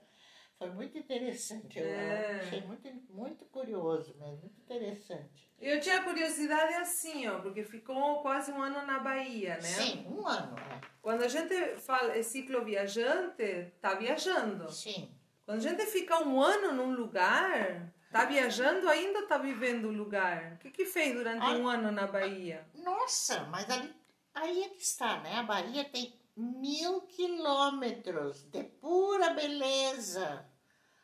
Foi 0.58 0.70
muito 0.70 0.96
interessante. 0.96 1.78
Eu 1.78 1.84
É. 1.86 2.40
achei 2.40 2.62
muito, 2.62 2.88
muito 3.10 3.44
curioso, 3.46 4.14
mas 4.18 4.30
muito 4.40 4.58
interessante. 4.60 5.45
Eu 5.60 5.80
tinha 5.80 6.02
curiosidade 6.02 6.74
assim, 6.74 7.26
ó, 7.28 7.40
porque 7.40 7.64
ficou 7.64 8.20
quase 8.20 8.52
um 8.52 8.62
ano 8.62 8.84
na 8.86 8.98
Bahia, 8.98 9.54
né? 9.54 9.62
Sim, 9.62 10.06
um 10.06 10.26
ano, 10.26 10.54
né? 10.54 10.80
Quando 11.00 11.22
a 11.22 11.28
gente 11.28 11.76
fala 11.78 12.16
é 12.16 12.22
ciclo 12.22 12.64
viajante, 12.64 13.72
tá 13.80 13.94
viajando. 13.94 14.70
Sim. 14.70 15.10
Quando 15.46 15.58
a 15.58 15.62
gente 15.62 15.86
fica 15.86 16.22
um 16.22 16.42
ano 16.42 16.72
num 16.72 16.94
lugar, 16.94 17.92
tá 18.10 18.24
viajando 18.24 18.88
ainda 18.88 19.20
ou 19.20 19.26
tá 19.26 19.38
vivendo 19.38 19.86
o 19.86 19.92
lugar? 19.92 20.54
O 20.54 20.58
que 20.58 20.70
que 20.70 20.84
fez 20.84 21.14
durante 21.14 21.44
um 21.46 21.66
ano 21.68 21.90
na 21.90 22.06
Bahia? 22.06 22.66
Nossa, 22.74 23.44
mas 23.44 23.70
ali, 23.70 23.94
aí 24.34 24.64
é 24.64 24.68
que 24.68 24.82
está, 24.82 25.20
né? 25.20 25.36
A 25.36 25.42
Bahia 25.42 25.84
tem 25.84 26.18
mil 26.36 27.02
quilômetros 27.02 28.42
de 28.50 28.62
pura 28.64 29.30
beleza. 29.30 30.44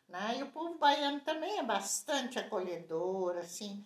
Né? 0.07 0.37
E 0.39 0.43
o 0.43 0.51
povo 0.51 0.77
baiano 0.77 1.21
também 1.21 1.57
é 1.57 1.63
bastante 1.63 2.37
acolhedor, 2.37 3.37
assim, 3.37 3.83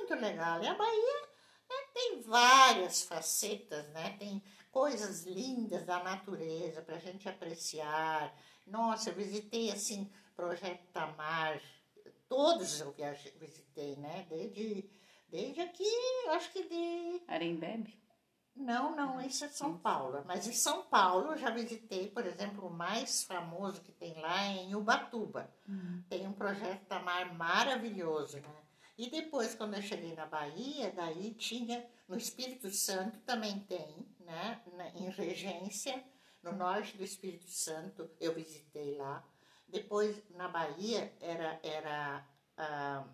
muito 0.00 0.14
legal. 0.14 0.62
E 0.62 0.66
a 0.66 0.74
Bahia 0.74 1.20
né, 1.68 1.76
tem 1.94 2.22
várias 2.22 3.02
facetas, 3.02 3.88
né? 3.90 4.16
Tem 4.18 4.42
coisas 4.72 5.24
lindas 5.24 5.84
da 5.84 6.02
natureza 6.02 6.82
para 6.82 6.96
a 6.96 7.00
gente 7.00 7.28
apreciar. 7.28 8.34
Nossa, 8.66 9.10
eu 9.10 9.14
visitei 9.14 9.70
assim 9.70 10.10
Projeto 10.34 10.86
Tamar, 10.92 11.60
todos 12.26 12.80
eu 12.80 12.92
viajei, 12.92 13.32
visitei, 13.38 13.96
né? 13.96 14.26
Desde, 14.30 14.90
desde 15.28 15.60
aqui, 15.60 15.84
acho 16.28 16.50
que 16.50 16.62
de. 16.62 17.22
Arembebe? 17.28 18.00
Não, 18.56 18.94
não, 18.96 19.20
isso 19.20 19.44
é 19.44 19.48
São 19.48 19.76
Paulo. 19.78 20.24
Mas 20.26 20.46
em 20.46 20.52
São 20.52 20.82
Paulo 20.84 21.32
eu 21.32 21.36
já 21.36 21.50
visitei, 21.50 22.08
por 22.08 22.26
exemplo, 22.26 22.66
o 22.66 22.72
mais 22.72 23.22
famoso 23.22 23.80
que 23.82 23.92
tem 23.92 24.18
lá 24.20 24.44
é 24.44 24.62
em 24.62 24.74
Ubatuba. 24.74 25.52
Tem 26.08 26.26
um 26.26 26.32
projeto 26.32 26.86
Tamar 26.86 27.34
maravilhoso, 27.34 28.38
né? 28.40 28.59
E 29.00 29.08
depois, 29.08 29.54
quando 29.54 29.76
eu 29.76 29.80
cheguei 29.80 30.14
na 30.14 30.26
Bahia, 30.26 30.92
daí 30.94 31.32
tinha, 31.32 31.88
no 32.06 32.18
Espírito 32.18 32.70
Santo 32.70 33.18
também 33.20 33.60
tem, 33.60 34.06
né? 34.18 34.60
Em 34.94 35.08
Regência, 35.08 36.04
no 36.42 36.52
norte 36.52 36.98
do 36.98 37.02
Espírito 37.02 37.48
Santo, 37.48 38.10
eu 38.20 38.34
visitei 38.34 38.98
lá. 38.98 39.26
Depois, 39.66 40.22
na 40.32 40.48
Bahia, 40.48 41.10
era, 41.18 41.58
era 41.62 42.28
a 42.58 43.06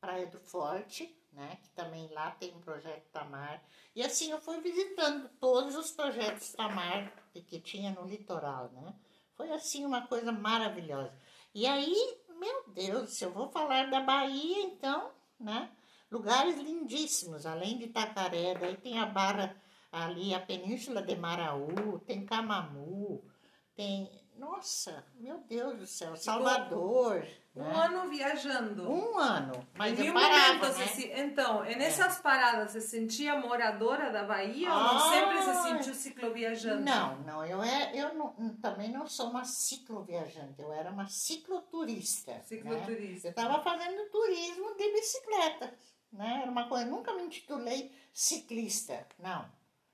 Praia 0.00 0.26
do 0.28 0.40
Forte, 0.40 1.14
né? 1.34 1.58
Que 1.62 1.68
também 1.72 2.08
lá 2.08 2.30
tem 2.30 2.54
um 2.54 2.60
projeto 2.62 3.10
Tamar. 3.10 3.62
E 3.94 4.02
assim 4.02 4.30
eu 4.30 4.40
fui 4.40 4.62
visitando 4.62 5.28
todos 5.38 5.76
os 5.76 5.90
projetos 5.90 6.52
Tamar 6.52 7.12
que 7.34 7.60
tinha 7.60 7.90
no 7.90 8.06
litoral, 8.06 8.70
né? 8.70 8.94
Foi 9.34 9.52
assim 9.52 9.84
uma 9.84 10.06
coisa 10.06 10.32
maravilhosa. 10.32 11.12
E 11.54 11.66
aí, 11.66 12.18
meu 12.30 12.64
Deus, 12.68 13.10
se 13.10 13.26
eu 13.26 13.30
vou 13.30 13.50
falar 13.50 13.90
da 13.90 14.00
Bahia, 14.00 14.62
então, 14.62 15.17
né? 15.38 15.70
Lugares 16.10 16.56
lindíssimos, 16.56 17.44
além 17.44 17.78
de 17.78 17.84
Itacaré, 17.84 18.54
daí 18.54 18.76
tem 18.76 18.98
a 18.98 19.06
Barra 19.06 19.54
ali, 19.92 20.34
a 20.34 20.40
Península 20.40 21.02
de 21.02 21.14
Maraú, 21.16 21.98
tem 22.06 22.24
Camamu, 22.24 23.22
tem. 23.74 24.10
Nossa, 24.36 25.04
meu 25.16 25.38
Deus 25.40 25.78
do 25.78 25.86
céu, 25.86 26.16
Salvador. 26.16 27.26
Um 27.58 27.64
né? 27.64 27.84
ano 27.86 28.08
viajando. 28.08 28.90
Um 28.90 29.18
ano, 29.18 29.66
mas 29.74 29.98
em 29.98 30.06
eu 30.06 30.14
parava, 30.14 30.54
momento 30.54 30.62
né? 30.78 30.86
você 30.86 30.88
se- 30.94 31.12
Então, 31.12 31.64
e 31.64 31.74
nessas 31.76 32.20
paradas, 32.20 32.70
você 32.72 32.80
sentia 32.80 33.36
moradora 33.36 34.10
da 34.12 34.24
Bahia 34.24 34.72
ou 34.72 34.78
não 34.80 35.10
sempre 35.10 35.42
se 35.42 35.62
sentiu 35.62 35.94
cicloviajante? 35.94 36.82
Não, 36.84 37.16
não, 37.22 37.44
eu, 37.44 37.62
é, 37.62 37.92
eu 37.94 38.14
não- 38.14 38.56
também 38.62 38.90
não 38.92 39.06
sou 39.06 39.30
uma 39.30 39.44
cicloviajante, 39.44 40.60
eu 40.62 40.72
era 40.72 40.90
uma 40.90 41.08
cicloturista. 41.08 42.32
Né? 42.34 42.42
Cicloturista. 42.42 43.28
Eu 43.28 43.30
estava 43.30 43.62
fazendo 43.62 44.08
turismo 44.10 44.74
de 44.76 44.92
bicicleta, 44.92 45.74
né? 46.12 46.40
Era 46.42 46.50
uma 46.50 46.68
coisa, 46.68 46.86
nunca 46.86 47.12
me 47.14 47.22
intitulei 47.24 47.92
ciclista, 48.12 49.06
não. 49.18 49.50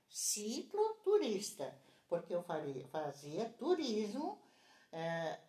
Cicloturista, 0.09 1.73
porque 2.07 2.33
eu 2.33 2.43
faria, 2.43 2.87
fazia 2.87 3.45
turismo 3.57 4.39
eh, 4.91 5.39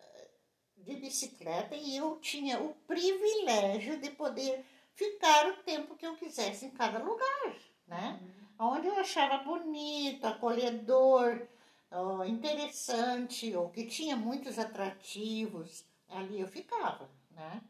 de 0.87 0.95
bicicleta 0.95 1.75
e 1.75 1.97
eu 1.97 2.17
tinha 2.21 2.59
o 2.59 2.73
privilégio 2.87 3.99
de 3.99 4.09
poder 4.11 4.63
ficar 4.95 5.49
o 5.49 5.57
tempo 5.57 5.95
que 5.95 6.07
eu 6.07 6.15
quisesse 6.15 6.65
em 6.65 6.71
cada 6.71 6.99
lugar, 6.99 7.55
né? 7.85 8.19
Onde 8.57 8.87
eu 8.87 8.97
achava 8.97 9.43
bonito, 9.43 10.25
acolhedor, 10.25 11.45
interessante, 12.25 13.55
ou 13.55 13.69
que 13.69 13.85
tinha 13.85 14.15
muitos 14.15 14.57
atrativos, 14.57 15.83
ali 16.09 16.39
eu 16.39 16.47
ficava, 16.47 17.09
né? 17.31 17.61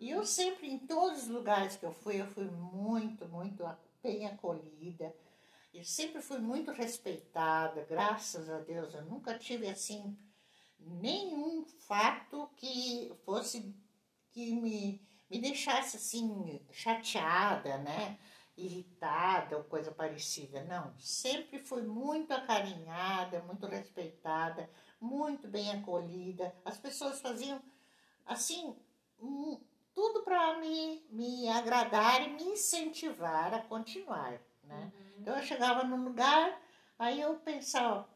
E 0.00 0.10
eu 0.10 0.24
sempre, 0.24 0.68
em 0.68 0.78
todos 0.78 1.24
os 1.24 1.28
lugares 1.28 1.76
que 1.76 1.84
eu 1.84 1.92
fui, 1.92 2.20
eu 2.20 2.26
fui 2.26 2.44
muito, 2.44 3.28
muito 3.28 3.64
bem 4.02 4.26
acolhida. 4.26 5.14
E 5.72 5.84
sempre 5.84 6.20
fui 6.20 6.38
muito 6.38 6.72
respeitada, 6.72 7.86
graças 7.88 8.48
a 8.48 8.58
Deus. 8.58 8.94
Eu 8.94 9.04
nunca 9.04 9.38
tive, 9.38 9.68
assim, 9.68 10.16
nenhum 10.86 11.64
fato 11.86 12.48
que 12.56 13.12
fosse, 13.24 13.74
que 14.30 14.54
me, 14.54 15.00
me 15.30 15.40
deixasse, 15.40 15.96
assim, 15.96 16.60
chateada, 16.70 17.78
né? 17.78 18.18
Irritada 18.56 19.56
ou 19.56 19.64
coisa 19.64 19.90
parecida. 19.90 20.62
Não, 20.64 20.94
sempre 20.98 21.58
fui 21.58 21.82
muito 21.82 22.32
acarinhada, 22.32 23.42
muito 23.42 23.66
respeitada, 23.66 24.70
muito 25.00 25.48
bem 25.48 25.72
acolhida. 25.72 26.54
As 26.64 26.78
pessoas 26.78 27.20
faziam, 27.20 27.60
assim, 28.24 28.76
tudo 29.94 30.22
para 30.22 30.58
me, 30.58 31.06
me 31.10 31.48
agradar 31.48 32.22
e 32.22 32.30
me 32.30 32.42
incentivar 32.42 33.54
a 33.54 33.62
continuar, 33.62 34.40
né? 34.64 34.92
Então 35.18 35.36
eu 35.36 35.42
chegava 35.42 35.84
num 35.84 36.04
lugar, 36.04 36.60
aí 36.98 37.20
eu 37.20 37.36
pensava, 37.36 38.08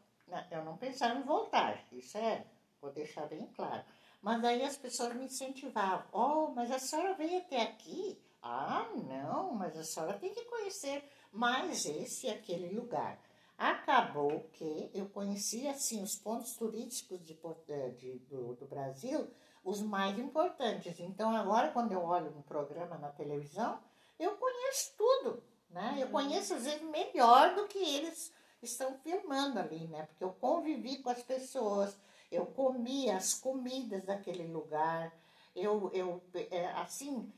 eu 0.51 0.63
não 0.63 0.77
pensava 0.77 1.17
em 1.17 1.23
voltar, 1.23 1.83
isso 1.91 2.17
é, 2.17 2.45
vou 2.81 2.91
deixar 2.91 3.27
bem 3.27 3.47
claro. 3.55 3.83
Mas 4.21 4.43
aí 4.43 4.63
as 4.63 4.77
pessoas 4.77 5.13
me 5.15 5.25
incentivavam, 5.25 6.05
oh, 6.11 6.51
mas 6.51 6.69
a 6.71 6.79
senhora 6.79 7.13
veio 7.13 7.39
até 7.39 7.61
aqui? 7.61 8.21
Ah, 8.41 8.87
não, 8.95 9.53
mas 9.53 9.77
a 9.77 9.83
senhora 9.83 10.17
tem 10.17 10.33
que 10.33 10.45
conhecer 10.45 11.03
mais 11.31 11.85
esse 11.85 12.27
e 12.27 12.29
aquele 12.29 12.73
lugar. 12.75 13.19
Acabou 13.57 14.49
que 14.53 14.89
eu 14.93 15.07
conheci, 15.09 15.67
assim, 15.67 16.01
os 16.01 16.15
pontos 16.15 16.55
turísticos 16.55 17.21
de, 17.23 17.37
eh, 17.67 17.89
de- 17.89 18.19
do, 18.19 18.55
do 18.55 18.65
Brasil, 18.65 19.29
os 19.65 19.81
mais 19.81 20.17
importantes. 20.17 20.97
Então, 20.99 21.35
agora, 21.35 21.69
quando 21.71 21.91
eu 21.91 22.01
olho 22.01 22.33
um 22.37 22.41
programa 22.41 22.97
na 22.97 23.09
televisão, 23.09 23.77
eu 24.17 24.37
conheço 24.37 24.93
tudo, 24.97 25.43
né? 25.69 25.97
Eu 25.99 26.09
conheço, 26.09 26.53
às 26.53 26.63
vezes, 26.63 26.81
melhor 26.83 27.53
do 27.55 27.67
que 27.67 27.77
eles 27.79 28.33
estão 28.61 28.97
filmando 28.99 29.59
ali, 29.59 29.87
né? 29.87 30.05
Porque 30.05 30.23
eu 30.23 30.31
convivi 30.31 30.99
com 31.03 31.09
as 31.09 31.21
pessoas, 31.21 31.97
eu 32.31 32.45
comi 32.45 33.09
as 33.09 33.33
comidas 33.33 34.03
daquele 34.05 34.47
lugar, 34.47 35.13
eu, 35.55 35.91
eu 35.93 36.21
é, 36.33 36.67
assim, 36.73 37.31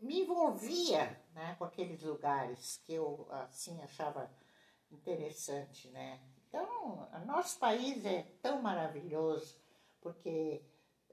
me 0.00 0.20
envolvia 0.20 1.18
né, 1.34 1.54
com 1.58 1.64
aqueles 1.64 2.02
lugares 2.02 2.80
que 2.84 2.92
eu, 2.92 3.26
assim, 3.30 3.80
achava 3.82 4.30
interessante, 4.90 5.88
né? 5.88 6.20
Então, 6.48 7.08
nosso 7.26 7.58
país 7.58 8.04
é 8.04 8.26
tão 8.42 8.60
maravilhoso, 8.60 9.56
porque 10.00 10.62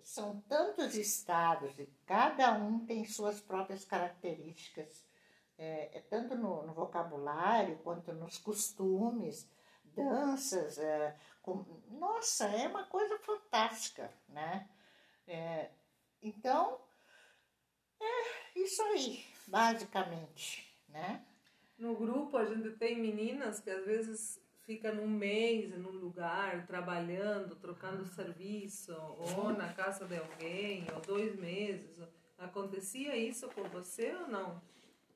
são 0.01 0.41
tantos 0.47 0.95
estados 0.95 1.77
e 1.77 1.85
cada 2.05 2.53
um 2.53 2.85
tem 2.85 3.05
suas 3.05 3.39
próprias 3.39 3.85
características, 3.85 5.05
é, 5.57 5.97
é 5.97 6.01
tanto 6.01 6.35
no, 6.35 6.65
no 6.65 6.73
vocabulário 6.73 7.77
quanto 7.83 8.13
nos 8.13 8.37
costumes, 8.37 9.47
danças. 10.03 10.77
é, 10.77 11.15
com- 11.41 11.65
nossa, 11.89 12.45
é 12.47 12.67
uma 12.67 12.83
coisa 12.85 13.17
fantástica, 13.19 14.11
né? 14.29 14.67
É, 15.27 15.69
então, 16.21 16.79
é 17.99 18.59
isso 18.59 18.81
aí, 18.83 19.23
basicamente, 19.47 20.67
né? 20.89 21.25
No 21.77 21.95
grupo 21.95 22.37
a 22.37 22.45
gente 22.45 22.71
tem 22.71 22.97
meninas 22.97 23.59
que 23.59 23.69
às 23.69 23.85
vezes 23.85 24.41
fica 24.65 24.91
num 24.91 25.07
mês 25.07 25.77
num 25.77 25.91
lugar 25.91 26.65
trabalhando, 26.65 27.55
trocando 27.55 28.05
serviço, 28.05 28.93
ou 29.35 29.51
na 29.51 29.73
casa 29.73 30.05
de 30.05 30.17
alguém, 30.17 30.85
ou 30.93 31.01
dois 31.01 31.35
meses. 31.35 31.99
Acontecia 32.37 33.15
isso 33.15 33.47
com 33.49 33.63
você 33.69 34.13
ou 34.15 34.27
não? 34.27 34.61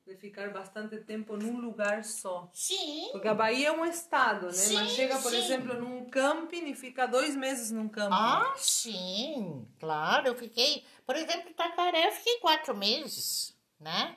De 0.04 0.16
ficar 0.16 0.50
bastante 0.52 0.96
tempo 0.98 1.36
num 1.36 1.60
lugar 1.60 2.02
só? 2.04 2.50
Sim, 2.52 3.08
Porque 3.12 3.28
a 3.28 3.34
Bahia 3.34 3.68
é 3.68 3.72
um 3.72 3.84
estado, 3.84 4.46
né? 4.46 4.52
Sim, 4.52 4.74
Mas 4.74 4.90
chega, 4.90 5.16
por 5.20 5.30
sim. 5.30 5.38
exemplo, 5.38 5.74
num 5.78 6.10
camping 6.10 6.66
e 6.68 6.74
fica 6.74 7.06
dois 7.06 7.36
meses 7.36 7.70
num 7.70 7.88
camping. 7.88 8.12
Ah, 8.14 8.52
sim, 8.56 9.64
claro. 9.78 10.26
Eu 10.26 10.34
fiquei, 10.34 10.84
por 11.06 11.14
exemplo, 11.14 11.48
em 11.48 11.52
Itacaré, 11.52 12.08
eu 12.08 12.12
fiquei 12.12 12.38
quatro 12.40 12.76
meses, 12.76 13.56
né? 13.78 14.16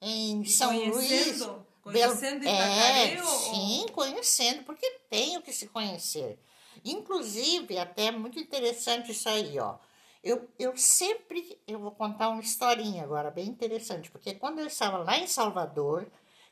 Em 0.00 0.42
E 0.42 0.48
São 0.48 0.72
Luís. 0.76 1.38
conhecendo, 1.40 1.66
conhecendo 1.82 2.40
Belo- 2.40 2.54
Itacaré? 2.54 3.14
É, 3.14 3.22
ou- 3.22 3.28
sim, 3.28 3.86
conhecendo, 3.92 4.64
porque 4.64 4.90
tenho 5.08 5.40
que 5.40 5.52
se 5.52 5.68
conhecer. 5.68 6.36
Inclusive, 6.84 7.78
até 7.78 8.06
é 8.06 8.10
muito 8.10 8.40
interessante 8.40 9.12
isso 9.12 9.28
aí, 9.28 9.56
ó. 9.60 9.76
Eu, 10.22 10.48
eu 10.58 10.76
sempre, 10.76 11.60
eu 11.66 11.80
vou 11.80 11.90
contar 11.90 12.28
uma 12.28 12.40
historinha 12.40 13.02
agora, 13.02 13.30
bem 13.30 13.48
interessante, 13.48 14.10
porque 14.10 14.34
quando 14.34 14.60
eu 14.60 14.66
estava 14.66 14.98
lá 14.98 15.18
em 15.18 15.26
Salvador, 15.26 16.10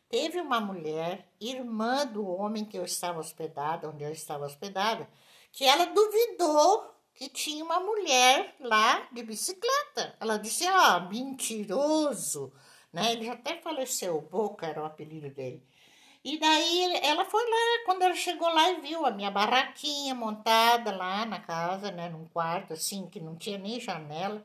teve 0.08 0.40
uma 0.40 0.60
mulher, 0.60 1.28
irmã 1.40 2.04
do 2.04 2.26
homem 2.26 2.64
que 2.64 2.76
eu 2.76 2.84
estava 2.84 3.20
hospedada, 3.20 3.88
onde 3.88 4.02
eu 4.02 4.10
estava 4.10 4.44
hospedada, 4.44 5.08
que 5.52 5.64
ela 5.64 5.86
duvidou 5.86 6.94
que 7.14 7.28
tinha 7.28 7.64
uma 7.64 7.78
mulher 7.80 8.56
lá 8.60 9.06
de 9.12 9.22
bicicleta. 9.22 10.16
Ela 10.18 10.36
disse, 10.36 10.66
ah, 10.66 11.00
mentiroso, 11.00 12.52
né? 12.92 13.12
Ele 13.12 13.28
até 13.28 13.60
faleceu, 13.60 14.20
Boca 14.20 14.66
era 14.66 14.82
o 14.82 14.86
apelido 14.86 15.30
dele. 15.30 15.62
E 16.22 16.38
daí 16.38 16.96
ela 17.02 17.24
foi 17.24 17.42
lá, 17.42 17.84
quando 17.86 18.02
ela 18.02 18.14
chegou 18.14 18.48
lá 18.48 18.70
e 18.70 18.80
viu 18.80 19.06
a 19.06 19.10
minha 19.10 19.30
barraquinha 19.30 20.14
montada 20.14 20.94
lá 20.94 21.24
na 21.24 21.40
casa, 21.40 21.90
né, 21.90 22.10
num 22.10 22.26
quarto 22.26 22.74
assim, 22.74 23.08
que 23.08 23.18
não 23.18 23.36
tinha 23.36 23.56
nem 23.56 23.80
janela. 23.80 24.44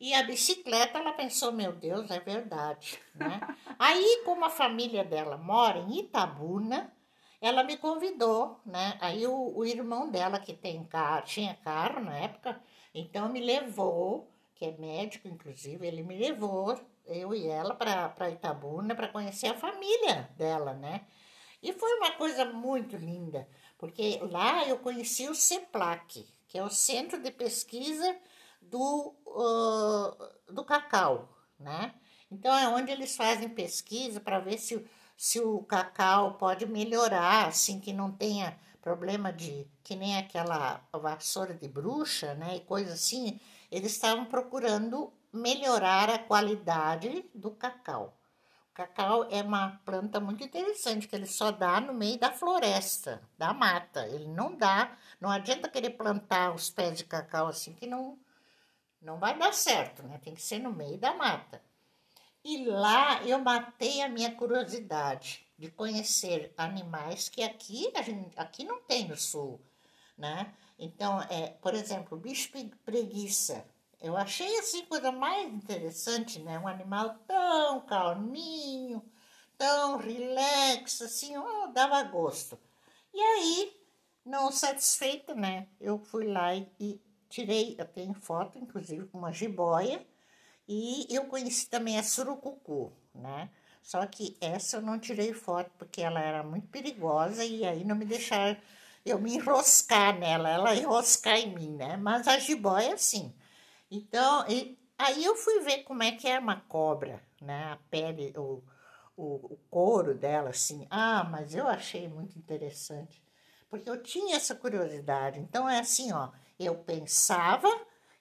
E 0.00 0.14
a 0.14 0.22
bicicleta, 0.22 0.98
ela 0.98 1.12
pensou, 1.12 1.52
meu 1.52 1.72
Deus, 1.72 2.10
é 2.10 2.20
verdade, 2.20 2.98
né? 3.14 3.40
Aí, 3.78 4.22
como 4.24 4.44
a 4.44 4.50
família 4.50 5.04
dela 5.04 5.36
mora 5.38 5.78
em 5.78 6.00
Itabuna, 6.00 6.92
ela 7.40 7.62
me 7.62 7.76
convidou, 7.76 8.60
né? 8.64 8.98
Aí 9.00 9.26
o, 9.26 9.52
o 9.56 9.64
irmão 9.64 10.10
dela, 10.10 10.38
que 10.38 10.52
tem 10.54 10.84
carro, 10.84 11.24
tinha 11.24 11.54
carro 11.54 12.00
na 12.00 12.16
época, 12.16 12.60
então 12.94 13.28
me 13.28 13.40
levou, 13.40 14.30
que 14.54 14.64
é 14.64 14.72
médico, 14.72 15.28
inclusive, 15.28 15.86
ele 15.86 16.02
me 16.02 16.16
levou, 16.16 16.78
eu 17.06 17.34
e 17.34 17.46
ela, 17.46 17.74
para 17.74 18.30
Itabuna, 18.30 18.94
para 18.94 19.08
conhecer 19.08 19.48
a 19.48 19.56
família 19.56 20.30
dela, 20.36 20.74
né? 20.74 21.06
E 21.62 21.72
foi 21.72 21.92
uma 21.98 22.12
coisa 22.12 22.44
muito 22.44 22.96
linda, 22.96 23.48
porque 23.78 24.18
lá 24.30 24.66
eu 24.66 24.78
conheci 24.78 25.28
o 25.28 25.34
CEPLAC, 25.34 26.26
que 26.46 26.58
é 26.58 26.62
o 26.62 26.70
Centro 26.70 27.20
de 27.20 27.30
Pesquisa 27.30 28.16
do, 28.60 29.14
uh, 29.26 30.52
do 30.52 30.64
Cacau, 30.64 31.28
né? 31.58 31.94
Então 32.30 32.56
é 32.56 32.68
onde 32.68 32.90
eles 32.90 33.16
fazem 33.16 33.48
pesquisa 33.48 34.20
para 34.20 34.38
ver 34.38 34.58
se 34.58 34.84
se 35.16 35.40
o 35.40 35.60
cacau 35.62 36.34
pode 36.34 36.66
melhorar, 36.66 37.48
assim, 37.48 37.80
que 37.80 37.92
não 37.92 38.12
tenha 38.12 38.58
problema 38.82 39.32
de, 39.32 39.66
que 39.82 39.96
nem 39.96 40.16
aquela 40.18 40.86
vassoura 40.92 41.54
de 41.54 41.66
bruxa, 41.66 42.34
né, 42.34 42.56
e 42.56 42.60
coisa 42.60 42.92
assim, 42.92 43.40
eles 43.70 43.92
estavam 43.92 44.26
procurando 44.26 45.12
melhorar 45.36 46.10
a 46.10 46.18
qualidade 46.18 47.24
do 47.34 47.50
cacau. 47.50 48.18
O 48.70 48.74
cacau 48.74 49.26
é 49.30 49.42
uma 49.42 49.80
planta 49.84 50.20
muito 50.20 50.44
interessante, 50.44 51.08
que 51.08 51.16
ele 51.16 51.26
só 51.26 51.50
dá 51.50 51.80
no 51.80 51.94
meio 51.94 52.18
da 52.18 52.32
floresta, 52.32 53.22
da 53.38 53.54
mata. 53.54 54.06
Ele 54.06 54.28
não 54.28 54.54
dá, 54.54 54.96
não 55.20 55.30
adianta 55.30 55.68
querer 55.68 55.90
plantar 55.90 56.54
os 56.54 56.68
pés 56.68 56.98
de 56.98 57.04
cacau 57.04 57.46
assim, 57.46 57.72
que 57.72 57.86
não, 57.86 58.18
não 59.00 59.18
vai 59.18 59.38
dar 59.38 59.54
certo, 59.54 60.02
né? 60.02 60.18
Tem 60.22 60.34
que 60.34 60.42
ser 60.42 60.58
no 60.58 60.72
meio 60.72 60.98
da 60.98 61.14
mata. 61.14 61.62
E 62.44 62.64
lá 62.64 63.22
eu 63.24 63.38
matei 63.38 64.02
a 64.02 64.08
minha 64.08 64.34
curiosidade 64.34 65.46
de 65.58 65.70
conhecer 65.70 66.52
animais 66.56 67.28
que 67.28 67.42
aqui 67.42 67.90
a 67.94 68.02
gente, 68.02 68.38
aqui 68.38 68.62
não 68.62 68.80
tem 68.82 69.08
no 69.08 69.16
sul, 69.16 69.60
né? 70.16 70.54
Então, 70.78 71.20
é, 71.22 71.48
por 71.60 71.74
exemplo, 71.74 72.16
o 72.16 72.20
bicho 72.20 72.50
preguiça. 72.84 73.64
Eu 74.06 74.16
achei 74.16 74.58
assim 74.58 74.84
coisa 74.86 75.10
mais 75.12 75.52
interessante, 75.52 76.38
né? 76.38 76.58
Um 76.58 76.68
animal 76.68 77.16
tão 77.26 77.80
calminho, 77.82 79.02
tão 79.58 79.96
relax, 79.96 81.02
assim, 81.02 81.36
oh, 81.36 81.66
dava 81.68 82.02
gosto. 82.04 82.58
E 83.12 83.20
aí, 83.20 83.76
não 84.24 84.52
satisfeita, 84.52 85.34
né? 85.34 85.68
Eu 85.80 85.98
fui 85.98 86.26
lá 86.26 86.54
e, 86.54 86.68
e 86.78 87.00
tirei, 87.28 87.76
eu 87.78 87.86
tenho 87.86 88.14
foto, 88.14 88.58
inclusive, 88.58 89.06
com 89.06 89.18
uma 89.18 89.32
jiboia, 89.32 90.06
e 90.68 91.06
eu 91.10 91.26
conheci 91.26 91.68
também 91.68 91.98
a 91.98 92.02
surucucu, 92.02 92.92
né? 93.14 93.50
Só 93.82 94.04
que 94.06 94.36
essa 94.40 94.78
eu 94.78 94.82
não 94.82 94.98
tirei 94.98 95.32
foto 95.32 95.70
porque 95.78 96.02
ela 96.02 96.20
era 96.20 96.42
muito 96.42 96.68
perigosa 96.68 97.44
e 97.44 97.64
aí 97.64 97.84
não 97.84 97.94
me 97.96 98.04
deixaram 98.04 98.56
eu 99.04 99.20
me 99.20 99.34
enroscar 99.36 100.18
nela, 100.18 100.50
ela 100.50 100.74
enroscar 100.74 101.36
em 101.38 101.54
mim, 101.54 101.70
né? 101.76 101.96
Mas 101.96 102.26
a 102.26 102.38
jiboia, 102.38 102.96
sim. 102.98 103.32
Então, 103.90 104.46
e, 104.48 104.78
aí 104.98 105.24
eu 105.24 105.36
fui 105.36 105.60
ver 105.60 105.82
como 105.84 106.02
é 106.02 106.12
que 106.12 106.28
é 106.28 106.38
uma 106.38 106.60
cobra, 106.60 107.22
né? 107.40 107.72
A 107.72 107.76
pele, 107.90 108.32
o, 108.36 108.62
o, 109.16 109.54
o 109.54 109.56
couro 109.70 110.14
dela, 110.14 110.50
assim. 110.50 110.86
Ah, 110.90 111.24
mas 111.24 111.54
eu 111.54 111.66
achei 111.66 112.08
muito 112.08 112.38
interessante, 112.38 113.22
porque 113.68 113.88
eu 113.88 114.02
tinha 114.02 114.36
essa 114.36 114.54
curiosidade. 114.54 115.38
Então, 115.40 115.68
é 115.68 115.78
assim, 115.80 116.12
ó, 116.12 116.30
eu 116.58 116.76
pensava 116.76 117.68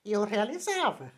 e 0.03 0.11
eu 0.11 0.23
realizava 0.23 1.11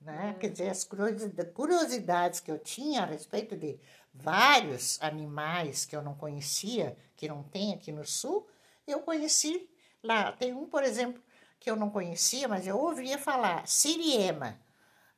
né? 0.00 0.36
Quer 0.38 0.50
dizer, 0.50 0.70
as 0.70 0.84
curiosidades 0.84 2.40
que 2.40 2.50
eu 2.50 2.58
tinha 2.58 3.02
a 3.02 3.06
respeito 3.06 3.56
de 3.56 3.78
vários 4.12 5.00
animais 5.02 5.84
que 5.84 5.96
eu 5.96 6.02
não 6.02 6.14
conhecia, 6.14 6.96
que 7.16 7.28
não 7.28 7.42
tem 7.42 7.74
aqui 7.74 7.92
no 7.92 8.04
sul, 8.04 8.46
eu 8.86 9.00
conheci 9.00 9.68
lá. 10.02 10.32
Tem 10.32 10.54
um, 10.54 10.66
por 10.66 10.82
exemplo, 10.82 11.22
que 11.58 11.70
eu 11.70 11.76
não 11.76 11.90
conhecia, 11.90 12.48
mas 12.48 12.66
eu 12.66 12.78
ouvia 12.78 13.18
falar, 13.18 13.66
siriema. 13.66 14.58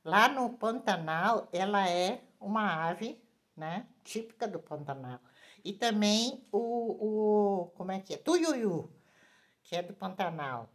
Lá 0.05 0.29
no 0.29 0.51
Pantanal, 0.51 1.49
ela 1.53 1.89
é 1.89 2.23
uma 2.41 2.89
ave, 2.89 3.23
né, 3.57 3.87
típica 4.03 4.49
do 4.49 4.59
Pantanal. 4.59 5.21
E 5.65 5.73
também 5.73 6.47
o, 6.51 7.65
o 7.65 7.67
como 7.77 7.93
é 7.93 8.01
que 8.01 8.15
é? 8.15 8.17
Tuiuiu, 8.17 8.91
que 9.63 9.77
é 9.77 9.83
do 9.83 9.93
Pantanal. 9.93 10.71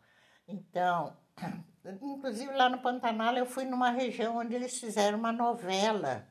Então, 0.48 1.18
Inclusive 2.02 2.52
lá 2.54 2.70
no 2.70 2.80
Pantanal 2.80 3.36
eu 3.36 3.46
fui 3.46 3.66
numa 3.66 3.92
região 3.92 4.38
onde 4.38 4.56
eles 4.56 4.80
fizeram 4.80 5.20
uma 5.20 5.32
novela. 5.32 6.28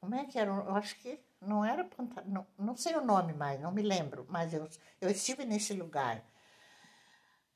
Como 0.00 0.14
é 0.14 0.24
que 0.24 0.38
era? 0.38 0.50
Eu 0.50 0.74
acho 0.74 0.96
que 0.96 1.20
não 1.40 1.64
era 1.64 1.84
Pantanal, 1.84 2.24
não, 2.26 2.46
não 2.66 2.76
sei 2.76 2.96
o 2.96 3.04
nome 3.04 3.34
mais, 3.34 3.60
não 3.60 3.72
me 3.72 3.82
lembro, 3.82 4.26
mas 4.28 4.54
eu, 4.54 4.66
eu 5.00 5.10
estive 5.10 5.44
nesse 5.44 5.74
lugar. 5.74 6.24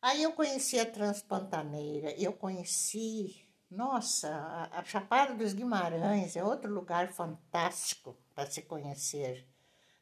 Aí 0.05 0.23
eu 0.23 0.33
conheci 0.33 0.79
a 0.79 0.85
Transpantaneira, 0.85 2.11
eu 2.21 2.31
conheci, 2.31 3.43
nossa, 3.71 4.29
a, 4.71 4.85
Chapada 4.85 5.33
dos 5.35 5.55
Guimarães 5.55 6.37
é 6.37 6.45
outro 6.45 6.71
lugar 6.71 7.09
fantástico 7.09 8.15
para 8.35 8.45
se 8.45 8.61
conhecer, 8.61 9.49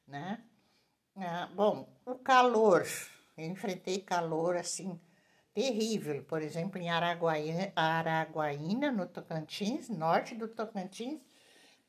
né? 0.05 0.43
Ah, 1.15 1.49
bom, 1.55 1.89
o 2.05 2.17
calor, 2.17 2.85
eu 3.37 3.47
enfrentei 3.47 4.01
calor 4.01 4.57
assim 4.57 5.01
terrível. 5.55 6.25
Por 6.25 6.43
exemplo, 6.43 6.81
em 6.81 6.91
Araguaína, 6.91 7.71
no 8.91 9.07
Tocantins, 9.07 9.89
norte 9.89 10.35
do 10.35 10.49
Tocantins, 10.49 11.21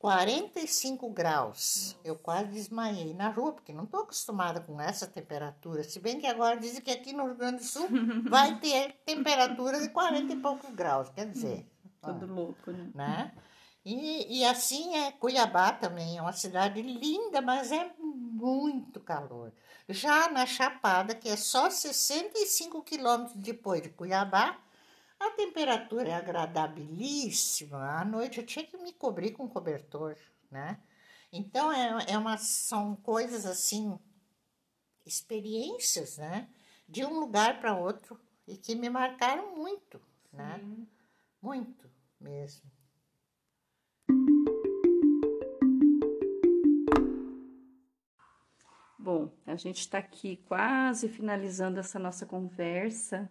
45 0.04 1.10
graus. 1.12 1.96
Eu 2.04 2.18
quase 2.18 2.50
desmaiei 2.50 3.14
na 3.14 3.30
rua, 3.30 3.54
porque 3.54 3.72
não 3.72 3.86
estou 3.86 4.02
acostumada 4.02 4.60
com 4.60 4.82
essa 4.82 5.08
temperatura. 5.08 5.82
Se 5.82 5.98
bem 5.98 6.20
que 6.20 6.28
agora 6.28 6.60
dizem 6.60 6.82
que 6.82 6.92
aqui 6.92 7.14
no 7.14 7.24
Rio 7.24 7.36
Grande 7.36 7.60
do 7.60 7.64
Sul 7.64 7.88
vai 8.30 8.60
ter 8.60 8.98
temperatura 9.06 9.80
de 9.80 9.88
40 9.88 10.34
e 10.34 10.36
poucos 10.36 10.70
graus. 10.72 11.08
Quer 11.08 11.30
dizer. 11.30 11.66
Tudo 12.02 12.26
louco, 12.26 12.70
né? 12.70 12.92
né? 12.94 13.32
E, 13.86 14.40
e 14.40 14.46
assim 14.46 14.94
é 14.94 15.14
Cuiabá 15.14 15.72
também, 15.72 16.18
é 16.18 16.22
uma 16.22 16.34
cidade 16.34 16.82
linda, 16.82 17.42
mas 17.42 17.72
é 17.72 17.90
muito 17.98 19.00
calor. 19.00 19.54
Já 19.88 20.30
na 20.30 20.46
Chapada, 20.46 21.16
que 21.16 21.30
é 21.30 21.38
só 21.38 21.70
65 21.70 22.84
quilômetros 22.84 23.38
depois 23.38 23.82
de 23.82 23.88
Cuiabá, 23.88 24.60
a 25.24 25.32
temperatura 25.32 26.10
é 26.10 26.14
agradabilíssima. 26.14 28.00
À 28.00 28.06
noite 28.06 28.40
eu 28.40 28.46
tinha 28.46 28.66
que 28.66 28.78
me 28.78 28.92
cobrir 28.94 29.32
com 29.32 29.48
cobertor, 29.48 30.18
né? 30.52 30.80
Então, 31.32 31.72
é, 31.72 32.12
é 32.14 32.18
uma, 32.18 32.38
são 32.38 32.96
coisas 32.98 33.46
assim, 33.46 33.98
experiências, 35.06 36.18
né? 36.18 36.50
De 36.88 37.04
um 37.04 37.20
lugar 37.20 37.60
para 37.60 37.76
outro 37.76 38.20
e 38.48 38.58
que 38.58 38.76
me 38.76 38.90
marcaram 38.90 39.56
muito, 39.56 40.02
né? 40.32 40.60
Muito 41.42 41.90
mesmo. 42.20 42.70
Bom, 49.00 49.34
a 49.46 49.56
gente 49.58 49.80
está 49.80 49.98
aqui 49.98 50.38
quase 50.48 51.10
finalizando 51.10 51.78
essa 51.78 52.00
nossa 52.00 52.26
conversa, 52.26 53.30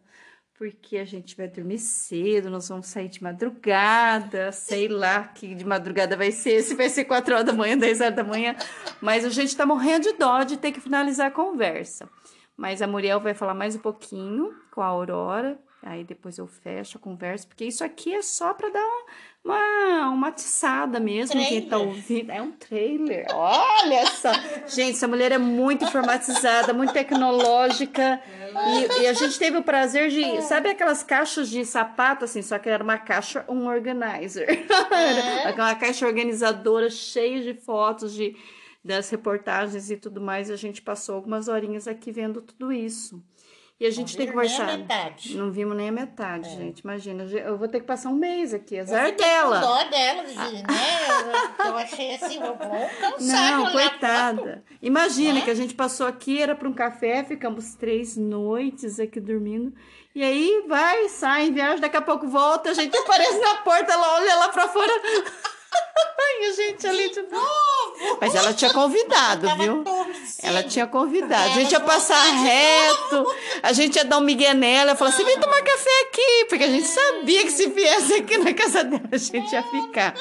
porque 0.62 0.96
a 0.96 1.04
gente 1.04 1.36
vai 1.36 1.48
dormir 1.48 1.80
cedo, 1.80 2.48
nós 2.48 2.68
vamos 2.68 2.86
sair 2.86 3.08
de 3.08 3.20
madrugada, 3.20 4.52
sei 4.52 4.86
lá 4.86 5.24
que 5.24 5.56
de 5.56 5.64
madrugada 5.66 6.16
vai 6.16 6.30
ser, 6.30 6.62
se 6.62 6.76
vai 6.76 6.88
ser 6.88 7.04
4 7.04 7.34
horas 7.34 7.46
da 7.46 7.52
manhã, 7.52 7.76
10 7.76 8.00
horas 8.00 8.14
da 8.14 8.22
manhã, 8.22 8.54
mas 9.00 9.24
a 9.24 9.28
gente 9.28 9.48
está 9.48 9.66
morrendo 9.66 10.04
de 10.04 10.12
dó 10.12 10.44
de 10.44 10.56
ter 10.56 10.70
que 10.70 10.78
finalizar 10.78 11.26
a 11.26 11.30
conversa. 11.32 12.08
Mas 12.56 12.80
a 12.80 12.86
Muriel 12.86 13.18
vai 13.18 13.34
falar 13.34 13.54
mais 13.54 13.74
um 13.74 13.80
pouquinho 13.80 14.54
com 14.70 14.80
a 14.80 14.86
Aurora, 14.86 15.58
aí 15.82 16.04
depois 16.04 16.38
eu 16.38 16.46
fecho 16.46 16.96
a 16.96 17.00
conversa, 17.00 17.44
porque 17.48 17.64
isso 17.64 17.82
aqui 17.82 18.14
é 18.14 18.22
só 18.22 18.54
para 18.54 18.68
dar 18.68 19.04
uma, 19.45 20.11
uma 20.11 20.28
atiçada 20.28 21.01
mesmo, 21.01 21.32
trailer. 21.32 21.49
quem 21.49 21.68
tá 21.68 21.78
ouvindo. 21.78 22.30
É 22.30 22.40
um 22.40 22.53
trailer. 22.53 23.26
Olha 23.34 24.07
só. 24.07 24.32
gente, 24.68 24.93
essa 24.93 25.09
mulher 25.09 25.32
é 25.32 25.38
muito 25.38 25.84
informatizada, 25.84 26.72
muito 26.72 26.93
tecnológica. 26.93 28.20
E, 28.55 29.03
e, 29.03 29.07
a 29.09 29.12
gente 29.12 29.38
teve 29.38 29.57
o 29.57 29.62
prazer 29.62 30.11
de. 30.11 30.43
Sabe 30.43 30.70
aquelas 30.70 31.03
caixas 31.03 31.49
de 31.49 31.64
sapato, 31.64 32.24
assim? 32.24 32.40
Só 32.40 32.59
que 32.59 32.68
era 32.68 32.84
uma 32.84 32.99
caixa, 32.99 33.45
um 33.49 33.66
organizer. 33.66 34.49
É. 34.93 35.49
Aquela 35.49 35.74
caixa 35.74 36.07
organizadora 36.07 36.88
cheia 36.88 37.43
de 37.43 37.55
fotos 37.55 38.14
de, 38.14 38.36
das 38.84 39.11
reportagens 39.11 39.90
e 39.90 39.97
tudo 39.97 40.20
mais. 40.20 40.51
E 40.51 40.53
a 40.53 40.57
gente 40.57 40.80
passou 40.80 41.16
algumas 41.16 41.49
horinhas 41.49 41.88
aqui 41.88 42.12
vendo 42.12 42.40
tudo 42.43 42.72
isso. 42.72 43.20
E 43.82 43.86
a 43.86 43.90
gente 43.90 44.16
tem 44.16 44.26
que 44.26 44.32
conversar. 44.32 44.66
Nem 44.66 44.74
a 44.76 44.78
metade. 44.78 45.36
Não 45.36 45.50
vimos 45.50 45.76
nem 45.76 45.88
a 45.88 45.92
metade, 45.92 46.48
é. 46.48 46.56
gente. 46.56 46.78
Imagina, 46.78 47.24
eu 47.24 47.58
vou 47.58 47.66
ter 47.66 47.80
que 47.80 47.86
passar 47.86 48.10
um 48.10 48.14
mês 48.14 48.54
aqui. 48.54 48.78
Azar 48.78 49.08
eu 49.08 49.16
dela. 49.16 49.60
Com 49.60 49.66
dó 49.66 49.84
dela, 49.90 50.22
de, 50.22 50.36
né? 50.36 50.62
Eu, 51.58 51.66
eu, 51.66 51.76
achei 51.78 52.14
assim, 52.14 52.36
eu 52.36 52.46
vou 52.46 52.56
cansar. 52.56 53.58
Não, 53.58 53.72
coitada. 53.72 54.62
Imagina 54.80 55.40
é? 55.40 55.42
que 55.42 55.50
a 55.50 55.54
gente 55.56 55.74
passou 55.74 56.06
aqui, 56.06 56.40
era 56.40 56.54
para 56.54 56.68
um 56.68 56.72
café, 56.72 57.24
ficamos 57.24 57.74
três 57.74 58.16
noites 58.16 59.00
aqui 59.00 59.18
dormindo. 59.18 59.74
E 60.14 60.22
aí 60.22 60.64
vai, 60.68 61.08
sai, 61.08 61.50
viaja, 61.50 61.80
daqui 61.80 61.96
a 61.96 62.02
pouco 62.02 62.28
volta, 62.28 62.70
a 62.70 62.74
gente 62.74 62.96
aparece 62.96 63.40
na 63.40 63.56
porta, 63.62 63.92
ela 63.92 64.14
olha 64.14 64.36
lá 64.36 64.48
para 64.50 64.68
fora. 64.68 64.92
E 66.42 66.44
a 66.44 66.52
gente 66.52 66.86
ali 66.86 67.10
de 67.10 67.22
novo. 67.22 68.18
Mas 68.20 68.34
ela 68.34 68.52
tinha 68.52 68.72
convidado, 68.72 69.48
viu? 69.56 69.84
Ela 70.42 70.58
Ela 70.58 70.62
tinha 70.62 70.86
convidado. 70.86 71.50
A 71.50 71.54
gente 71.54 71.72
ia 71.72 71.80
passar 71.80 72.20
reto, 72.20 73.26
a 73.62 73.72
gente 73.72 73.96
ia 73.96 74.04
dar 74.04 74.18
um 74.18 74.22
migué 74.22 74.52
nela. 74.54 74.92
Eu 74.92 74.96
falava 74.96 75.14
assim: 75.14 75.24
vem 75.24 75.38
tomar 75.38 75.62
café 75.62 75.90
aqui, 76.08 76.46
porque 76.48 76.64
a 76.64 76.68
gente 76.68 76.86
sabia 76.86 77.42
que 77.42 77.50
se 77.50 77.66
viesse 77.68 78.14
aqui 78.14 78.38
na 78.38 78.52
casa 78.52 78.82
dela, 78.84 79.08
a 79.10 79.16
gente 79.16 79.52
ia 79.52 79.62
ficar. 79.62 80.14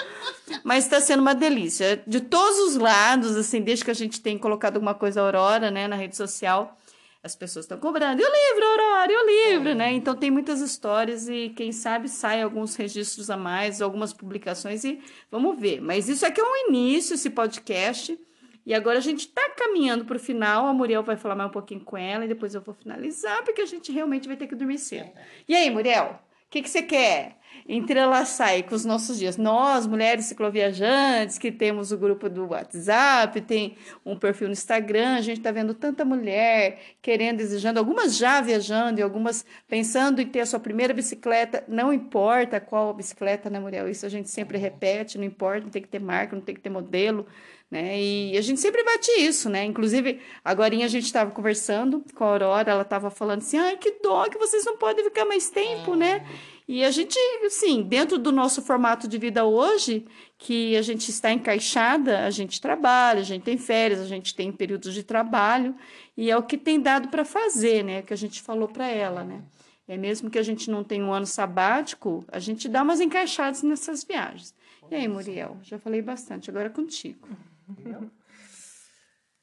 Mas 0.64 0.84
está 0.84 0.99
sendo 0.99 1.22
uma 1.22 1.34
delícia. 1.34 2.02
De 2.06 2.20
todos 2.20 2.60
os 2.60 2.76
lados, 2.76 3.36
assim, 3.36 3.62
desde 3.62 3.86
que 3.86 3.91
a 3.91 3.95
gente 3.95 4.20
tem 4.22 4.38
colocado 4.38 4.76
alguma 4.76 4.93
coisa 4.93 5.22
Aurora, 5.22 5.72
né, 5.72 5.88
na 5.88 5.95
rede 5.95 6.16
social, 6.16 6.78
as 7.24 7.36
pessoas 7.36 7.66
estão 7.66 7.78
cobrando. 7.78 8.22
E 8.22 8.26
o 8.26 8.28
livro, 8.28 8.66
Aurora, 8.66 9.12
e 9.12 9.16
o 9.16 9.54
livro, 9.54 9.76
né? 9.76 9.94
Então 9.94 10.16
tem 10.16 10.32
muitas 10.32 10.60
histórias 10.60 11.30
e 11.30 11.50
quem 11.50 11.72
sabe 11.72 12.10
sai 12.10 12.42
alguns 12.42 12.76
registros 12.76 13.30
a 13.30 13.38
mais, 13.38 13.82
algumas 13.82 14.12
publicações 14.12 14.84
e 14.84 15.00
vamos 15.30 15.60
ver. 15.60 15.82
Mas 15.82 16.10
isso 16.10 16.26
aqui 16.26 16.42
é 16.42 16.44
um 16.44 16.70
início, 16.70 17.14
esse 17.14 17.30
podcast. 17.30 18.20
E 18.66 18.74
agora 18.74 18.98
a 18.98 19.02
gente 19.02 19.22
está 19.22 19.50
caminhando 19.50 20.06
para 20.06 20.18
o 20.18 20.20
final. 20.20 20.66
A 20.66 20.74
Muriel 20.74 21.04
vai 21.04 21.16
falar 21.16 21.36
mais 21.36 21.50
um 21.50 21.54
pouquinho 21.54 21.82
com 21.82 21.98
ela 21.98 22.26
e 22.26 22.28
depois 22.28 22.56
eu 22.56 22.62
vou 22.62 22.74
finalizar, 22.74 23.44
porque 23.44 23.62
a 23.62 23.66
gente 23.66 23.92
realmente 23.92 24.28
vai 24.28 24.38
ter 24.38 24.48
que 24.48 24.56
dormir 24.56 24.80
cedo. 24.80 25.12
E 25.48 25.56
aí, 25.56 25.70
Muriel, 25.70 26.20
o 26.46 26.50
que, 26.50 26.62
que 26.62 26.70
você 26.70 26.82
quer? 26.82 27.38
Entrelaçar 27.72 28.50
aí 28.50 28.64
com 28.64 28.76
os 28.76 28.84
nossos 28.84 29.18
dias. 29.18 29.38
Nós, 29.38 29.88
mulheres 29.88 30.26
cicloviajantes, 30.26 31.38
que 31.38 31.50
temos 31.50 31.94
o 31.94 31.98
grupo 31.98 32.30
do 32.30 32.50
WhatsApp, 32.50 33.40
tem 33.40 33.78
um 34.06 34.18
perfil 34.18 34.48
no 34.48 34.54
Instagram, 34.54 35.16
a 35.16 35.22
gente 35.22 35.38
está 35.38 35.52
vendo 35.52 35.74
tanta 35.74 36.04
mulher 36.04 36.82
querendo, 37.02 37.38
desejando, 37.38 37.80
algumas 37.80 38.18
já 38.18 38.42
viajando 38.42 39.00
e 39.00 39.04
algumas 39.04 39.46
pensando 39.70 40.20
em 40.22 40.28
ter 40.28 40.42
a 40.42 40.46
sua 40.46 40.60
primeira 40.60 40.94
bicicleta. 40.94 41.64
Não 41.66 41.94
importa 41.94 42.60
qual 42.60 42.94
bicicleta, 42.94 43.50
né, 43.50 43.58
Muriel? 43.58 43.88
Isso 43.88 44.06
a 44.06 44.10
gente 44.10 44.30
sempre 44.30 44.58
repete, 44.58 45.18
não 45.18 45.24
importa, 45.24 45.62
não 45.62 45.70
tem 45.70 45.82
que 45.82 45.88
ter 45.88 46.00
marca, 46.00 46.36
não 46.36 46.44
tem 46.44 46.54
que 46.54 46.62
ter 46.62 46.70
modelo. 46.70 47.26
Né? 47.72 48.02
E 48.02 48.38
a 48.38 48.42
gente 48.42 48.60
sempre 48.60 48.84
bate 48.84 49.10
isso, 49.12 49.50
né? 49.50 49.64
Inclusive, 49.64 50.20
agora 50.44 50.76
a 50.76 50.88
gente 50.90 51.06
estava 51.06 51.32
conversando 51.32 52.04
com 52.14 52.26
a 52.26 52.28
Aurora, 52.28 52.70
ela 52.70 52.82
estava 52.82 53.10
falando 53.10 53.40
assim, 53.40 53.58
ai, 53.58 53.78
que 53.78 53.92
dó 54.04 54.28
que 54.28 54.38
vocês 54.38 54.66
não 54.66 54.76
podem 54.76 55.06
ficar 55.06 55.24
mais 55.24 55.50
tempo, 55.50 55.96
né? 55.96 56.28
E 56.72 56.86
a 56.86 56.90
gente, 56.90 57.20
assim, 57.46 57.84
dentro 57.84 58.18
do 58.18 58.32
nosso 58.32 58.62
formato 58.62 59.06
de 59.06 59.18
vida 59.18 59.44
hoje, 59.44 60.08
que 60.38 60.78
a 60.78 60.82
gente 60.82 61.10
está 61.10 61.30
encaixada, 61.30 62.26
a 62.26 62.30
gente 62.30 62.62
trabalha, 62.62 63.20
a 63.20 63.24
gente 63.24 63.44
tem 63.44 63.58
férias, 63.58 64.00
a 64.00 64.06
gente 64.06 64.34
tem 64.34 64.54
períodos 64.54 64.94
de 64.94 65.04
trabalho, 65.04 65.76
e 66.16 66.32
é 66.32 66.38
o 66.38 66.42
que 66.42 66.58
tem 66.58 66.80
dado 66.80 67.10
para 67.10 67.26
fazer, 67.26 67.84
né? 67.84 68.02
Que 68.02 68.14
a 68.14 68.16
gente 68.16 68.42
falou 68.42 68.70
para 68.70 68.88
ela, 68.88 69.22
né? 69.22 69.44
É 69.86 69.98
mesmo 69.98 70.30
que 70.30 70.40
a 70.40 70.44
gente 70.44 70.72
não 70.72 70.82
tenha 70.82 71.04
um 71.04 71.12
ano 71.12 71.26
sabático, 71.26 72.24
a 72.30 72.40
gente 72.40 72.70
dá 72.70 72.84
umas 72.84 73.02
encaixadas 73.02 73.62
nessas 73.64 74.06
viagens. 74.06 74.56
E 74.90 74.96
aí, 74.96 75.10
Muriel? 75.10 75.58
Já 75.64 75.78
falei 75.78 76.02
bastante, 76.02 76.50
agora 76.50 76.68
é 76.68 76.70
contigo. 76.70 77.28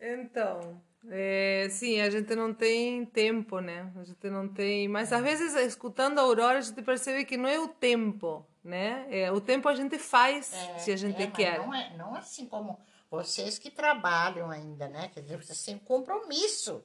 Então, 0.01 0.81
é, 1.07 1.69
sim, 1.71 2.01
a 2.01 2.11
gente 2.11 2.35
não 2.35 2.53
tem 2.53 3.05
tempo, 3.07 3.61
né? 3.61 3.93
A 3.97 4.05
gente 4.05 4.29
não 4.29 4.49
tem. 4.49 4.89
Mas 4.89 5.13
às 5.13 5.23
vezes, 5.23 5.55
escutando 5.55 6.19
a 6.19 6.23
Aurora, 6.23 6.59
a 6.59 6.61
gente 6.61 6.83
percebe 6.83 7.25
que 7.25 7.37
não 7.37 7.49
é 7.49 7.59
o 7.59 7.69
tempo, 7.69 8.45
né? 8.65 9.07
É, 9.09 9.31
o 9.31 9.41
tempo 9.41 9.69
a 9.69 9.75
gente 9.75 9.99
faz 9.99 10.53
É, 10.53 10.79
se 10.79 10.93
a 10.93 10.97
gente 10.97 11.23
é, 11.23 11.27
quer. 11.29 11.59
Não, 11.59 11.75
é, 11.75 11.97
não 11.97 12.15
assim 12.15 12.47
como 12.47 12.79
vocês 13.11 13.59
que 13.59 13.71
trabalham 13.71 14.51
ainda, 14.51 14.89
né? 14.89 15.09
Quer 15.15 15.21
dizer, 15.21 15.37
vocês 15.37 15.63
têm 15.63 15.79
compromisso. 15.79 16.83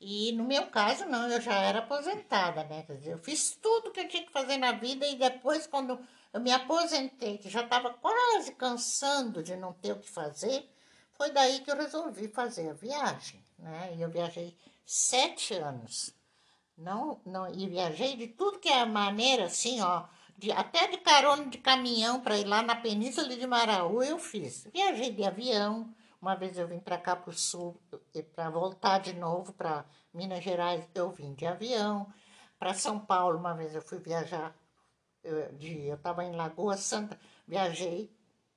E 0.00 0.32
no 0.32 0.44
meu 0.44 0.66
caso, 0.66 1.06
não, 1.06 1.28
eu 1.30 1.40
já 1.40 1.54
era 1.54 1.78
aposentada, 1.78 2.64
né? 2.64 2.82
Quer 2.82 2.96
dizer, 2.96 3.12
eu 3.12 3.18
fiz 3.18 3.56
tudo 3.56 3.90
que 3.90 4.00
eu 4.00 4.08
tinha 4.08 4.24
que 4.24 4.32
fazer 4.32 4.58
na 4.58 4.72
vida 4.72 5.06
e 5.06 5.16
depois, 5.16 5.66
quando 5.66 5.98
eu 6.32 6.40
me 6.40 6.52
aposentei, 6.52 7.38
que 7.38 7.48
já 7.48 7.62
estava 7.62 7.94
quase 7.94 8.52
cansando 8.52 9.42
de 9.42 9.56
não 9.56 9.72
ter 9.72 9.92
o 9.92 9.98
que 9.98 10.10
fazer, 10.10 10.68
foi 11.12 11.30
daí 11.30 11.60
que 11.60 11.70
eu 11.70 11.76
resolvi 11.76 12.28
fazer 12.28 12.70
a 12.70 12.74
viagem, 12.74 13.42
né? 13.58 13.94
E 13.96 14.02
eu 14.02 14.10
viajei 14.10 14.56
sete 14.84 15.54
anos. 15.54 16.14
Não, 16.76 17.20
não, 17.24 17.48
e 17.54 17.68
viajei 17.68 18.16
de 18.16 18.26
tudo 18.28 18.58
que 18.58 18.68
é 18.68 18.84
maneira, 18.84 19.44
assim, 19.46 19.80
ó, 19.80 20.04
de, 20.36 20.50
até 20.50 20.88
de 20.88 20.98
carona 20.98 21.46
de 21.46 21.58
caminhão 21.58 22.20
para 22.20 22.36
ir 22.38 22.44
lá 22.46 22.62
na 22.62 22.74
Península 22.74 23.28
de 23.28 23.46
Maraú 23.46 24.02
eu 24.02 24.18
fiz. 24.18 24.66
Viajei 24.72 25.12
de 25.12 25.24
avião, 25.24 25.94
uma 26.20 26.34
vez 26.34 26.58
eu 26.58 26.66
vim 26.66 26.80
para 26.80 26.98
cá 26.98 27.14
para 27.14 27.30
o 27.30 27.32
sul, 27.32 27.80
para 28.34 28.50
voltar 28.50 28.98
de 28.98 29.12
novo 29.14 29.52
para 29.52 29.84
Minas 30.12 30.42
Gerais, 30.42 30.88
eu 30.94 31.10
vim 31.10 31.34
de 31.34 31.46
avião. 31.46 32.12
Para 32.58 32.74
São 32.74 32.98
Paulo, 32.98 33.38
uma 33.38 33.54
vez 33.54 33.74
eu 33.74 33.82
fui 33.82 33.98
viajar, 33.98 34.54
eu 35.22 35.52
de- 35.52 35.86
eu 35.86 35.96
estava 35.96 36.24
em 36.24 36.32
Lagoa 36.34 36.76
Santa, 36.76 37.18
viajei, 37.46 38.10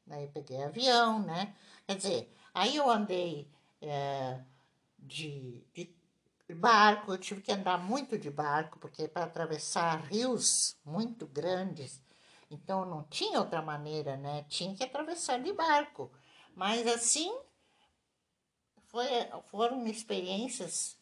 daí 0.05 0.23
eu 0.25 0.29
peguei 0.31 0.63
avião, 0.63 1.19
né? 1.19 1.53
Quer 1.85 1.95
dizer, 1.97 2.33
aí 2.53 2.75
eu 2.75 2.89
andei 2.89 3.47
eh, 3.81 4.39
de, 5.07 5.63
de 5.73 6.53
barco, 6.53 7.11
eu 7.11 7.17
tive 7.17 7.41
que 7.41 7.51
andar 7.51 7.77
muito 7.77 8.17
de 8.17 8.29
barco, 8.29 8.79
porque 8.79 9.07
para 9.07 9.25
atravessar 9.25 10.01
rios 10.05 10.77
muito 10.85 11.25
grandes, 11.27 12.01
então 12.49 12.85
não 12.85 13.03
tinha 13.03 13.39
outra 13.39 13.61
maneira, 13.61 14.15
né? 14.15 14.45
Tinha 14.47 14.75
que 14.75 14.83
atravessar 14.83 15.39
de 15.39 15.51
barco. 15.51 16.11
Mas 16.55 16.87
assim, 16.87 17.37
foi, 18.85 19.07
foram 19.49 19.85
experiências 19.85 20.97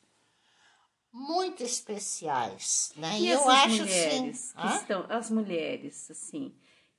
muito 1.12 1.64
especiais, 1.64 2.92
né? 2.98 3.20
E 3.20 3.30
eu 3.30 3.40
essas 3.40 3.54
acho 3.54 3.84
assim, 3.84 4.30
estão, 4.76 5.06
as 5.08 5.30
mulheres, 5.30 6.12
assim, 6.12 6.54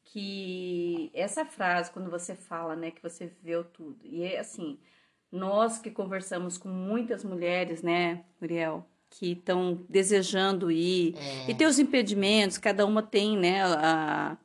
que 0.05 1.11
essa 1.13 1.45
frase, 1.45 1.91
quando 1.91 2.11
você 2.11 2.35
fala, 2.35 2.75
né, 2.75 2.91
que 2.91 3.03
você 3.03 3.27
viveu 3.27 3.65
tudo, 3.65 3.99
e 4.07 4.23
é 4.23 4.39
assim, 4.39 4.79
nós 5.31 5.79
que 5.79 5.91
conversamos 5.91 6.57
com 6.59 6.69
muitas 6.69 7.25
mulheres, 7.25 7.83
né, 7.83 8.23
Muriel, 8.41 8.87
que 9.11 9.33
estão 9.33 9.85
desejando 9.89 10.71
ir, 10.71 11.15
É. 11.17 11.51
e 11.51 11.55
tem 11.55 11.67
os 11.67 11.79
impedimentos, 11.79 12.59
cada 12.59 12.85
uma 12.87 13.03
tem, 13.03 13.37
né, 13.37 13.63
a, 13.65 14.37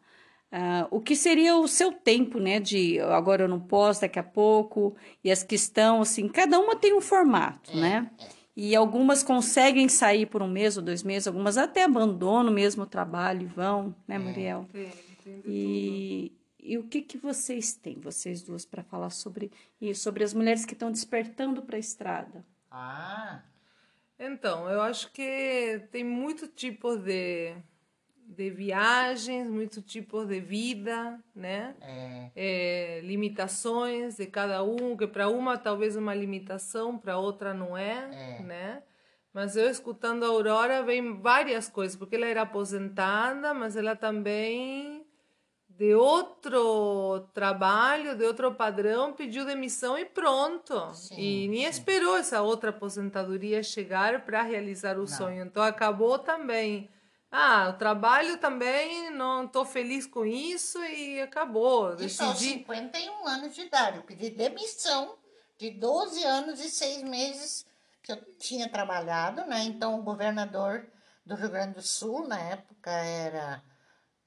a- 0.52 0.88
o 0.92 1.00
que 1.00 1.16
seria 1.16 1.56
o 1.58 1.68
seu 1.68 1.92
tempo, 1.92 2.40
né, 2.40 2.60
de 2.60 3.00
agora 3.00 3.44
eu 3.44 3.48
não 3.48 3.60
posso, 3.60 4.02
daqui 4.02 4.20
a 4.20 4.24
pouco, 4.24 4.96
e 5.24 5.32
as 5.32 5.44
que 5.44 5.56
estão, 5.56 6.02
assim, 6.02 6.28
cada 6.28 6.60
uma 6.60 6.76
tem 6.76 6.94
um 6.94 7.02
formato, 7.02 7.76
né? 7.78 8.10
E 8.56 8.76
algumas 8.76 9.24
conseguem 9.24 9.88
sair 9.88 10.26
por 10.26 10.42
um 10.42 10.48
mês 10.48 10.76
ou 10.76 10.84
dois 10.84 11.04
meses, 11.04 11.26
algumas 11.26 11.58
até 11.58 11.84
abandonam 11.86 12.52
mesmo 12.52 12.84
o 12.84 12.86
trabalho 12.86 13.44
e 13.44 13.46
vão, 13.46 13.96
né, 14.06 14.20
Muriel? 14.20 14.68
Tem, 14.74 14.90
tem 15.24 15.40
de 15.42 15.50
E, 15.50 16.32
e 16.62 16.78
o 16.78 16.84
que 16.88 17.02
que 17.02 17.18
vocês 17.18 17.74
têm, 17.74 18.00
vocês 18.00 18.42
duas, 18.44 18.66
para 18.66 18.84
falar 18.84 19.10
sobre 19.10 19.52
isso, 19.80 20.04
sobre 20.04 20.24
as 20.24 20.34
mulheres 20.34 20.66
que 20.66 20.74
estão 20.74 20.92
despertando 20.92 21.62
para 21.62 21.76
a 21.78 21.80
estrada? 21.80 22.46
Ah, 22.70 23.42
Então, 24.20 24.70
eu 24.70 24.82
acho 24.82 25.12
que 25.12 25.82
tem 25.92 26.04
muito 26.04 26.48
tipo 26.48 26.96
de, 26.96 27.56
de 28.28 28.50
viagens, 28.52 29.50
muito 29.50 29.82
tipo 29.82 30.24
de 30.26 30.40
vida, 30.40 31.20
né? 31.36 31.76
é, 31.82 32.32
É, 32.36 33.02
limitações 33.04 34.16
de 34.18 34.28
cada 34.28 34.64
um, 34.64 34.96
que 34.96 35.08
para 35.08 35.28
uma 35.28 35.58
talvez 35.58 35.96
uma 35.96 36.14
limitação, 36.14 36.98
para 36.98 37.18
outra 37.18 37.54
não 37.54 37.76
é, 37.78 38.38
É. 38.40 38.44
né? 38.44 38.84
Mas 39.34 39.56
eu 39.56 39.70
escutando 39.70 40.24
a 40.26 40.28
Aurora 40.28 40.84
vem 40.84 41.20
várias 41.22 41.70
coisas, 41.70 41.96
porque 41.98 42.16
ela 42.16 42.26
era 42.28 42.42
aposentada, 42.44 43.54
mas 43.54 43.76
ela 43.78 43.96
também 43.96 45.01
de 45.82 45.96
outro 45.96 47.28
trabalho, 47.34 48.16
de 48.16 48.24
outro 48.24 48.54
padrão, 48.54 49.14
pediu 49.14 49.44
demissão 49.44 49.98
e 49.98 50.06
pronto. 50.06 50.94
Sim, 50.94 51.16
e 51.18 51.48
nem 51.48 51.64
sim. 51.64 51.70
esperou 51.70 52.18
essa 52.18 52.40
outra 52.44 52.70
aposentadoria 52.70 53.64
chegar 53.64 54.24
para 54.24 54.44
realizar 54.44 55.00
o 55.00 55.08
sonho. 55.08 55.44
Então 55.44 55.64
acabou 55.64 56.20
também. 56.20 56.88
Ah, 57.32 57.72
o 57.74 57.80
trabalho 57.80 58.38
também, 58.38 59.10
não 59.10 59.46
estou 59.46 59.66
feliz 59.66 60.06
com 60.06 60.24
isso 60.24 60.78
e 60.84 61.20
acabou. 61.20 61.88
aos 61.88 61.96
Decidi. 61.96 62.60
51 62.60 63.28
anos 63.28 63.56
de 63.56 63.62
idade. 63.62 63.98
Eu 63.98 64.04
pedi 64.04 64.30
demissão 64.30 65.16
de 65.58 65.72
12 65.72 66.24
anos 66.24 66.64
e 66.64 66.70
6 66.70 67.02
meses 67.02 67.66
que 68.04 68.12
eu 68.12 68.18
tinha 68.38 68.70
trabalhado, 68.70 69.48
né? 69.48 69.64
Então, 69.64 70.00
o 70.00 70.04
governador 70.04 70.86
do 71.26 71.34
Rio 71.34 71.50
Grande 71.50 71.74
do 71.74 71.82
Sul, 71.82 72.28
na 72.28 72.40
época, 72.40 72.92
era. 72.92 73.64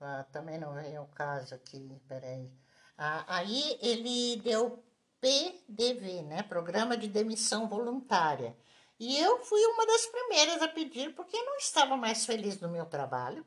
Ah, 0.01 0.25
também 0.33 0.59
não 0.59 0.75
veio 0.75 1.03
o 1.03 1.09
caso 1.09 1.55
aqui, 1.55 2.01
peraí. 2.09 2.51
Ah, 2.97 3.25
aí 3.27 3.79
ele 3.81 4.37
deu 4.43 4.83
PDV, 5.21 6.23
né? 6.23 6.43
Programa 6.43 6.97
de 6.97 7.09
Demissão 7.09 7.69
Voluntária. 7.69 8.57
E 8.99 9.19
eu 9.19 9.43
fui 9.45 9.61
uma 9.67 9.87
das 9.87 10.07
primeiras 10.07 10.63
a 10.63 10.69
pedir, 10.69 11.15
porque 11.15 11.41
não 11.43 11.57
estava 11.57 11.97
mais 11.97 12.25
feliz 12.25 12.61
no 12.61 12.69
meu 12.69 12.87
trabalho. 12.87 13.45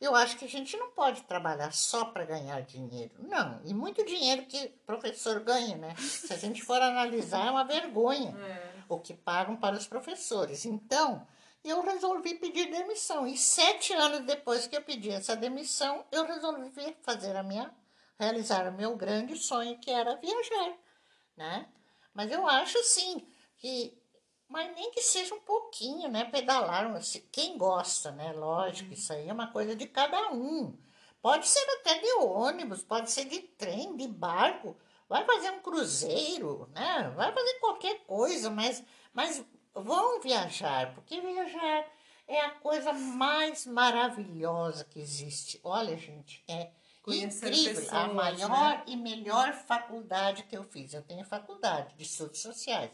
Eu 0.00 0.14
acho 0.14 0.36
que 0.36 0.44
a 0.44 0.48
gente 0.48 0.76
não 0.76 0.90
pode 0.90 1.22
trabalhar 1.22 1.72
só 1.72 2.04
para 2.04 2.24
ganhar 2.24 2.60
dinheiro. 2.62 3.14
Não, 3.18 3.60
e 3.64 3.72
muito 3.72 4.04
dinheiro 4.04 4.44
que 4.46 4.68
professor 4.86 5.40
ganha, 5.40 5.76
né? 5.76 5.94
Se 5.96 6.32
a 6.32 6.36
gente 6.36 6.62
for 6.62 6.80
analisar, 6.80 7.46
é 7.46 7.50
uma 7.50 7.64
vergonha 7.64 8.36
o 8.88 8.98
que 8.98 9.14
pagam 9.14 9.56
para 9.56 9.76
os 9.76 9.86
professores. 9.86 10.64
Então, 10.64 11.26
eu 11.64 11.82
resolvi 11.82 12.34
pedir 12.34 12.45
demissão. 12.96 13.26
E 13.26 13.36
sete 13.36 13.92
anos 13.92 14.20
depois 14.24 14.66
que 14.66 14.76
eu 14.76 14.82
pedi 14.82 15.10
essa 15.10 15.36
demissão, 15.36 16.04
eu 16.10 16.24
resolvi 16.26 16.96
fazer 17.02 17.36
a 17.36 17.42
minha, 17.42 17.72
realizar 18.18 18.66
o 18.68 18.72
meu 18.72 18.96
grande 18.96 19.36
sonho, 19.36 19.78
que 19.78 19.90
era 19.90 20.16
viajar, 20.16 20.76
né? 21.36 21.68
Mas 22.14 22.32
eu 22.32 22.46
acho, 22.46 22.82
sim, 22.82 23.26
que 23.58 23.96
mas 24.48 24.72
nem 24.76 24.92
que 24.92 25.02
seja 25.02 25.34
um 25.34 25.40
pouquinho, 25.40 26.08
né? 26.08 26.24
Pedalar, 26.24 26.86
assim, 26.94 27.20
quem 27.32 27.58
gosta, 27.58 28.12
né? 28.12 28.32
Lógico, 28.32 28.92
isso 28.92 29.12
aí 29.12 29.28
é 29.28 29.32
uma 29.32 29.48
coisa 29.48 29.74
de 29.74 29.86
cada 29.86 30.32
um. 30.32 30.78
Pode 31.20 31.48
ser 31.48 31.66
até 31.80 31.98
de 31.98 32.12
ônibus, 32.20 32.82
pode 32.82 33.10
ser 33.10 33.24
de 33.24 33.40
trem, 33.40 33.96
de 33.96 34.06
barco, 34.06 34.76
vai 35.08 35.24
fazer 35.24 35.50
um 35.50 35.58
cruzeiro, 35.58 36.70
né? 36.72 37.12
Vai 37.16 37.32
fazer 37.32 37.54
qualquer 37.54 38.04
coisa, 38.06 38.48
mas, 38.48 38.84
mas 39.12 39.44
vão 39.74 40.20
viajar, 40.20 40.94
porque 40.94 41.20
viajar 41.20 41.84
é 42.26 42.40
a 42.40 42.50
coisa 42.50 42.92
mais 42.92 43.66
maravilhosa 43.66 44.84
que 44.84 44.98
existe. 44.98 45.60
Olha, 45.62 45.96
gente, 45.96 46.42
é 46.48 46.70
Conhecer 47.02 47.52
incrível. 47.52 47.70
a 47.70 48.08
pessoas, 48.08 48.12
maior 48.12 48.78
né? 48.78 48.84
e 48.86 48.96
melhor 48.96 49.52
faculdade 49.52 50.42
que 50.42 50.56
eu 50.56 50.64
fiz. 50.64 50.92
Eu 50.92 51.02
tenho 51.02 51.24
faculdade 51.24 51.94
de 51.94 52.02
estudos 52.02 52.40
sociais. 52.40 52.90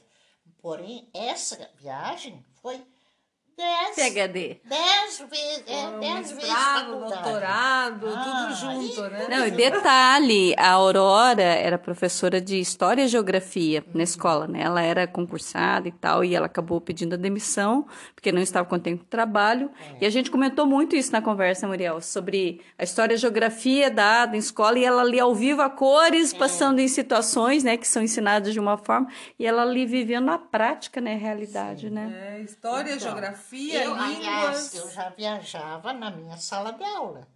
Porém, 0.61 1.09
essa 1.15 1.71
viagem 1.77 2.45
foi 2.61 2.85
dez, 3.57 3.95
PHD. 3.97 4.61
dez 4.65 5.19
vezes, 5.31 5.65
é, 5.67 5.87
Um 5.89 6.01
dez 6.01 6.33
vezes 6.33 6.53
doutorado, 6.87 8.09
Ah, 8.09 8.25
tudo 8.25 8.55
junto, 8.57 9.03
aí- 9.05 9.11
né? 9.11 9.27
Não, 9.29 9.47
e 9.47 9.51
detalhe, 9.51 10.55
a 10.59 10.71
Aurora 10.73 11.43
era 11.43 11.79
professora 11.79 12.41
de 12.41 12.59
História 12.59 13.03
e 13.05 13.09
Geografia 13.09 13.85
na 13.95 14.03
escola, 14.03 14.47
né? 14.47 14.63
Ela 14.63 14.83
era 14.83 15.07
concursada 15.07 15.89
e 15.89 15.93
tal, 15.93 16.25
e 16.25 16.35
ela 16.35 16.47
acabou 16.47 16.81
pedindo 16.81 17.15
a 17.15 17.19
demissão, 17.19 17.87
porque 18.15 18.33
não 18.33 18.41
estava 18.43 18.67
contente 18.67 18.99
com 19.01 19.05
o 19.05 19.09
trabalho. 19.09 19.71
E 20.01 20.07
a 20.07 20.11
gente 20.11 20.31
comentou 20.31 20.67
muito 20.67 20.97
isso 20.97 21.13
na 21.13 21.21
conversa, 21.23 21.67
Muriel, 21.67 22.01
sobre 22.01 22.61
a 22.79 22.85
História 22.85 23.15
e 23.15 23.19
Geografia 23.19 23.91
dada 23.91 24.35
em 24.37 24.39
escola, 24.39 24.79
e 24.79 24.85
ela 24.85 25.03
ali 25.03 25.21
ao 25.21 25.35
vivo 25.35 25.63
a 25.63 25.71
cores, 25.71 26.33
passando 26.33 26.79
em 26.81 26.89
situações, 26.89 27.63
né, 27.65 27.77
que 27.77 27.87
são 27.87 28.03
ensinadas 28.03 28.53
de 28.53 28.61
uma 28.61 28.77
forma, 28.79 29.09
e 29.39 29.47
ela 29.47 29.63
ali 29.63 29.87
vivendo 29.87 30.25
na 30.27 30.39
prática, 30.39 31.01
né, 31.01 31.15
a 31.15 31.19
realidade, 31.19 31.91
né? 31.91 32.37
É, 32.39 32.41
história, 32.43 32.93
Então, 32.95 33.01
geografia, 33.01 33.42
eu, 33.75 33.95
aliás, 33.95 34.73
línguas. 34.73 34.75
eu 34.75 34.91
já 34.91 35.09
viajava 35.11 35.93
na 35.93 36.11
minha 36.11 36.37
sala 36.37 36.73
de 36.73 36.85
aula, 36.85 37.27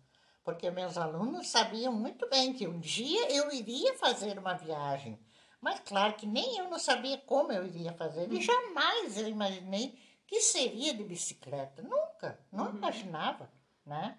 porque 0.45 0.71
meus 0.71 0.97
alunos 0.97 1.49
sabiam 1.49 1.93
muito 1.93 2.29
bem 2.29 2.53
que 2.53 2.67
um 2.67 2.79
dia 2.79 3.31
eu 3.33 3.53
iria 3.53 3.95
fazer 3.99 4.39
uma 4.39 4.55
viagem. 4.55 5.19
Mas 5.61 5.81
claro 5.81 6.15
que 6.15 6.27
nem 6.27 6.59
eu 6.59 6.69
não 6.69 6.79
sabia 6.79 7.19
como 7.19 7.53
eu 7.53 7.67
iria 7.67 7.93
fazer, 7.93 8.33
e 8.33 8.41
jamais 8.41 9.19
eu 9.19 9.29
imaginei 9.29 9.99
que 10.27 10.41
seria 10.41 10.93
de 10.95 11.05
bicicleta. 11.05 11.83
Nunca, 11.83 12.39
não 12.53 12.71
imaginava, 12.71 13.51
né? 13.85 14.17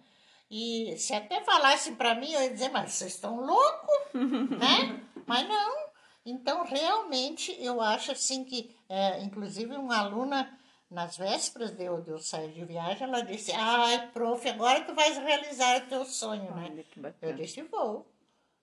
E 0.50 0.96
se 0.98 1.14
até 1.14 1.44
falassem 1.44 1.96
para 1.96 2.16
mim, 2.16 2.32
eu 2.32 2.42
ia 2.42 2.50
dizer, 2.50 2.70
mas 2.70 2.94
vocês 2.94 3.14
estão 3.14 3.46
loucos, 3.46 4.14
né? 4.58 5.04
Mas 5.26 5.48
não. 5.48 5.88
Então, 6.26 6.66
realmente, 6.66 7.56
eu 7.60 7.82
acho 7.82 8.12
assim 8.12 8.44
que, 8.44 8.76
é, 8.90 9.22
inclusive, 9.24 9.76
uma 9.76 9.98
aluna, 9.98 10.58
nas 10.90 11.18
vésperas 11.18 11.72
de 11.72 11.84
eu, 11.84 12.02
de 12.02 12.12
eu 12.12 12.20
sair 12.20 12.52
de 12.52 12.64
viagem, 12.64 13.08
ela 13.08 13.22
disse, 13.22 13.52
ai, 13.52 14.10
prof, 14.14 14.48
agora 14.48 14.82
tu 14.82 14.94
vais 14.94 15.18
realizar 15.18 15.84
o 15.84 15.90
teu 15.90 16.06
sonho, 16.06 16.54
né? 16.56 16.84
Eu 17.22 17.34
disse, 17.34 17.62
vou. 17.64 18.08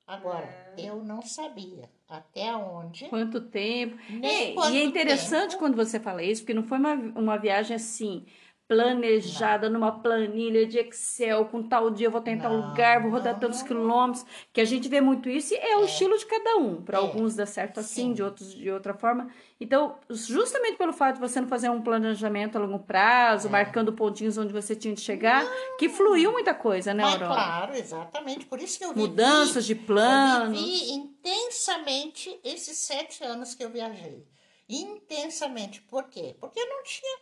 Agora, 0.06 0.74
eu 0.76 1.02
não 1.02 1.22
sabia 1.22 1.88
até 2.08 2.54
onde. 2.54 3.08
Quanto 3.08 3.40
tempo. 3.40 3.96
Nem 4.10 4.50
É, 4.50 4.54
quanto 4.54 4.74
e 4.74 4.78
é 4.78 4.84
interessante 4.84 5.52
tempo. 5.52 5.58
quando 5.62 5.76
você 5.76 5.98
fala 5.98 6.22
isso, 6.22 6.42
porque 6.42 6.52
não 6.52 6.62
foi 6.62 6.78
uma, 6.78 6.92
uma 6.92 7.38
viagem 7.38 7.74
assim, 7.74 8.26
planejada 8.66 9.68
numa 9.68 10.00
planilha 10.00 10.66
de 10.66 10.78
Excel, 10.78 11.44
com 11.46 11.62
tal 11.62 11.90
dia 11.90 12.06
eu 12.06 12.10
vou 12.10 12.20
tal 12.20 12.34
Não, 12.36 12.68
lugar, 12.70 13.02
vou 13.02 13.10
rodar 13.10 13.34
não, 13.34 13.40
tantos 13.40 13.60
não. 13.60 13.66
quilômetros, 13.66 14.24
que 14.52 14.60
a 14.60 14.64
gente 14.64 14.88
vê 14.88 15.00
muito 15.00 15.28
isso 15.28 15.52
e 15.54 15.56
é, 15.56 15.76
o 15.76 15.84
estilo 15.84 16.16
de 16.16 16.24
cada 16.26 16.56
um. 16.56 16.82
Para 16.82 16.98
É. 16.98 17.00
alguns 17.00 17.34
dá 17.36 17.44
certo 17.46 17.80
assim, 17.80 18.08
Sim. 18.08 18.12
de 18.14 18.22
outros 18.22 18.54
de 18.54 18.70
outra 18.70 18.94
forma. 18.94 19.28
Então, 19.60 19.98
justamente 20.10 20.76
pelo 20.76 20.92
fato 20.92 21.14
de 21.16 21.20
você 21.20 21.40
não 21.40 21.48
fazer 21.48 21.68
um 21.68 21.82
planejamento 21.82 22.56
a 22.56 22.60
longo 22.60 22.78
prazo, 22.80 23.48
marcando 23.50 23.92
pontinhos 23.92 24.38
onde 24.38 24.52
você 24.52 24.74
tinha 24.74 24.94
de 24.94 25.00
chegar, 25.00 25.44
que 25.78 25.88
fluiu 25.88 26.32
muita 26.32 26.54
coisa, 26.54 26.92
né, 26.94 27.02
Mas 27.04 27.14
Aurora? 27.14 27.34
claro, 27.34 27.74
exatamente. 27.76 28.46
Por 28.46 28.60
isso 28.60 28.78
que 28.78 28.84
eu 28.84 28.92
vivi, 28.94 29.08
Mudanças 29.08 29.66
de 29.66 29.74
eu 29.74 29.78
planos. 29.78 30.58
vivi 30.58 30.90
intensamente 30.92 32.40
esses 32.42 32.78
sete 32.78 33.22
anos 33.24 33.54
que 33.54 33.62
eu 33.64 33.70
viajei. 33.70 34.24
Intensamente. 34.68 35.82
Por 35.82 36.04
quê? 36.08 36.34
Porque 36.40 36.58
eu 36.58 36.66
não 36.68 36.82
tinha 36.82 37.18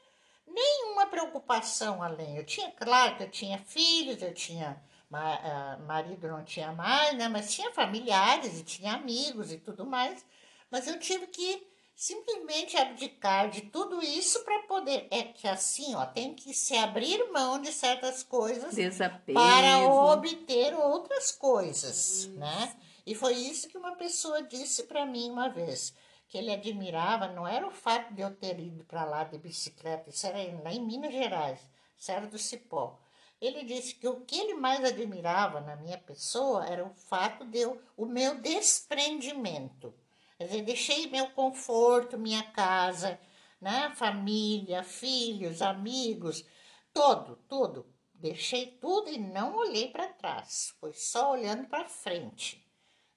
nenhuma 0.47 1.07
preocupação 1.07 2.03
além. 2.03 2.37
Eu 2.37 2.45
tinha, 2.45 2.71
claro 2.73 3.17
que 3.17 3.23
eu 3.23 3.31
tinha 3.31 3.59
filhos, 3.59 4.23
eu 4.23 4.35
tinha 4.35 4.83
ah, 5.15 5.79
marido 5.87 6.27
não 6.27 6.43
tinha 6.43 6.73
mais, 6.73 7.17
né? 7.17 7.29
Mas 7.29 7.53
tinha 7.53 7.71
familiares 7.73 8.61
e 8.61 8.65
tinha 8.65 8.95
amigos 8.95 9.53
e 9.53 9.59
tudo 9.59 9.85
mais. 9.85 10.25
Mas 10.71 10.87
eu 10.87 10.99
tive 10.99 11.27
que 11.27 11.67
simplesmente 11.95 12.77
abdicar 12.79 13.51
de 13.51 13.61
tudo 13.63 14.03
isso 14.03 14.43
para 14.43 14.63
poder. 14.63 15.07
É 15.11 15.23
que 15.23 15.47
assim, 15.47 15.95
ó, 15.95 16.07
tem 16.07 16.35
que 16.35 16.55
se 16.55 16.75
abrir 16.77 17.31
mão 17.31 17.61
de 17.61 17.71
certas 17.73 18.23
coisas 18.23 18.75
Desapego. 18.75 19.39
para 19.39 19.87
obter 19.87 20.75
outras 20.75 21.31
coisas, 21.31 22.27
né? 22.29 22.75
E 23.05 23.15
foi 23.15 23.35
isso 23.35 23.69
que 23.69 23.77
uma 23.77 23.97
pessoa 23.97 24.43
disse 24.43 24.85
para 24.85 25.05
mim 25.05 25.31
uma 25.31 25.49
vez, 25.49 25.93
que 26.33 26.39
ele 26.39 26.51
admirava, 26.51 27.29
não 27.29 27.47
era 27.47 27.67
o 27.67 27.71
fato 27.71 28.15
de 28.15 28.23
eu 28.23 28.35
ter 28.35 28.59
ido 28.59 28.85
para 28.85 29.05
lá 29.05 29.23
de 29.23 29.37
bicicleta, 29.37 30.09
isso 30.09 30.27
era 30.27 30.39
lá 30.63 30.73
em 30.73 30.81
Minas 30.81 31.13
Gerais, 31.13 31.61
Serra 31.95 32.27
do 32.27 32.39
Cipó. 32.39 32.99
Ele 33.39 33.63
disse 33.65 33.97
que 33.97 34.09
o 34.09 34.23
que 34.23 34.41
ele 34.41 34.55
mais 34.55 34.83
admirava 34.83 35.61
na 35.61 35.77
minha 35.77 35.99
pessoa 35.99 36.65
era 36.65 36.87
o 36.87 36.95
fato 36.95 37.45
de 37.45 37.59
eu, 37.59 37.83
o 37.99 38.07
meu 38.07 38.41
desprendimento. 38.41 39.93
Quer 40.39 40.45
dizer, 40.45 40.63
deixei 40.63 41.07
meu 41.11 41.29
conforto, 41.33 42.19
minha 42.19 42.43
casa, 42.45 43.21
né? 43.61 43.93
família, 43.95 44.83
filhos, 44.83 45.61
amigos, 45.61 46.47
todo, 46.95 47.37
tudo. 47.47 47.85
Deixei 48.15 48.69
tudo 48.81 49.11
e 49.11 49.19
não 49.19 49.55
olhei 49.55 49.91
para 49.91 50.09
trás. 50.09 50.75
Foi 50.81 50.95
só 50.95 51.33
olhando 51.33 51.69
para 51.69 51.91
frente. 51.91 52.67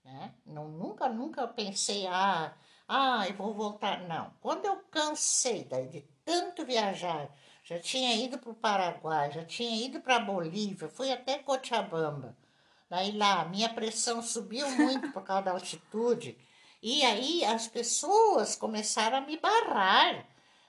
Né? 0.03 0.36
Não, 0.45 0.68
nunca, 0.68 1.07
nunca 1.07 1.47
pensei, 1.47 2.05
ah, 2.07 2.53
ah, 2.88 3.25
eu 3.27 3.36
vou 3.36 3.53
voltar. 3.53 4.07
Não. 4.07 4.31
Quando 4.41 4.65
eu 4.65 4.77
cansei 4.91 5.63
daí 5.63 5.88
de 5.88 6.01
tanto 6.23 6.65
viajar, 6.65 7.29
já 7.63 7.79
tinha 7.79 8.15
ido 8.15 8.38
para 8.38 8.51
o 8.51 8.55
Paraguai, 8.55 9.31
já 9.31 9.43
tinha 9.43 9.86
ido 9.86 9.99
para 9.99 10.17
a 10.17 10.19
Bolívia, 10.19 10.88
fui 10.89 11.11
até 11.11 11.39
Cochabamba. 11.39 12.36
Daí 12.89 13.11
lá, 13.11 13.45
minha 13.45 13.69
pressão 13.69 14.21
subiu 14.21 14.69
muito 14.69 15.11
por 15.11 15.23
causa 15.23 15.43
da 15.43 15.51
altitude. 15.51 16.38
E 16.81 17.03
aí 17.03 17.43
as 17.43 17.67
pessoas 17.67 18.55
começaram 18.55 19.17
a 19.17 19.21
me 19.21 19.38
barrar. 19.38 20.27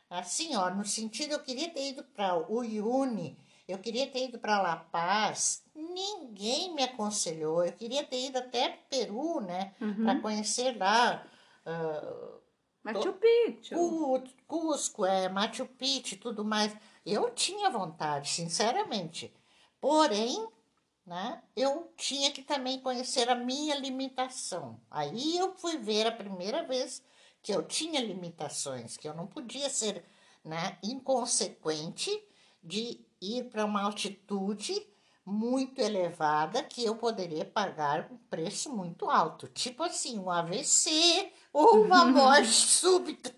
Assim, 0.08 0.56
ó, 0.56 0.70
no 0.70 0.84
sentido, 0.84 1.32
eu 1.32 1.40
queria 1.40 1.68
ter 1.68 1.88
ido 1.88 2.02
para 2.04 2.36
o 2.36 2.58
Uyuni, 2.58 3.36
eu 3.68 3.78
queria 3.78 4.06
ter 4.06 4.24
ido 4.28 4.38
para 4.38 4.62
La 4.62 4.76
Paz. 4.76 5.62
Ninguém 5.74 6.72
me 6.74 6.82
aconselhou. 6.84 7.64
Eu 7.64 7.72
queria 7.72 8.04
ter 8.04 8.26
ido 8.26 8.38
até 8.38 8.78
Peru, 8.88 9.40
né? 9.40 9.74
Para 10.04 10.20
conhecer 10.20 10.76
lá. 10.78 11.26
Ah, 11.66 12.38
Machu 12.84 13.12
Picchu. 13.14 13.74
Cu- 13.74 14.22
Cusco, 14.46 15.04
é, 15.04 15.28
Machu 15.28 15.66
Picchu 15.66 16.14
e 16.14 16.18
tudo 16.18 16.44
mais. 16.44 16.74
Eu 17.04 17.30
tinha 17.34 17.70
vontade, 17.70 18.28
sinceramente. 18.30 19.34
Porém, 19.80 20.48
né, 21.04 21.42
eu 21.56 21.92
tinha 21.96 22.30
que 22.32 22.42
também 22.42 22.80
conhecer 22.80 23.28
a 23.28 23.34
minha 23.34 23.76
limitação. 23.76 24.80
Aí 24.90 25.36
eu 25.36 25.54
fui 25.56 25.78
ver 25.78 26.06
a 26.06 26.12
primeira 26.12 26.64
vez 26.64 27.02
que 27.42 27.52
eu 27.52 27.62
tinha 27.66 28.00
limitações, 28.00 28.96
que 28.96 29.08
eu 29.08 29.14
não 29.14 29.26
podia 29.26 29.70
ser 29.70 30.04
né, 30.44 30.78
inconsequente 30.82 32.10
de 32.62 33.04
ir 33.20 33.44
para 33.50 33.64
uma 33.64 33.82
altitude 33.82 34.74
muito 35.24 35.80
elevada 35.80 36.62
que 36.62 36.84
eu 36.84 36.96
poderia 36.96 37.44
pagar 37.44 38.10
um 38.12 38.16
preço 38.16 38.74
muito 38.74 39.10
alto, 39.10 39.48
tipo 39.48 39.82
assim, 39.82 40.18
um 40.20 40.30
AVC 40.30 41.32
ou 41.56 41.82
uma 41.84 42.04
morte 42.04 42.52
súbita, 42.52 43.32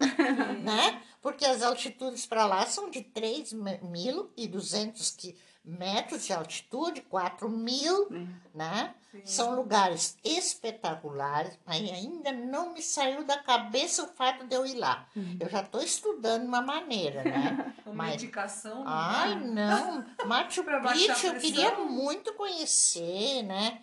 né? 0.63 1.01
Porque 1.23 1.45
as 1.45 1.63
altitudes 1.63 2.27
para 2.27 2.47
lá 2.47 2.67
são 2.67 2.91
de 2.91 2.99
3.200 3.01 5.37
metros 5.65 6.27
de 6.27 6.33
altitude, 6.33 7.03
4 7.03 7.49
mil, 7.49 8.09
né? 8.55 8.95
São 9.25 9.55
lugares 9.55 10.19
espetaculares, 10.25 11.57
mas 11.65 11.89
ainda 11.91 12.33
não 12.33 12.73
me 12.73 12.83
saiu 12.83 13.23
da 13.25 13.39
cabeça 13.39 14.03
o 14.03 14.09
fato 14.09 14.45
de 14.47 14.55
eu 14.55 14.67
ir 14.67 14.75
lá. 14.75 15.07
Eu 15.39 15.49
já 15.49 15.61
estou 15.61 15.81
estudando 15.83 16.45
uma 16.45 16.61
maneira, 16.61 17.23
né? 17.23 17.73
Com 17.85 17.95
Mas 17.95 18.11
medicação. 18.13 18.83
Ai, 18.87 19.37
né? 19.37 19.67
não. 19.67 20.05
Machu 20.27 20.65
Picchu 20.65 21.27
eu 21.27 21.35
queria 21.35 21.79
muito 21.79 22.33
conhecer, 22.35 23.43
né? 23.43 23.81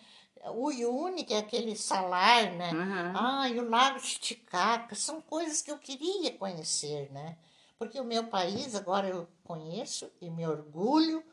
O 0.51 0.67
Uyuni, 0.67 1.23
que 1.23 1.33
é 1.33 1.39
aquele 1.39 1.75
salar, 1.75 2.51
né? 2.51 2.71
Uhum. 2.71 3.13
Ah, 3.15 3.49
e 3.49 3.59
o 3.59 3.69
Lago 3.69 3.99
Titicaca. 3.99 4.95
São 4.95 5.21
coisas 5.21 5.61
que 5.61 5.71
eu 5.71 5.77
queria 5.77 6.37
conhecer, 6.37 7.11
né? 7.11 7.37
Porque 7.77 7.99
o 7.99 8.05
meu 8.05 8.27
país, 8.27 8.75
agora 8.75 9.07
eu 9.07 9.27
conheço 9.43 10.11
e 10.21 10.29
me 10.29 10.47
orgulho 10.47 11.23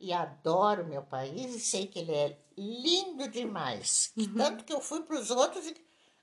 e 0.00 0.12
adoro 0.12 0.82
o 0.82 0.88
meu 0.88 1.02
país 1.02 1.54
e 1.54 1.60
sei 1.60 1.86
que 1.86 1.98
ele 1.98 2.12
é 2.12 2.38
lindo 2.56 3.28
demais. 3.28 4.12
E 4.16 4.26
tanto 4.28 4.64
que 4.64 4.72
eu 4.72 4.80
fui 4.80 5.02
para 5.02 5.18
os 5.18 5.30
outros 5.30 5.66
e 5.66 5.74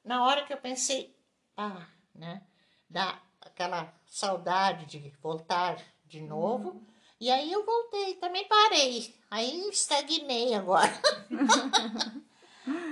na 0.03 0.25
hora 0.25 0.45
que 0.45 0.53
eu 0.53 0.57
pensei, 0.57 1.15
ah, 1.55 1.87
né? 2.13 2.43
Da 2.89 3.21
aquela 3.41 3.93
saudade 4.05 4.85
de 4.85 5.09
voltar 5.21 5.81
de 6.05 6.21
novo. 6.21 6.81
E 7.19 7.29
aí 7.29 7.51
eu 7.51 7.65
voltei, 7.65 8.15
também 8.15 8.47
parei. 8.47 9.15
Aí 9.29 9.69
estagnei 9.69 10.53
agora. 10.53 10.91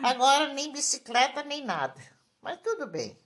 agora 0.04 0.54
nem 0.54 0.72
bicicleta, 0.72 1.44
nem 1.44 1.64
nada. 1.64 1.96
Mas 2.42 2.60
tudo 2.62 2.88
bem. 2.88 3.18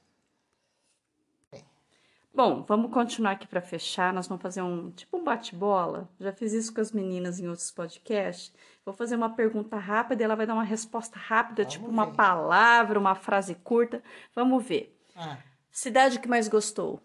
Bom, 2.35 2.63
vamos 2.63 2.91
continuar 2.91 3.33
aqui 3.33 3.45
para 3.45 3.61
fechar. 3.61 4.11
Nós 4.11 4.25
vamos 4.27 4.41
fazer 4.41 4.63
um 4.63 4.89
tipo 4.89 5.17
um 5.17 5.23
bate-bola. 5.23 6.09
Já 6.19 6.33
fiz 6.33 6.51
isso 6.51 6.73
com 6.73 6.81
as 6.81 6.91
meninas 6.91 7.39
em 7.39 7.47
outros 7.47 7.69
podcasts. 7.69 8.51
Vou 8.83 8.93
fazer 8.93 9.15
uma 9.15 9.29
pergunta 9.29 9.77
rápida 9.77 10.23
e 10.23 10.25
ela 10.25 10.35
vai 10.35 10.47
dar 10.47 10.55
uma 10.55 10.63
resposta 10.63 11.17
rápida, 11.19 11.61
Vamos 11.61 11.73
tipo 11.73 11.87
uma 11.87 12.07
ver. 12.07 12.15
palavra, 12.15 12.97
uma 12.99 13.13
frase 13.13 13.53
curta. 13.55 14.03
Vamos 14.33 14.63
ver. 14.65 14.99
Ah, 15.15 15.37
Cidade 15.71 16.19
que 16.19 16.27
mais 16.27 16.47
gostou? 16.47 16.99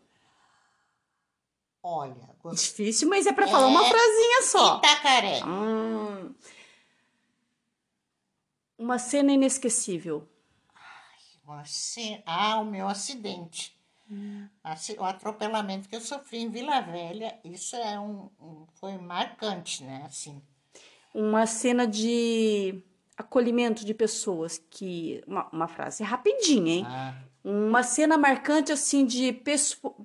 olha, 1.83 2.15
gostei. 2.43 2.87
Difícil, 2.87 3.09
mas 3.09 3.27
é 3.27 3.33
para 3.33 3.47
falar 3.49 3.67
uma 3.67 3.83
É. 3.87 3.89
frasinha 3.91 4.43
só. 4.43 4.79
Itacaré. 4.79 5.41
Hum. 5.45 6.35
Uma 8.79 8.99
cena 8.99 9.33
inesquecível. 9.33 10.27
Ce- 11.65 12.23
Ah, 12.27 12.61
o 12.61 12.65
meu 12.65 12.87
acidente. 12.89 13.77
Aci- 14.63 14.97
O 14.99 15.05
atropelamento 15.05 15.89
que 15.89 15.97
eu 15.97 16.01
sofri 16.01 16.39
em 16.39 16.51
Vila 16.51 16.81
Velha, 16.81 17.39
isso 17.45 17.75
é 17.77 17.99
um, 17.99 18.31
um- 18.41 18.67
foi 18.75 18.97
marcante, 18.99 19.83
né? 19.85 20.03
Assim, 20.07 20.41
Uma 21.15 21.47
cena 21.47 21.87
de 21.87 22.83
acolhimento 23.17 23.85
de 23.85 23.93
pessoas 23.95 24.59
que 24.71 25.23
uma, 25.27 25.49
uma 25.51 25.69
frase 25.69 26.03
rapidinha, 26.05 26.73
hein? 26.75 26.85
ah, 26.87 27.15
Uma 27.45 27.83
cena 27.83 28.17
marcante 28.19 28.71
assim 28.73 29.05
de, 29.07 29.33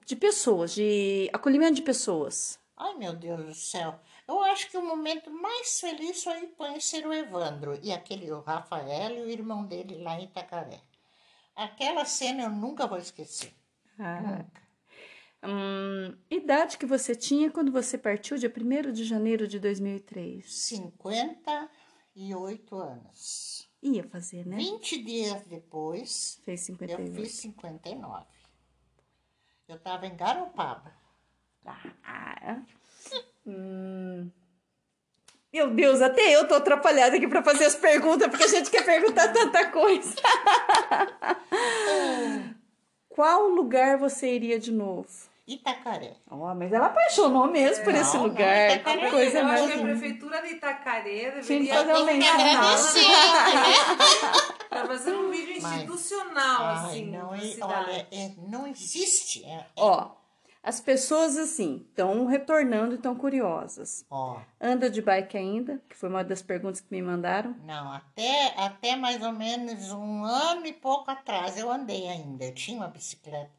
de 0.05 0.15
pessoas, 0.15 0.73
de 0.73 1.29
acolhimento 1.33 1.75
de 1.75 1.81
pessoas. 1.81 2.59
Ai, 2.75 2.95
meu 2.95 3.13
Deus 3.13 3.45
do 3.45 3.53
céu. 3.53 3.99
Eu 4.27 4.41
acho 4.43 4.69
que 4.69 4.77
o 4.77 4.85
momento 4.85 5.29
mais 5.29 5.79
feliz 5.79 6.23
foi 6.23 6.47
conhecer 6.47 7.05
o 7.05 7.13
Evandro 7.13 7.77
e 7.83 7.91
aquele 7.91 8.31
o 8.31 8.39
Rafael 8.41 9.17
e 9.17 9.21
o 9.21 9.29
irmão 9.29 9.65
dele 9.65 10.01
lá 10.01 10.19
em 10.19 10.23
Itacaré. 10.25 10.81
Aquela 11.55 12.05
cena 12.05 12.43
eu 12.43 12.49
nunca 12.49 12.87
vou 12.87 12.97
esquecer. 12.97 13.53
Nunca. 13.97 14.63
Hum, 15.45 16.17
idade 16.31 16.77
que 16.77 16.85
você 16.85 17.13
tinha 17.13 17.51
quando 17.51 17.69
você 17.71 17.97
partiu 17.97 18.37
dia 18.37 18.49
1 18.49 18.91
de 18.93 19.03
janeiro 19.03 19.45
de 19.45 19.59
2003? 19.59 20.49
58 20.51 22.75
anos. 22.77 23.69
Ia 23.81 24.05
fazer, 24.05 24.47
né? 24.47 24.55
20 24.55 25.03
dias 25.03 25.43
depois, 25.45 26.39
Fez 26.45 26.61
eu 26.69 26.77
58. 26.77 27.13
fiz 27.13 27.31
59. 27.33 28.25
Eu 29.67 29.75
estava 29.75 30.07
em 30.07 30.15
Garopaba. 30.15 30.93
Ah, 31.65 32.61
hum. 33.45 34.29
Meu 35.51 35.69
Deus, 35.69 36.01
até 36.01 36.35
eu 36.35 36.47
tô 36.47 36.55
atrapalhada 36.55 37.15
aqui 37.15 37.27
para 37.27 37.43
fazer 37.43 37.65
as 37.65 37.75
perguntas, 37.75 38.27
porque 38.27 38.43
a 38.43 38.47
gente 38.47 38.71
quer 38.71 38.83
perguntar 38.83 39.27
tanta 39.31 39.65
coisa. 39.69 40.15
Qual 43.09 43.49
lugar 43.49 43.97
você 43.97 44.33
iria 44.33 44.59
de 44.59 44.71
novo? 44.71 45.07
Itacaré. 45.45 46.13
Ó, 46.31 46.55
mas 46.55 46.71
ela 46.71 46.87
apaixonou 46.87 47.47
mesmo 47.47 47.83
por 47.83 47.93
Não, 47.93 48.01
esse 48.01 48.15
não, 48.15 48.23
lugar. 48.23 48.71
Itacaré 48.77 48.99
Que 49.01 49.05
é 49.05 49.09
coisa 49.11 49.39
eu 49.39 49.45
acho 49.45 49.61
mais 49.63 49.73
que 49.73 49.79
a 49.79 49.81
prefeitura 49.83 50.41
de 50.41 50.47
Itacaré 50.53 51.31
deveria 51.31 51.73
fazer 51.75 51.91
uma 51.93 52.11
agradecer, 52.11 53.07
né? 53.07 53.73
pra 54.69 54.85
fazer 54.87 55.13
um 55.13 55.29
vídeo 55.29 55.61
Mas- 55.61 55.73
institucional, 55.83 56.61
Ai, 56.63 56.75
assim, 56.85 57.11
não, 57.11 57.35
é- 57.35 57.39
olha, 57.61 58.07
é- 58.11 58.31
não 58.47 58.65
existe. 58.65 59.43
É, 59.45 59.49
é- 59.55 59.65
Ó, 59.75 60.11
as 60.63 60.79
pessoas 60.79 61.35
assim 61.37 61.85
estão 61.89 62.25
retornando 62.25 62.93
e 62.93 62.95
estão 62.95 63.13
curiosas. 63.15 64.05
ó, 64.09 64.39
Anda 64.61 64.89
de 64.89 65.01
bike 65.01 65.37
ainda? 65.37 65.81
Que 65.89 65.95
foi 65.95 66.07
uma 66.09 66.23
das 66.23 66.41
perguntas 66.41 66.79
que 66.79 66.87
me 66.89 67.01
mandaram. 67.01 67.53
não, 67.65 67.91
até, 67.91 68.53
até 68.57 68.95
mais 68.95 69.21
ou 69.21 69.33
menos 69.33 69.91
um 69.91 70.23
ano 70.23 70.65
e 70.65 70.71
pouco 70.73 71.11
atrás 71.11 71.57
eu 71.57 71.69
andei 71.69 72.07
ainda. 72.07 72.45
Eu 72.45 72.53
tinha 72.55 72.77
uma 72.77 72.87
bicicleta. 72.87 73.51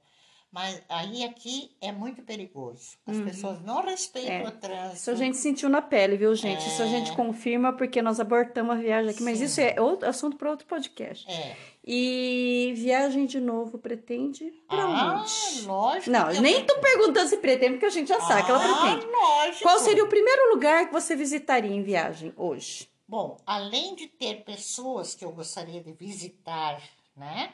Mas 0.55 0.81
aí 0.89 1.25
aqui 1.25 1.73
é 1.81 1.91
muito 1.91 2.23
perigoso. 2.23 2.97
As 3.05 3.19
pessoas 3.23 3.61
não 3.63 3.83
respeitam 3.83 4.37
Uhum. 4.37 4.45
É. 4.45 4.49
o 4.49 4.53
trânsito. 4.53 4.95
Isso 4.95 5.11
a 5.11 5.15
gente 5.17 5.37
sentiu 5.37 5.69
na 5.69 5.83
pele, 5.83 6.17
viu, 6.17 6.33
gente? 6.37 6.65
Isso 6.69 6.81
a 6.81 6.87
gente 6.87 7.11
confirma 7.17 7.73
porque 7.73 8.01
nós 8.01 8.21
abortamos 8.21 8.77
a 8.77 8.79
viagem 8.79 9.11
aqui, 9.11 9.21
mas 9.25 9.39
Sim. 9.39 9.45
isso 9.47 9.61
é 9.61 9.81
outro 9.81 10.09
assunto 10.09 10.37
para 10.37 10.49
outro 10.49 10.65
podcast. 10.69 11.29
É. 11.29 11.57
E 11.85 12.73
viagem 12.77 13.27
de 13.27 13.41
novo 13.41 13.79
pretende 13.79 14.53
pra 14.69 14.85
Ah, 14.85 15.23
onde? 15.25 15.67
lógico. 15.67 16.11
Não, 16.13 16.29
que 16.31 16.37
eu 16.37 16.43
nem 16.43 16.65
tô 16.65 16.79
perguntando 16.79 17.29
se 17.29 17.37
pretende, 17.39 17.73
porque 17.73 17.87
a 17.87 17.91
gente 17.91 18.07
já 18.07 18.21
sabe 18.21 18.45
que 18.45 18.51
ela 18.53 18.65
Ah, 18.65 18.81
pretende. 18.95 19.13
lógico. 19.13 19.63
Qual 19.65 19.79
seria 19.81 20.05
o 20.05 20.09
primeiro 20.09 20.55
lugar 20.55 20.87
que 20.87 20.93
você 20.93 21.17
visitaria 21.17 21.75
em 21.75 21.83
viagem 21.83 22.33
hoje? 22.37 22.89
Bom, 23.09 23.37
além 23.45 23.97
de 23.97 24.07
ter 24.07 24.45
pessoas 24.45 25.17
que 25.17 25.25
eu 25.25 25.33
gostaria 25.33 25.83
de 25.83 25.93
visitar, 25.93 26.81
né? 27.17 27.53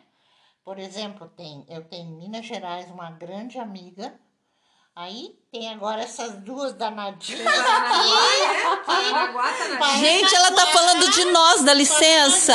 Por 0.64 0.78
exemplo, 0.78 1.28
tem, 1.28 1.66
eu 1.68 1.86
tenho 1.88 2.08
em 2.08 2.16
Minas 2.16 2.46
Gerais 2.46 2.90
uma 2.90 3.10
grande 3.10 3.58
amiga. 3.58 4.20
Aí 4.94 5.39
tem 5.52 5.68
agora 5.68 6.02
essas 6.02 6.34
duas 6.36 6.74
danadinhas 6.74 7.42
Paranaguá, 8.86 9.48
aqui. 9.48 9.68
né? 9.68 9.98
Gente, 9.98 10.32
ela 10.32 10.52
tá 10.52 10.66
falando 10.68 11.10
de 11.10 11.24
nós, 11.26 11.62
dá 11.64 11.74
licença. 11.74 12.54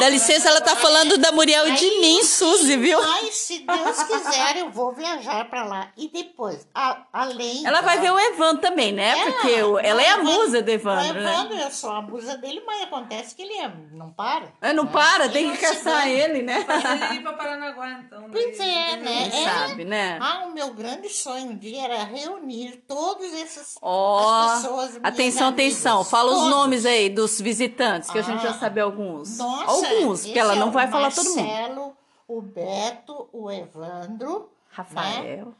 Dá 0.00 0.08
licença, 0.08 0.48
ela 0.48 0.60
tá 0.60 0.74
falando 0.74 1.16
da 1.18 1.30
Muriel 1.30 1.68
e 1.68 1.72
de 1.76 2.00
mim, 2.00 2.20
Suzy, 2.24 2.76
viu? 2.76 3.00
Mas 3.00 3.32
se 3.36 3.60
Deus 3.60 4.02
quiser, 4.02 4.56
eu 4.56 4.70
vou 4.70 4.92
viajar 4.92 5.48
para 5.48 5.62
lá. 5.64 5.92
E 5.96 6.08
depois, 6.08 6.66
a- 6.74 7.02
além. 7.12 7.64
Ela 7.64 7.80
vai 7.80 7.96
da- 7.96 8.02
ver 8.02 8.10
o 8.10 8.18
Evan 8.18 8.56
também, 8.56 8.92
né? 8.92 9.14
Porque 9.24 9.62
o- 9.62 9.78
ela 9.78 10.02
é 10.02 10.10
a 10.10 10.18
musa 10.18 10.60
do 10.62 10.68
O 10.68 10.74
Evandro, 10.74 11.20
né? 11.20 11.32
Evandro, 11.32 11.56
eu 11.58 11.70
sou 11.70 11.90
a 11.92 12.02
musa 12.02 12.36
dele, 12.38 12.60
mas 12.66 12.82
acontece 12.82 13.36
que 13.36 13.42
ele 13.42 13.54
é- 13.54 13.70
não 13.92 14.10
para. 14.12 14.52
É, 14.60 14.72
não 14.72 14.84
né? 14.84 14.90
para, 14.92 15.28
tem 15.28 15.52
que 15.52 15.58
caçar 15.58 16.08
ele, 16.08 16.42
né? 16.42 16.66
Ele 17.08 17.20
ir 17.20 17.22
pra 17.22 17.34
Paranaguá, 17.34 17.88
então. 18.04 18.26
Pois 18.32 18.58
daí, 18.58 18.68
é, 18.74 18.96
né? 18.96 19.28
Quem 19.30 19.46
É. 19.46 19.48
sabe, 19.48 19.84
né? 19.84 20.18
Ah, 20.20 20.42
o 20.46 20.52
meu 20.52 20.74
grande 20.74 21.08
sonho 21.08 21.50
um 21.52 21.56
dia 21.56 21.84
era 21.84 22.02
reunir 22.04 22.31
todos 22.88 23.32
esses 23.32 23.76
Ó, 23.80 24.44
as 24.44 24.62
pessoas. 24.62 25.00
atenção, 25.02 25.48
atenção. 25.48 26.04
Fala 26.04 26.30
os 26.30 26.36
todos. 26.38 26.50
nomes 26.50 26.86
aí 26.86 27.08
dos 27.10 27.40
visitantes, 27.40 28.10
que 28.10 28.18
a 28.18 28.22
gente 28.22 28.42
já 28.42 28.50
Ah, 28.50 28.54
sabe 28.54 28.80
alguns. 28.80 29.38
Nossa, 29.38 29.70
alguns, 29.70 30.24
porque 30.24 30.38
ela 30.38 30.54
é 30.54 30.58
não 30.58 30.68
o 30.68 30.72
vai 30.72 30.88
falar 30.88 31.12
todo 31.12 31.28
mundo. 31.28 31.42
Marcelo, 31.42 31.96
o 32.28 32.40
Beto, 32.42 33.28
o 33.32 33.50
Evandro, 33.50 34.50
Rafael, 34.70 35.54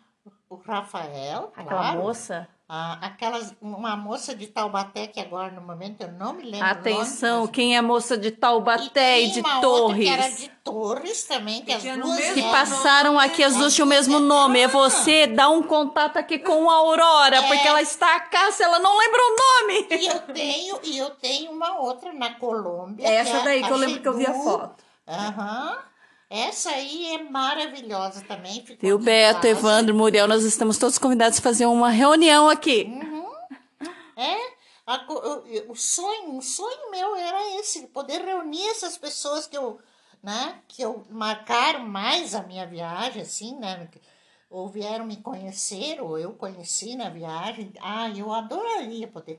o 0.48 0.56
Rafael, 0.56 1.52
aquela 1.56 1.80
claro. 1.80 2.00
moça. 2.00 2.48
Ah, 2.74 2.96
aquelas, 3.02 3.54
uma 3.60 3.94
moça 3.94 4.34
de 4.34 4.46
Taubaté 4.46 5.06
que 5.06 5.20
agora 5.20 5.52
no 5.52 5.60
momento 5.60 6.00
eu 6.00 6.12
não 6.12 6.32
me 6.32 6.42
lembro. 6.42 6.66
Atenção, 6.66 7.40
nome, 7.40 7.52
quem 7.52 7.76
é 7.76 7.82
moça 7.82 8.16
de 8.16 8.30
Taubaté 8.30 9.20
e, 9.20 9.30
tinha 9.30 9.34
de 9.34 9.40
uma 9.40 9.56
outra 9.56 9.68
Torres. 9.68 10.04
Que 10.06 10.08
era 10.08 10.28
de 10.30 10.48
Torres 10.64 11.24
também, 11.24 11.60
que 11.60 11.66
Que 11.66 11.90
as 11.90 11.98
duas 11.98 12.18
Que 12.32 12.42
passaram 12.44 13.18
aqui, 13.18 13.44
as 13.44 13.56
duas 13.56 13.74
tinham 13.74 13.84
o 13.84 13.88
mesmo 13.90 14.18
nome. 14.18 14.58
É 14.58 14.68
você 14.68 15.26
dar 15.26 15.50
um 15.50 15.62
contato 15.62 16.16
aqui 16.16 16.38
com 16.38 16.70
a 16.70 16.76
Aurora, 16.76 17.36
É. 17.36 17.46
porque 17.46 17.68
ela 17.68 17.82
está 17.82 18.18
cá, 18.20 18.50
se 18.50 18.62
ela 18.62 18.78
não 18.78 18.98
lembra 18.98 19.20
o 19.20 19.36
nome. 19.36 19.86
E 19.90 20.06
eu 20.06 20.20
tenho, 20.20 20.80
e 20.82 20.96
eu 20.96 21.10
tenho 21.10 21.52
uma 21.52 21.78
outra 21.78 22.10
na 22.14 22.36
Colômbia. 22.36 23.06
É 23.06 23.16
essa 23.16 23.36
é 23.36 23.44
daí 23.44 23.62
que 23.62 23.70
eu 23.70 23.76
lembro 23.76 24.00
que 24.00 24.08
eu 24.08 24.16
vi 24.16 24.24
a 24.26 24.32
foto. 24.32 24.82
Aham. 25.06 25.91
Essa 26.34 26.70
aí 26.70 27.14
é 27.14 27.22
maravilhosa 27.24 28.24
também. 28.26 28.64
ficou 28.64 28.74
aqui 28.94 29.02
em 29.02 29.04
Beto, 29.04 29.34
casa. 29.34 29.48
Evandro, 29.48 29.94
Muriel, 29.94 30.26
nós 30.26 30.44
estamos 30.44 30.78
todos 30.78 30.96
convidados 30.96 31.38
a 31.38 31.42
fazer 31.42 31.66
uma 31.66 31.90
reunião 31.90 32.48
aqui. 32.48 32.88
É, 34.16 34.36
co- 35.06 35.12
o, 35.14 35.72
o 35.72 35.76
sonho, 35.76 36.38
o 36.38 36.40
sonho 36.40 36.90
meu 36.90 37.14
era 37.16 37.58
esse, 37.58 37.86
poder 37.88 38.22
reunir 38.22 38.66
essas 38.68 38.96
pessoas 38.96 39.46
que 39.46 39.58
eu, 39.58 39.78
né, 40.22 40.58
que 40.68 40.80
eu 40.80 41.04
marcaram 41.10 41.80
mais 41.86 42.34
a 42.34 42.42
minha 42.42 42.66
viagem, 42.66 43.20
assim, 43.20 43.54
né, 43.58 43.88
ou 44.48 44.68
vieram 44.68 45.04
me 45.04 45.18
conhecer, 45.18 46.00
ou 46.00 46.18
eu 46.18 46.32
conheci 46.32 46.96
na 46.96 47.10
viagem. 47.10 47.72
Ah, 47.80 48.08
eu 48.08 48.32
adoraria 48.32 49.06
poder 49.06 49.38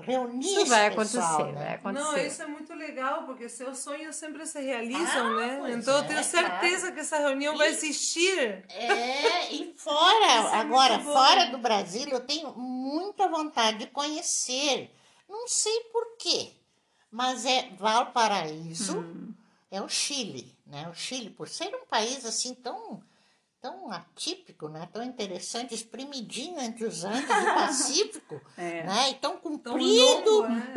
reunir 0.00 0.44
Isso 0.46 0.66
vai 0.66 0.90
pessoal, 0.94 1.24
acontecer, 1.26 1.52
né? 1.52 1.64
vai 1.64 1.74
acontecer. 1.74 2.04
Não, 2.04 2.26
isso 2.26 2.42
é 2.42 2.46
muito 2.46 2.74
legal, 2.74 3.24
porque 3.24 3.48
seus 3.48 3.78
sonhos 3.78 4.16
sempre 4.16 4.44
se 4.46 4.60
realizam, 4.60 5.26
Ah, 5.26 5.36
né? 5.36 5.72
Então 5.74 5.94
eu 5.98 6.04
é, 6.04 6.06
tenho 6.08 6.24
certeza 6.24 6.92
que 6.92 7.00
essa 7.00 7.18
reunião 7.18 7.56
vai 7.56 7.68
existir. 7.68 8.64
É, 8.70 9.52
e 9.52 9.72
fora, 9.76 10.26
é 10.26 10.56
agora, 10.56 10.98
fora 11.00 11.46
do 11.46 11.58
Brasil, 11.58 12.08
eu 12.08 12.20
tenho 12.20 12.52
muita 12.56 13.28
vontade 13.28 13.78
de 13.78 13.86
conhecer. 13.88 14.90
Não 15.28 15.46
sei 15.46 15.80
por 15.92 16.16
quê, 16.18 16.52
mas 17.10 17.46
é 17.46 17.68
Valparaíso, 17.78 18.98
Hum. 18.98 19.32
é 19.70 19.80
o 19.80 19.88
Chile, 19.88 20.56
né? 20.66 20.88
O 20.88 20.94
Chile, 20.94 21.30
por 21.30 21.48
ser 21.48 21.74
um 21.74 21.86
país 21.86 22.24
assim 22.26 22.54
tão, 22.54 23.02
tão 23.60 23.90
atípico, 23.92 24.68
né? 24.68 24.88
Tão 24.92 25.02
interessante, 25.02 25.74
espremidinho 25.74 26.58
entre 26.60 26.84
os 26.84 27.04
Andes 27.04 27.22
do 27.22 27.54
Pacífico, 27.54 28.40
É. 28.56 28.82
né? 28.84 29.10
E 29.10 29.14
tão 29.14 29.32
Tão 29.32 29.38
comprido, 29.40 30.30
longo, 30.30 30.48
né? 30.48 30.72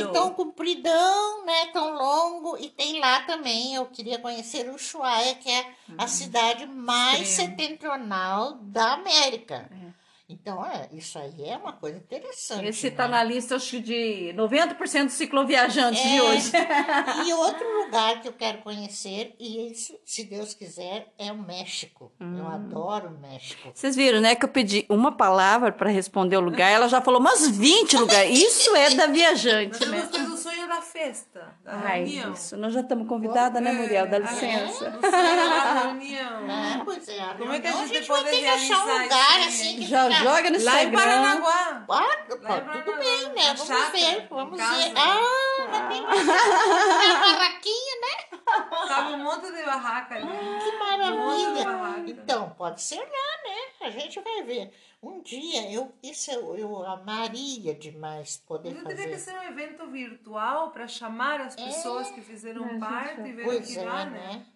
É, 0.00 0.06
tão 0.12 0.30
compridão, 0.34 1.44
né? 1.44 1.66
Tão 1.72 1.94
longo. 1.94 2.56
E 2.58 2.68
tem 2.68 3.00
lá 3.00 3.22
também, 3.22 3.74
eu 3.74 3.86
queria 3.86 4.18
conhecer 4.18 4.68
Ushuaia, 4.70 5.34
que 5.36 5.50
é 5.50 5.72
a 5.96 6.06
cidade 6.06 6.66
mais 6.66 7.28
Extremo. 7.28 7.50
setentrional 7.50 8.54
da 8.60 8.92
América. 8.94 9.68
Então, 10.30 10.62
é, 10.64 10.90
isso 10.92 11.18
aí 11.18 11.48
é 11.48 11.56
uma 11.56 11.72
coisa 11.72 11.96
interessante. 11.96 12.66
Esse 12.66 12.90
né? 12.90 12.96
tá 12.96 13.08
na 13.08 13.22
lista, 13.24 13.56
acho 13.56 13.70
que 13.70 13.80
de 13.80 14.34
90% 14.36 15.04
dos 15.06 15.14
cicloviajantes 15.14 16.02
de 16.02 16.16
É. 16.18 16.22
hoje. 16.22 16.52
E 17.26 17.32
outro 17.32 17.66
lugar 17.84 18.20
que 18.20 18.28
eu 18.28 18.32
quero 18.34 18.58
conhecer, 18.58 19.34
e 19.40 19.72
isso, 19.72 19.98
se 20.04 20.24
Deus 20.24 20.52
quiser, 20.52 21.12
é 21.18 21.32
o 21.32 21.38
México. 21.38 22.12
Eu 22.20 22.26
Hum. 22.26 22.46
adoro 22.46 23.08
o 23.08 23.18
México. 23.18 23.70
Vocês 23.72 23.96
viram, 23.96 24.20
né, 24.20 24.34
que 24.34 24.44
eu 24.44 24.50
pedi 24.50 24.84
uma 24.90 25.12
palavra 25.16 25.72
para 25.72 25.88
responder 25.88 26.36
o 26.36 26.40
lugar, 26.40 26.70
ela 26.70 26.88
já 26.88 27.00
falou 27.00 27.20
umas 27.20 27.48
20 27.48 27.96
lugares. 27.96 28.38
Isso 28.38 28.76
é 28.76 28.90
da 28.94 29.06
viajante, 29.06 29.80
Nós 29.80 29.88
né? 29.90 30.08
temos 30.12 30.44
o 30.44 30.50
da 30.66 30.80
festa, 30.82 31.54
da 31.62 31.72
Ai, 31.72 31.98
reunião. 32.04 32.32
isso. 32.32 32.56
Nós 32.56 32.72
já 32.72 32.80
estamos 32.80 33.06
convidadas, 33.06 33.62
né, 33.62 33.72
Muriel? 33.72 34.06
Dá 34.08 34.16
É, 34.16 34.20
licença. 34.20 34.88
O 34.88 35.00
sonho 35.00 35.00
da 35.02 35.80
reunião. 35.82 36.46
Ah, 36.48 36.80
pois 36.84 37.08
é, 37.08 37.34
Como 37.38 37.52
é 37.52 37.60
que 37.60 37.66
a 37.66 37.70
reunião, 37.70 37.86
gente 37.94 38.08
vai 38.08 38.18
pode 38.18 38.30
ter 38.30 38.38
que 38.40 38.46
achar 38.48 38.78
um 38.86 39.02
lugar 39.02 39.40
assim 39.46 39.76
que 39.76 39.86
Já 39.86 40.04
fica- 40.10 40.24
joga 40.24 40.50
no 40.50 40.64
Lá 40.64 40.82
em 40.82 40.86
Instagram. 40.88 40.98
Ah, 40.98 41.02
Paranaguá. 41.02 41.84
Lá 41.88 42.14
em 42.14 42.28
tudo 42.28 42.40
Paranaguá, 42.42 42.96
bem, 42.96 43.28
né? 43.28 43.34
na 43.34 43.42
Vamos 43.54 43.66
chácara, 43.66 43.90
ver, 43.92 44.26
vamos 44.30 44.56
ver. 44.58 44.92
Ah, 44.96 45.68
mas 45.70 45.88
tem 45.88 46.02
uma 46.02 47.20
barraquinha, 47.20 48.00
né? 48.00 48.38
Tava 48.88 49.10
um 49.10 49.18
monte 49.18 49.52
de 49.52 49.62
barraca 49.62 50.14
ali. 50.14 50.26
Que 50.26 50.32
Monte 50.34 50.70
de 50.70 50.76
maravilha. 50.78 51.64
barraca. 51.64 52.00
Então, 52.10 52.50
pode 52.56 52.80
ser 52.82 52.96
lá, 53.00 53.04
né? 53.04 53.56
A 53.82 53.90
gente 53.90 54.20
vai 54.20 54.42
ver. 54.42 54.70
Um 55.00 55.22
dia, 55.22 55.70
eu, 55.70 55.92
isso 56.02 56.30
eu, 56.30 56.56
eu 56.56 56.84
amaria 56.84 57.72
demais 57.74 58.36
poder 58.38 58.74
Mas 58.74 58.82
teria 58.84 59.04
que 59.04 59.10
fazer. 59.12 59.30
ser 59.30 59.38
um 59.38 59.42
evento 59.44 59.86
virtual 59.88 60.70
para 60.72 60.88
chamar 60.88 61.40
as 61.40 61.54
pessoas 61.54 62.10
que 62.10 62.20
fizeram 62.20 62.64
É, 62.66 62.78
parte 62.78 63.16
gente, 63.16 63.28
e 63.28 63.32
ver 63.32 63.58
aqui 63.58 63.78
é, 63.78 63.82
lá, 63.84 64.04
né? 64.06 64.10
né? 64.20 64.46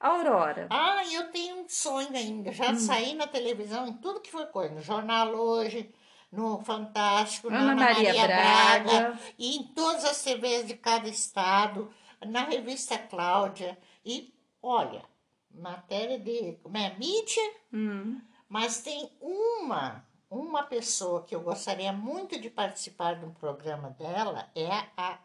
Aurora. 0.00 0.66
Ah, 0.70 1.02
eu 1.12 1.30
tenho 1.30 1.56
um 1.60 1.68
sonho 1.68 2.14
ainda. 2.16 2.50
Já 2.52 2.70
Hum. 2.72 2.76
saí 2.78 3.14
na 3.14 3.26
televisão, 3.26 3.86
em 3.86 3.92
tudo 3.94 4.20
que 4.20 4.30
foi 4.30 4.46
coisa. 4.46 4.74
No 4.74 4.80
Jornal 4.82 5.34
Hoje, 5.34 5.94
no 6.32 6.62
Fantástico, 6.64 7.50
na 7.50 7.58
Ana 7.60 7.72
Ana 7.72 7.80
Maria 7.84 8.04
Maria, 8.14 8.26
Braga. 8.26 8.84
Braga. 8.84 9.18
E 9.38 9.56
em 9.56 9.62
todas 9.64 10.04
as 10.04 10.22
TVs 10.22 10.66
de 10.66 10.76
cada 10.76 11.08
estado. 11.08 11.92
Na 12.26 12.44
revista 12.44 12.96
Cláudia. 12.96 13.76
E, 14.04 14.32
olha, 14.62 15.02
matéria 15.50 16.18
de... 16.18 16.54
Como 16.62 16.76
é? 16.76 16.94
Mídia. 16.98 17.52
Hum. 17.72 18.18
Mas 18.54 18.78
tem 18.78 19.10
uma, 19.20 20.06
uma 20.30 20.62
pessoa 20.62 21.24
que 21.24 21.34
eu 21.34 21.40
gostaria 21.40 21.92
muito 21.92 22.38
de 22.38 22.48
participar 22.48 23.16
de 23.16 23.24
um 23.24 23.32
programa 23.32 23.90
dela. 23.90 24.48
É 24.54 24.68
a, 24.96 25.18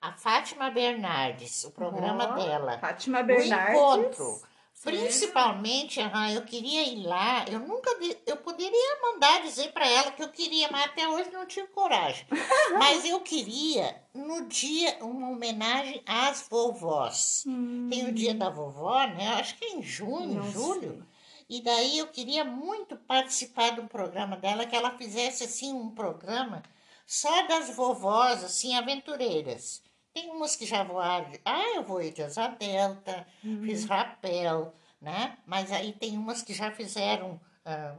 a 0.00 0.12
Fátima 0.14 0.68
Bernardes. 0.68 1.62
O 1.62 1.70
programa 1.70 2.32
Ó, 2.32 2.34
dela. 2.34 2.76
Fátima 2.78 3.20
O 3.20 3.24
Bernardes. 3.24 3.70
encontro. 3.70 4.42
Principalmente, 4.82 6.00
aham, 6.00 6.32
eu 6.32 6.42
queria 6.42 6.82
ir 6.82 7.06
lá. 7.06 7.44
Eu 7.48 7.60
nunca, 7.60 7.88
eu 8.26 8.36
poderia 8.38 9.00
mandar 9.00 9.42
dizer 9.42 9.70
para 9.72 9.88
ela 9.88 10.10
que 10.10 10.24
eu 10.24 10.28
queria, 10.28 10.68
mas 10.68 10.86
até 10.86 11.08
hoje 11.08 11.30
não 11.30 11.46
tive 11.46 11.68
coragem. 11.68 12.26
mas 12.76 13.04
eu 13.04 13.20
queria 13.20 14.02
no 14.12 14.44
dia 14.48 14.98
uma 15.02 15.30
homenagem 15.30 16.02
às 16.04 16.48
vovós. 16.50 17.44
Tem 17.88 18.08
o 18.08 18.12
dia 18.12 18.34
da 18.34 18.50
vovó, 18.50 19.06
né? 19.06 19.34
Acho 19.34 19.56
que 19.56 19.66
é 19.66 19.70
em 19.76 19.82
junho, 19.82 20.42
julho. 20.50 21.06
E 21.48 21.62
daí 21.62 21.98
eu 21.98 22.08
queria 22.08 22.44
muito 22.44 22.96
participar 22.96 23.70
de 23.70 23.80
um 23.80 23.86
programa 23.86 24.36
dela, 24.36 24.66
que 24.66 24.74
ela 24.74 24.96
fizesse 24.96 25.44
assim 25.44 25.72
um 25.72 25.90
programa 25.90 26.62
só 27.06 27.46
das 27.46 27.70
vovós, 27.70 28.42
assim, 28.42 28.74
aventureiras. 28.74 29.82
Tem 30.12 30.30
umas 30.30 30.56
que 30.56 30.66
já 30.66 30.82
voaram. 30.82 31.30
Ah, 31.44 31.76
eu 31.76 31.84
voei 31.84 32.10
de 32.10 32.22
asa 32.22 32.48
delta, 32.48 33.26
fiz 33.40 33.84
rapel, 33.84 34.74
né? 35.00 35.38
Mas 35.46 35.70
aí 35.70 35.92
tem 35.92 36.18
umas 36.18 36.42
que 36.42 36.52
já 36.52 36.72
fizeram 36.72 37.40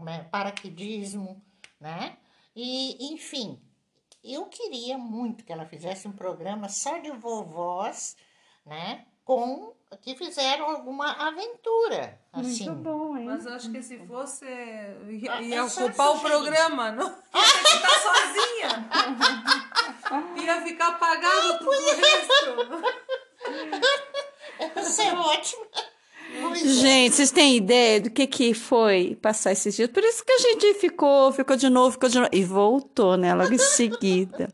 né, 0.02 0.24
paraquedismo, 0.32 1.42
né? 1.80 2.18
E, 2.56 3.14
enfim, 3.14 3.62
eu 4.24 4.46
queria 4.48 4.98
muito 4.98 5.46
que 5.46 5.54
ela 5.54 5.66
fizesse 5.66 6.08
um 6.08 6.12
programa 6.12 6.68
só 6.70 6.98
de 6.98 7.12
vovós, 7.12 8.18
né? 8.66 9.06
Com 9.24 9.74
que 9.96 10.16
fizeram 10.16 10.66
alguma 10.70 11.12
aventura, 11.14 12.20
assim. 12.34 12.66
Muito 12.70 12.84
bom, 12.84 13.18
hein? 13.18 13.26
Mas 13.26 13.46
eu 13.46 13.54
acho 13.54 13.72
que 13.72 13.82
se 13.82 13.98
fosse. 14.06 14.46
ia, 14.46 15.34
Ah, 15.34 15.42
ia 15.42 15.56
é 15.56 15.64
ocupar 15.64 16.12
o 16.16 16.20
programa, 16.20 16.92
não? 16.92 17.08
Ia 17.08 17.14
ter 17.42 17.64
que 17.64 17.76
estar 17.76 18.00
sozinha. 18.02 18.90
Ia 20.42 20.62
ficar 20.62 20.88
apagado 20.90 21.58
tudo 21.60 21.70
o 21.70 21.96
resto. 21.96 22.56
Isso 24.82 25.02
é 25.02 25.14
ótimo. 25.14 25.66
Gente, 26.56 27.16
vocês 27.16 27.32
têm 27.32 27.58
ideia 27.58 28.02
do 28.02 28.10
que 28.10 28.28
que 28.28 28.54
foi 28.54 29.18
passar 29.22 29.52
esses 29.52 29.76
dias? 29.76 29.90
Por 29.90 30.04
isso 30.04 30.24
que 30.26 30.32
a 30.32 30.40
gente 30.40 30.74
ficou, 30.76 31.32
ficou 31.32 31.56
de 31.56 31.70
novo, 31.70 31.92
ficou 31.92 32.10
de 32.10 32.18
novo. 32.18 32.30
E 32.32 32.44
voltou, 32.44 33.18
né? 33.18 33.34
Logo 33.34 33.54
em 33.54 33.58
seguida. 33.58 34.50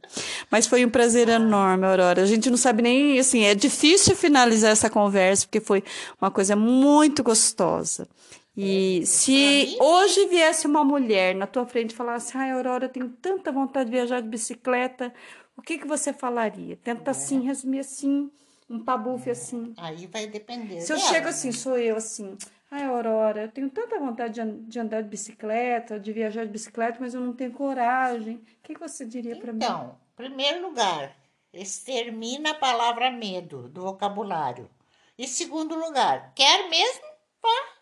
Mas 0.50 0.68
foi 0.68 0.86
um 0.86 0.90
prazer 0.90 1.30
enorme, 1.30 1.86
Aurora. 1.86 2.22
A 2.22 2.26
gente 2.26 2.50
não 2.50 2.58
sabe 2.58 2.82
nem, 2.82 3.20
assim, 3.20 3.44
é 3.44 3.56
difícil 3.56 4.16
finalizar 4.16 4.72
essa 4.72 4.90
conversa, 4.90 5.46
porque 5.46 5.60
foi 5.60 5.84
uma 6.22 6.32
coisa 6.32 6.56
muito 6.56 7.24
gostosa. 7.24 8.08
E 8.56 9.04
se 9.06 9.78
hoje 9.80 10.28
viesse 10.28 10.68
uma 10.68 10.84
mulher 10.84 11.34
na 11.34 11.48
tua 11.48 11.66
frente 11.66 11.92
e 11.92 11.96
falasse, 11.96 12.38
ai, 12.38 12.52
Aurora, 12.52 12.86
eu 12.86 12.90
tenho 12.90 13.10
tanta 13.10 13.52
vontade 13.52 13.90
de 13.90 13.96
viajar 13.96 14.22
de 14.22 14.28
bicicleta, 14.28 15.12
o 15.58 15.62
que 15.62 15.80
que 15.80 15.88
você 15.88 16.14
falaria? 16.14 16.78
Tenta, 16.84 17.12
assim, 17.12 17.42
resumir 17.42 17.80
assim, 17.80 18.30
um 18.76 18.84
pabufe 18.84 19.30
assim. 19.30 19.74
Aí 19.78 20.08
vai 20.08 20.28
depender. 20.28 20.82
Se 20.82 20.92
eu 20.92 20.98
dela, 20.98 21.10
chego 21.10 21.24
né? 21.26 21.30
assim, 21.30 21.52
sou 21.52 21.78
eu 21.78 21.96
assim, 21.96 22.38
ai 22.72 22.84
Aurora, 22.86 23.44
eu 23.44 23.52
tenho 23.52 23.70
tanta 23.70 24.00
vontade 24.00 24.34
de, 24.36 24.42
an- 24.42 24.64
de 24.64 24.80
andar 24.80 25.02
de 25.04 25.10
bicicleta, 25.10 26.00
de 26.00 26.12
viajar 26.12 26.46
de 26.46 26.52
bicicleta, 26.52 26.98
mas 27.00 27.14
eu 27.14 27.22
não 27.22 27.34
tenho 27.34 27.52
coragem. 27.52 28.36
O 28.38 28.42
que, 28.64 28.74
que 28.74 28.80
você 28.80 29.06
diria 29.06 29.36
para 29.38 29.52
mim? 29.54 29.60
Então, 29.64 29.98
primeiro 30.16 30.68
lugar, 30.68 31.16
extermina 31.54 32.52
a 32.52 32.56
palavra 32.56 33.12
medo 33.12 33.70
do 33.70 33.82
vocabulário. 33.82 34.70
E 35.18 35.28
segundo 35.28 35.76
lugar, 35.76 36.34
quer 36.36 36.68
mesmo? 36.70 37.04
Vá. 37.42 37.74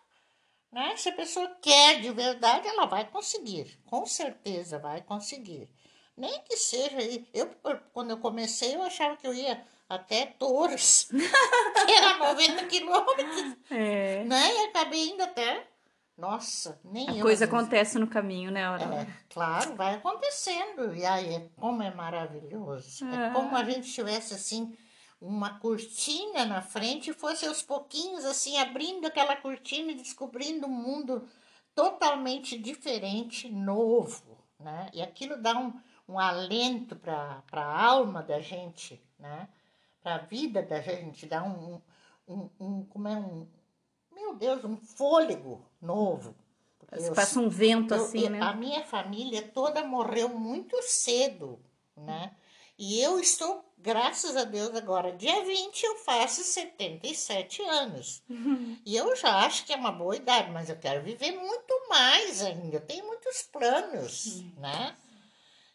Né? 0.72 0.96
Se 0.96 1.08
a 1.08 1.12
pessoa 1.12 1.48
quer 1.60 2.00
de 2.00 2.10
verdade, 2.12 2.66
ela 2.68 2.86
vai 2.86 3.06
conseguir. 3.06 3.78
Com 3.86 4.04
certeza 4.06 4.78
vai 4.78 5.00
conseguir. 5.02 5.68
Nem 6.16 6.40
que 6.42 6.56
seja. 6.56 6.96
Eu, 7.32 7.50
quando 7.92 8.10
eu 8.10 8.18
comecei, 8.18 8.74
eu 8.74 8.82
achava 8.82 9.16
que 9.16 9.26
eu 9.26 9.34
ia 9.34 9.64
até 9.88 10.26
Torres, 10.26 11.08
que 11.86 11.92
era 11.92 12.16
90 12.18 12.64
quilômetros, 12.66 13.56
É. 13.70 14.24
né? 14.24 14.54
E 14.54 14.58
acabei 14.68 15.10
indo 15.10 15.22
até. 15.22 15.66
Nossa, 16.16 16.78
nem 16.84 17.08
A 17.08 17.14
eu. 17.16 17.22
coisa 17.22 17.46
acontece 17.46 17.98
no 17.98 18.06
caminho, 18.06 18.50
né, 18.50 18.64
Aurora? 18.64 19.02
É, 19.02 19.06
claro, 19.30 19.74
vai 19.74 19.94
acontecendo. 19.94 20.94
E 20.94 21.04
aí, 21.04 21.34
é- 21.34 21.48
como 21.56 21.82
é 21.82 21.92
maravilhoso. 21.92 23.04
É. 23.06 23.26
É. 23.28 23.30
como 23.30 23.56
a 23.56 23.64
gente 23.64 23.90
tivesse, 23.90 24.34
assim, 24.34 24.76
uma 25.20 25.58
cortina 25.58 26.44
na 26.44 26.60
frente 26.60 27.10
e 27.10 27.14
fosse 27.14 27.46
aos 27.46 27.62
pouquinhos, 27.62 28.24
assim, 28.24 28.58
abrindo 28.58 29.06
aquela 29.06 29.36
cortina 29.36 29.92
e 29.92 29.96
descobrindo 29.96 30.66
um 30.66 30.70
mundo 30.70 31.26
totalmente 31.74 32.58
diferente, 32.58 33.48
novo, 33.50 34.38
né? 34.60 34.90
E 34.92 35.00
aquilo 35.00 35.40
dá 35.40 35.56
um, 35.58 35.72
um 36.08 36.18
alento 36.18 36.94
para 36.96 37.42
a 37.52 37.82
alma 37.84 38.22
da 38.22 38.38
gente, 38.40 39.02
né? 39.18 39.48
Para 40.02 40.16
a 40.16 40.18
vida 40.18 40.62
da 40.62 40.80
gente, 40.80 41.26
dá 41.26 41.42
um, 41.44 41.80
um, 42.28 42.50
um, 42.58 42.84
como 42.86 43.08
é 43.08 43.16
um, 43.16 43.46
meu 44.12 44.34
Deus, 44.34 44.64
um 44.64 44.76
fôlego 44.76 45.64
novo. 45.80 46.34
Porque 46.78 46.96
eu 47.06 47.14
Passa 47.14 47.38
um 47.40 47.48
vento 47.48 47.94
eu- 47.94 48.04
assim, 48.04 48.24
eu- 48.24 48.30
né? 48.30 48.40
A 48.40 48.52
minha 48.54 48.84
família 48.84 49.42
toda 49.42 49.84
morreu 49.84 50.28
muito 50.28 50.76
cedo, 50.82 51.58
né? 51.96 52.34
E 52.78 53.00
eu 53.00 53.20
estou, 53.20 53.64
graças 53.78 54.36
a 54.36 54.42
Deus, 54.44 54.74
agora, 54.74 55.12
dia 55.12 55.44
20, 55.44 55.84
eu 55.84 55.96
faço 55.98 56.42
77 56.42 57.62
anos. 57.62 58.22
E 58.84 58.96
eu 58.96 59.14
já 59.14 59.44
acho 59.44 59.64
que 59.64 59.72
é 59.72 59.76
uma 59.76 59.92
boa 59.92 60.16
idade, 60.16 60.50
mas 60.50 60.68
eu 60.68 60.76
quero 60.76 61.02
viver 61.02 61.30
muito 61.32 61.88
mais 61.88 62.42
ainda. 62.42 62.76
Eu 62.76 62.80
tenho 62.80 63.06
muitos 63.06 63.42
planos, 63.42 64.42
né? 64.56 64.96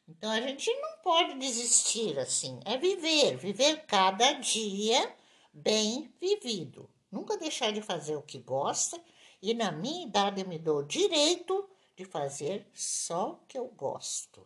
Então 0.07 0.31
a 0.31 0.39
gente 0.39 0.71
não 0.73 0.97
pode 1.03 1.37
desistir 1.37 2.17
assim. 2.17 2.59
É 2.65 2.77
viver, 2.77 3.37
viver 3.37 3.83
cada 3.85 4.33
dia 4.33 5.13
bem 5.53 6.11
vivido. 6.19 6.89
Nunca 7.11 7.37
deixar 7.37 7.71
de 7.71 7.81
fazer 7.81 8.15
o 8.15 8.21
que 8.21 8.39
gosta. 8.39 8.99
E 9.41 9.53
na 9.53 9.71
minha 9.71 10.07
idade 10.07 10.41
eu 10.41 10.47
me 10.47 10.57
dou 10.57 10.79
o 10.79 10.85
direito 10.85 11.67
de 11.95 12.05
fazer 12.05 12.65
só 12.73 13.31
o 13.31 13.47
que 13.47 13.57
eu 13.57 13.67
gosto. 13.67 14.45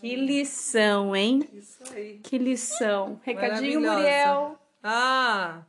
Que 0.00 0.16
lição, 0.16 1.14
hein? 1.14 1.48
Isso 1.52 1.82
aí. 1.92 2.18
Que 2.18 2.36
lição. 2.38 3.20
Recadinho. 3.22 3.80
Muriel. 3.80 4.58
Ah, 4.82 5.64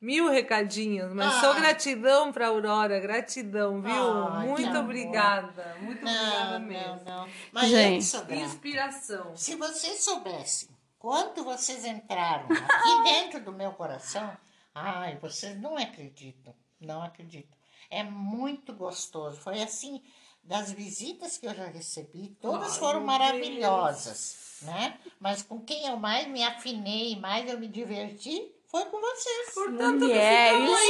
mil 0.00 0.28
recadinhos, 0.30 1.12
mas 1.12 1.34
Ah. 1.34 1.40
só 1.40 1.54
gratidão 1.54 2.32
pra 2.32 2.48
Aurora, 2.48 3.00
gratidão, 3.00 3.80
viu? 3.80 3.92
Ah, 3.92 4.40
muito 4.46 4.68
amor. 4.68 4.82
obrigada, 4.84 5.76
muito 5.80 5.98
obrigada 6.06 6.58
Não, 6.58 6.66
mesmo. 6.66 7.00
não, 7.04 7.20
não. 7.22 7.28
Mas 7.52 7.70
Gente. 7.70 8.04
Inspiração. 8.34 9.36
Se 9.36 9.54
vocês 9.56 10.02
soubessem 10.04 10.68
quanto 10.98 11.42
vocês 11.44 11.84
entraram 11.84 12.46
aqui 12.46 13.02
dentro 13.04 13.40
do 13.44 13.52
meu 13.52 13.72
coração, 13.72 14.36
ai, 14.74 15.16
vocês 15.20 15.58
não 15.60 15.76
acreditam, 15.76 16.54
não 16.80 17.02
acreditam. 17.02 17.56
É 17.88 18.02
muito 18.02 18.72
gostoso. 18.74 19.36
Foi 19.40 19.62
assim, 19.62 20.02
das 20.42 20.72
visitas 20.72 21.38
que 21.38 21.46
eu 21.46 21.54
já 21.54 21.66
recebi, 21.66 22.36
todas 22.40 22.72
Ai, 22.74 22.78
foram 22.80 23.00
maravilhosas, 23.00 24.58
né? 24.62 24.98
Mas 25.20 25.42
com 25.42 25.60
quem 25.60 25.86
eu 25.86 25.96
mais 25.96 26.26
me 26.28 26.42
afinei, 26.42 27.18
mais 27.18 27.48
eu 27.48 27.58
me 27.58 27.68
diverti, 27.68 28.52
foi 28.70 28.84
com 28.86 29.00
vocês. 29.00 29.50
Portanto, 29.54 30.00
Mulheres 30.00 30.58
ficou 30.58 30.74
aí. 30.76 30.86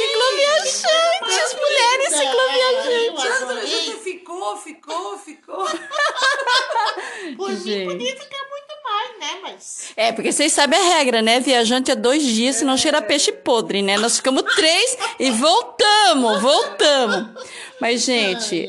cicloviajantes, 0.67 1.55
mulheres 1.61 2.15
cicloviajantes. 2.17 4.03
Ficou, 4.03 4.57
ficou, 4.57 5.19
ficou. 5.19 5.67
Por 7.37 7.51
mim 7.51 7.87
podia 7.87 8.17
ficar 8.17 8.45
muito 8.49 8.75
mais, 8.85 9.19
né? 9.19 9.39
Mas 9.43 9.93
É, 9.97 10.13
porque 10.13 10.33
vocês 10.33 10.53
sabem 10.53 10.79
a 10.79 10.97
regra, 10.97 11.23
né? 11.23 11.41
Viajante 11.41 11.91
é 11.91 11.95
dois 11.97 12.23
dias, 12.23 12.57
senão 12.57 12.77
cheira 12.77 13.03
peixe 13.03 13.33
podre, 13.33 13.83
né? 13.83 13.97
Nós 13.99 14.17
ficamos 14.17 14.43
três 14.57 14.99
e 15.21 15.31
voltamos, 15.31 16.43
voltamos. 16.43 17.29
Mas, 17.79 18.01
gente, 18.01 18.69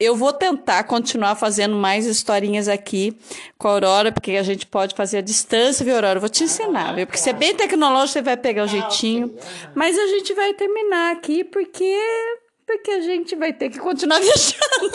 eu 0.00 0.16
vou 0.16 0.32
tentar 0.32 0.84
continuar 0.84 1.36
fazendo 1.36 1.76
mais 1.76 2.06
historinhas 2.06 2.68
aqui 2.68 3.16
com 3.58 3.68
a 3.68 3.72
Aurora, 3.72 4.10
porque 4.10 4.32
a 4.32 4.42
gente 4.42 4.66
pode 4.66 4.96
fazer 4.96 5.18
a 5.18 5.20
distância, 5.20 5.84
viu, 5.84 5.94
Aurora? 5.94 6.16
Eu 6.16 6.20
vou 6.20 6.30
te 6.30 6.42
ensinar, 6.42 6.94
viu? 6.94 7.06
Porque 7.06 7.18
você 7.18 7.30
é 7.30 7.34
bem 7.34 7.54
tecnológico, 7.54 8.14
você 8.14 8.22
vai 8.22 8.36
pegar 8.36 8.64
o 8.64 8.68
jeitinho. 8.68 9.36
Mas 9.74 9.96
a 9.98 10.06
gente 10.06 10.32
vai 10.32 10.54
terminar 10.54 11.12
aqui, 11.12 11.44
porque... 11.44 11.94
Porque 12.66 12.90
a 12.90 13.00
gente 13.00 13.36
vai 13.36 13.52
ter 13.52 13.70
que 13.70 13.78
continuar 13.78 14.18
viajando. 14.20 14.90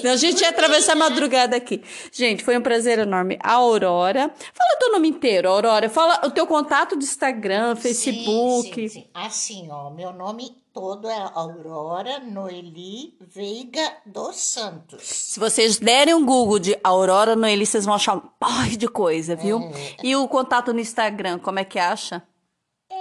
Senão 0.00 0.12
a 0.12 0.16
gente 0.16 0.40
ia 0.40 0.48
atravessar 0.48 0.92
a 0.92 0.96
madrugada 0.96 1.54
aqui. 1.54 1.82
Gente, 2.10 2.42
foi 2.42 2.56
um 2.56 2.62
prazer 2.62 2.98
enorme. 2.98 3.38
Aurora. 3.42 4.32
Fala 4.54 4.78
teu 4.78 4.92
nome 4.92 5.08
inteiro, 5.08 5.48
Aurora. 5.48 5.90
Fala 5.90 6.26
o 6.26 6.30
teu 6.30 6.46
contato 6.46 6.96
de 6.96 7.04
Instagram, 7.04 7.76
Facebook. 7.76 8.74
Sim, 8.74 8.88
sim, 8.88 9.00
sim. 9.00 9.06
Assim, 9.12 9.68
ó, 9.70 9.90
meu 9.90 10.12
nome 10.12 10.56
todo 10.72 11.08
é 11.08 11.30
Aurora 11.34 12.20
Noeli 12.20 13.14
Veiga 13.20 13.92
dos 14.06 14.36
Santos. 14.36 15.02
Se 15.02 15.38
vocês 15.38 15.78
derem 15.78 16.14
um 16.14 16.24
Google 16.24 16.58
de 16.58 16.78
Aurora 16.82 17.36
Noeli, 17.36 17.66
vocês 17.66 17.84
vão 17.84 17.94
achar 17.94 18.14
um 18.14 18.20
porre 18.20 18.76
de 18.76 18.88
coisa, 18.88 19.36
viu? 19.36 19.60
É. 19.60 19.96
E 20.02 20.16
o 20.16 20.26
contato 20.26 20.72
no 20.72 20.80
Instagram, 20.80 21.38
como 21.38 21.58
é 21.58 21.64
que 21.64 21.78
acha? 21.78 22.22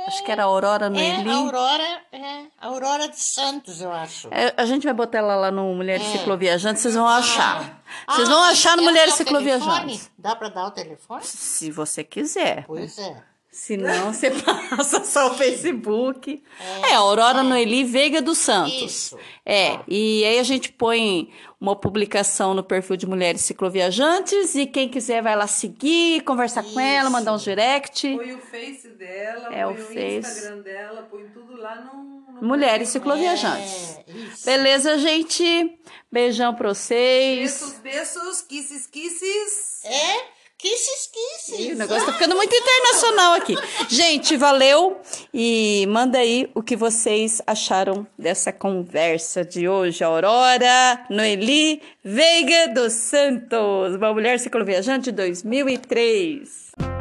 Acho 0.07 0.23
que 0.23 0.31
era 0.31 0.43
Aurora 0.43 0.89
Noeli. 0.89 1.29
É 1.29 1.33
Aurora, 1.33 2.01
é 2.11 2.43
Aurora 2.59 3.07
de 3.07 3.19
Santos, 3.19 3.81
eu 3.81 3.91
acho. 3.91 4.27
É, 4.31 4.53
a 4.57 4.65
gente 4.65 4.83
vai 4.83 4.93
botar 4.93 5.19
ela 5.19 5.35
lá 5.35 5.51
no 5.51 5.73
Mulheres 5.75 6.05
Cicloviajantes, 6.07 6.81
vocês 6.81 6.95
vão 6.95 7.07
achar. 7.07 7.81
Vocês 8.09 8.27
Ah, 8.27 8.31
vão 8.31 8.43
achar 8.43 8.75
no 8.77 8.83
Mulheres 8.83 9.13
o 9.13 9.17
Cicloviajantes. 9.17 9.67
telefone? 9.85 10.11
Dá 10.17 10.35
para 10.35 10.49
dar 10.49 10.65
o 10.67 10.71
telefone? 10.71 11.23
Se 11.23 11.69
você 11.71 12.03
quiser. 12.03 12.65
Pois 12.65 12.97
é. 12.97 13.23
Se 13.51 13.75
não, 13.75 14.13
você 14.13 14.31
passa 14.71 15.03
só 15.03 15.27
o 15.31 15.33
Facebook. 15.35 16.41
É, 16.89 16.93
Aurora 16.93 17.43
Noeli 17.43 17.83
Veiga 17.83 18.21
dos 18.21 18.37
Santos. 18.37 18.73
Isso. 18.81 19.19
É, 19.45 19.77
e 19.89 20.23
aí 20.23 20.39
a 20.39 20.43
gente 20.43 20.71
põe 20.71 21.29
uma 21.59 21.75
publicação 21.75 22.53
no 22.53 22.63
perfil 22.63 22.95
de 22.95 23.05
Mulheres 23.05 23.41
Cicloviajantes 23.41 24.55
e 24.55 24.65
quem 24.65 24.87
quiser 24.87 25.21
vai 25.21 25.35
lá 25.35 25.47
seguir, 25.47 26.21
conversar 26.21 26.63
com 26.63 26.79
ela, 26.79 27.09
mandar 27.09 27.33
um 27.33 27.37
direct. 27.37 28.15
Põe 28.15 28.33
o 28.33 28.39
Face 28.39 28.87
dela, 28.87 29.53
É, 29.53 29.65
põe 29.65 29.73
o 29.73 29.75
o, 29.75 29.85
Face. 29.85 30.17
Instagram 30.17 30.61
dela, 30.61 31.07
põe 31.11 31.23
tudo 31.27 31.57
lá 31.57 31.75
no. 31.81 32.41
no 32.41 32.47
Mulheres. 32.47 32.87
Cicloviajantes. 32.87 33.99
É, 34.07 34.11
isso. 34.11 34.45
Beleza, 34.45 34.97
gente? 34.97 35.77
Beijão 36.09 36.55
pra 36.55 36.69
vocês. 36.69 37.37
Beijos, 37.59 37.79
beijos, 37.79 38.41
kisses, 38.43 38.87
kisses. 38.87 39.83
É, 39.83 40.25
kisses, 40.61 41.09
kisses. 41.11 41.73
o 41.73 41.75
negócio 41.75 42.05
tá 42.05 42.13
ficando 42.13 42.35
muito 42.35 42.55
internacional 42.55 43.33
aqui. 43.33 43.55
Gente, 43.89 44.37
valeu 44.37 45.01
e 45.33 45.87
manda 45.89 46.19
aí 46.19 46.49
o 46.53 46.61
que 46.61 46.75
vocês 46.75 47.41
acharam 47.47 48.05
dessa 48.17 48.51
conversa 48.53 49.43
de 49.43 49.67
hoje. 49.67 50.03
Aurora 50.03 51.05
Noeli 51.09 51.81
Veiga 52.03 52.67
dos 52.73 52.93
Santos, 52.93 53.95
uma 53.95 54.13
mulher 54.13 54.39
cicloviajante 54.39 55.11
2003. 55.11 57.00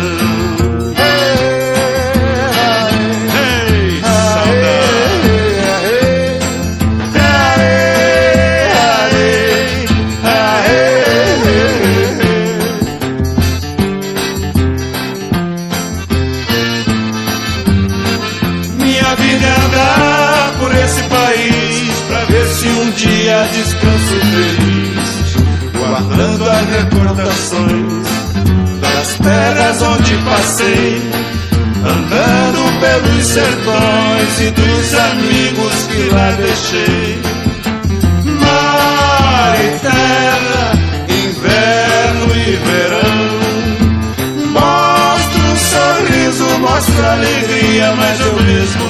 Pelos 32.91 33.25
sertões 33.25 34.41
e 34.41 34.51
dos 34.51 34.93
amigos 34.95 35.87
que 35.87 36.09
lá 36.09 36.31
deixei. 36.31 37.21
Mar 38.25 39.55
e 39.59 39.79
terra, 39.79 40.73
inverno 41.07 42.35
e 42.35 42.55
verão. 42.67 43.31
Mostra 44.51 45.41
um 45.41 45.55
sorriso, 45.55 46.59
mostra 46.59 47.13
alegria, 47.13 47.95
mas 47.95 48.19
eu 48.19 48.33
mesmo 48.41 48.89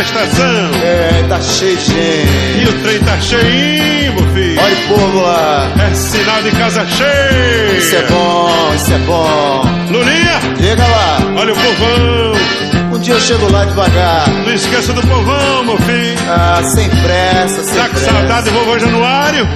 Na 0.00 0.02
estação. 0.02 0.70
É, 0.82 1.24
tá 1.28 1.40
cheio 1.40 1.76
de 1.76 1.82
E 1.82 2.64
gente. 2.64 2.68
o 2.68 2.82
trem 2.82 2.98
tá 3.00 3.20
cheinho, 3.20 4.14
meu 4.14 4.34
filho. 4.34 4.60
Olha 4.60 4.74
o 4.76 4.88
povo 4.98 5.20
lá. 5.20 5.70
É 5.90 5.94
sinal 5.94 6.42
de 6.42 6.50
casa 6.52 6.86
cheia. 6.86 7.78
Isso 7.78 7.96
é 7.96 8.02
bom, 8.08 8.72
isso 8.74 8.92
é 8.94 8.98
bom. 8.98 9.62
Lulinha, 9.90 10.40
Diga 10.58 10.82
lá. 10.86 11.18
olha 11.36 11.52
o 11.52 11.56
povão. 11.56 12.40
Um 12.94 12.98
dia 12.98 13.14
eu 13.14 13.20
chego 13.20 13.50
lá 13.52 13.64
devagar. 13.64 14.28
Não 14.46 14.52
esqueça 14.54 14.92
do 14.92 15.02
povão, 15.02 15.64
meu 15.64 15.76
filho. 15.78 16.18
Ah, 16.28 16.62
sem 16.64 16.88
pressa, 16.88 17.62
sem 17.62 17.74
Tá 17.74 17.88
com 17.88 17.94
pressa. 17.94 18.10
saudade 18.10 18.50
do 18.50 18.52
vovô 18.58 18.78
Januário? 18.78 19.46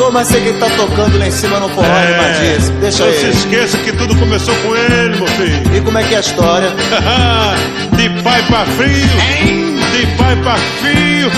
Tô, 0.00 0.10
mas 0.10 0.28
sei 0.28 0.40
que 0.40 0.48
ele 0.48 0.58
tá 0.58 0.66
tocando 0.70 1.18
lá 1.18 1.26
em 1.26 1.30
cima 1.30 1.60
no 1.60 1.68
forró 1.68 1.86
É. 1.86 2.06
animadíssimo. 2.06 2.80
Deixa 2.80 3.04
Não 3.04 3.12
se 3.12 3.26
esqueça 3.26 3.76
que 3.76 3.92
tudo 3.92 4.16
começou 4.16 4.54
com 4.62 4.74
ele, 4.74 5.14
meu 5.16 5.26
filho. 5.26 5.76
E 5.76 5.80
como 5.82 5.98
é 5.98 6.02
que 6.02 6.14
é 6.14 6.16
a 6.16 6.20
história? 6.20 6.70
de 7.98 8.08
pai 8.22 8.42
pra 8.44 8.64
filho, 8.64 9.78
de 9.92 10.06
pai 10.16 10.36
pra 10.36 10.56
filho, 10.56 11.30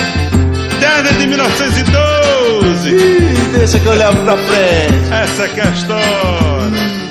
desde 0.79 1.19
de 1.19 1.27
1912. 1.27 2.89
Ih, 2.89 3.59
deixa 3.59 3.81
que 3.81 3.87
eu 3.87 3.95
levo 3.95 4.23
pra 4.23 4.37
frente. 4.37 5.13
Essa 5.13 5.49
que 5.49 5.61
é 5.61 5.65
a 5.65 5.71
história. 5.71 7.02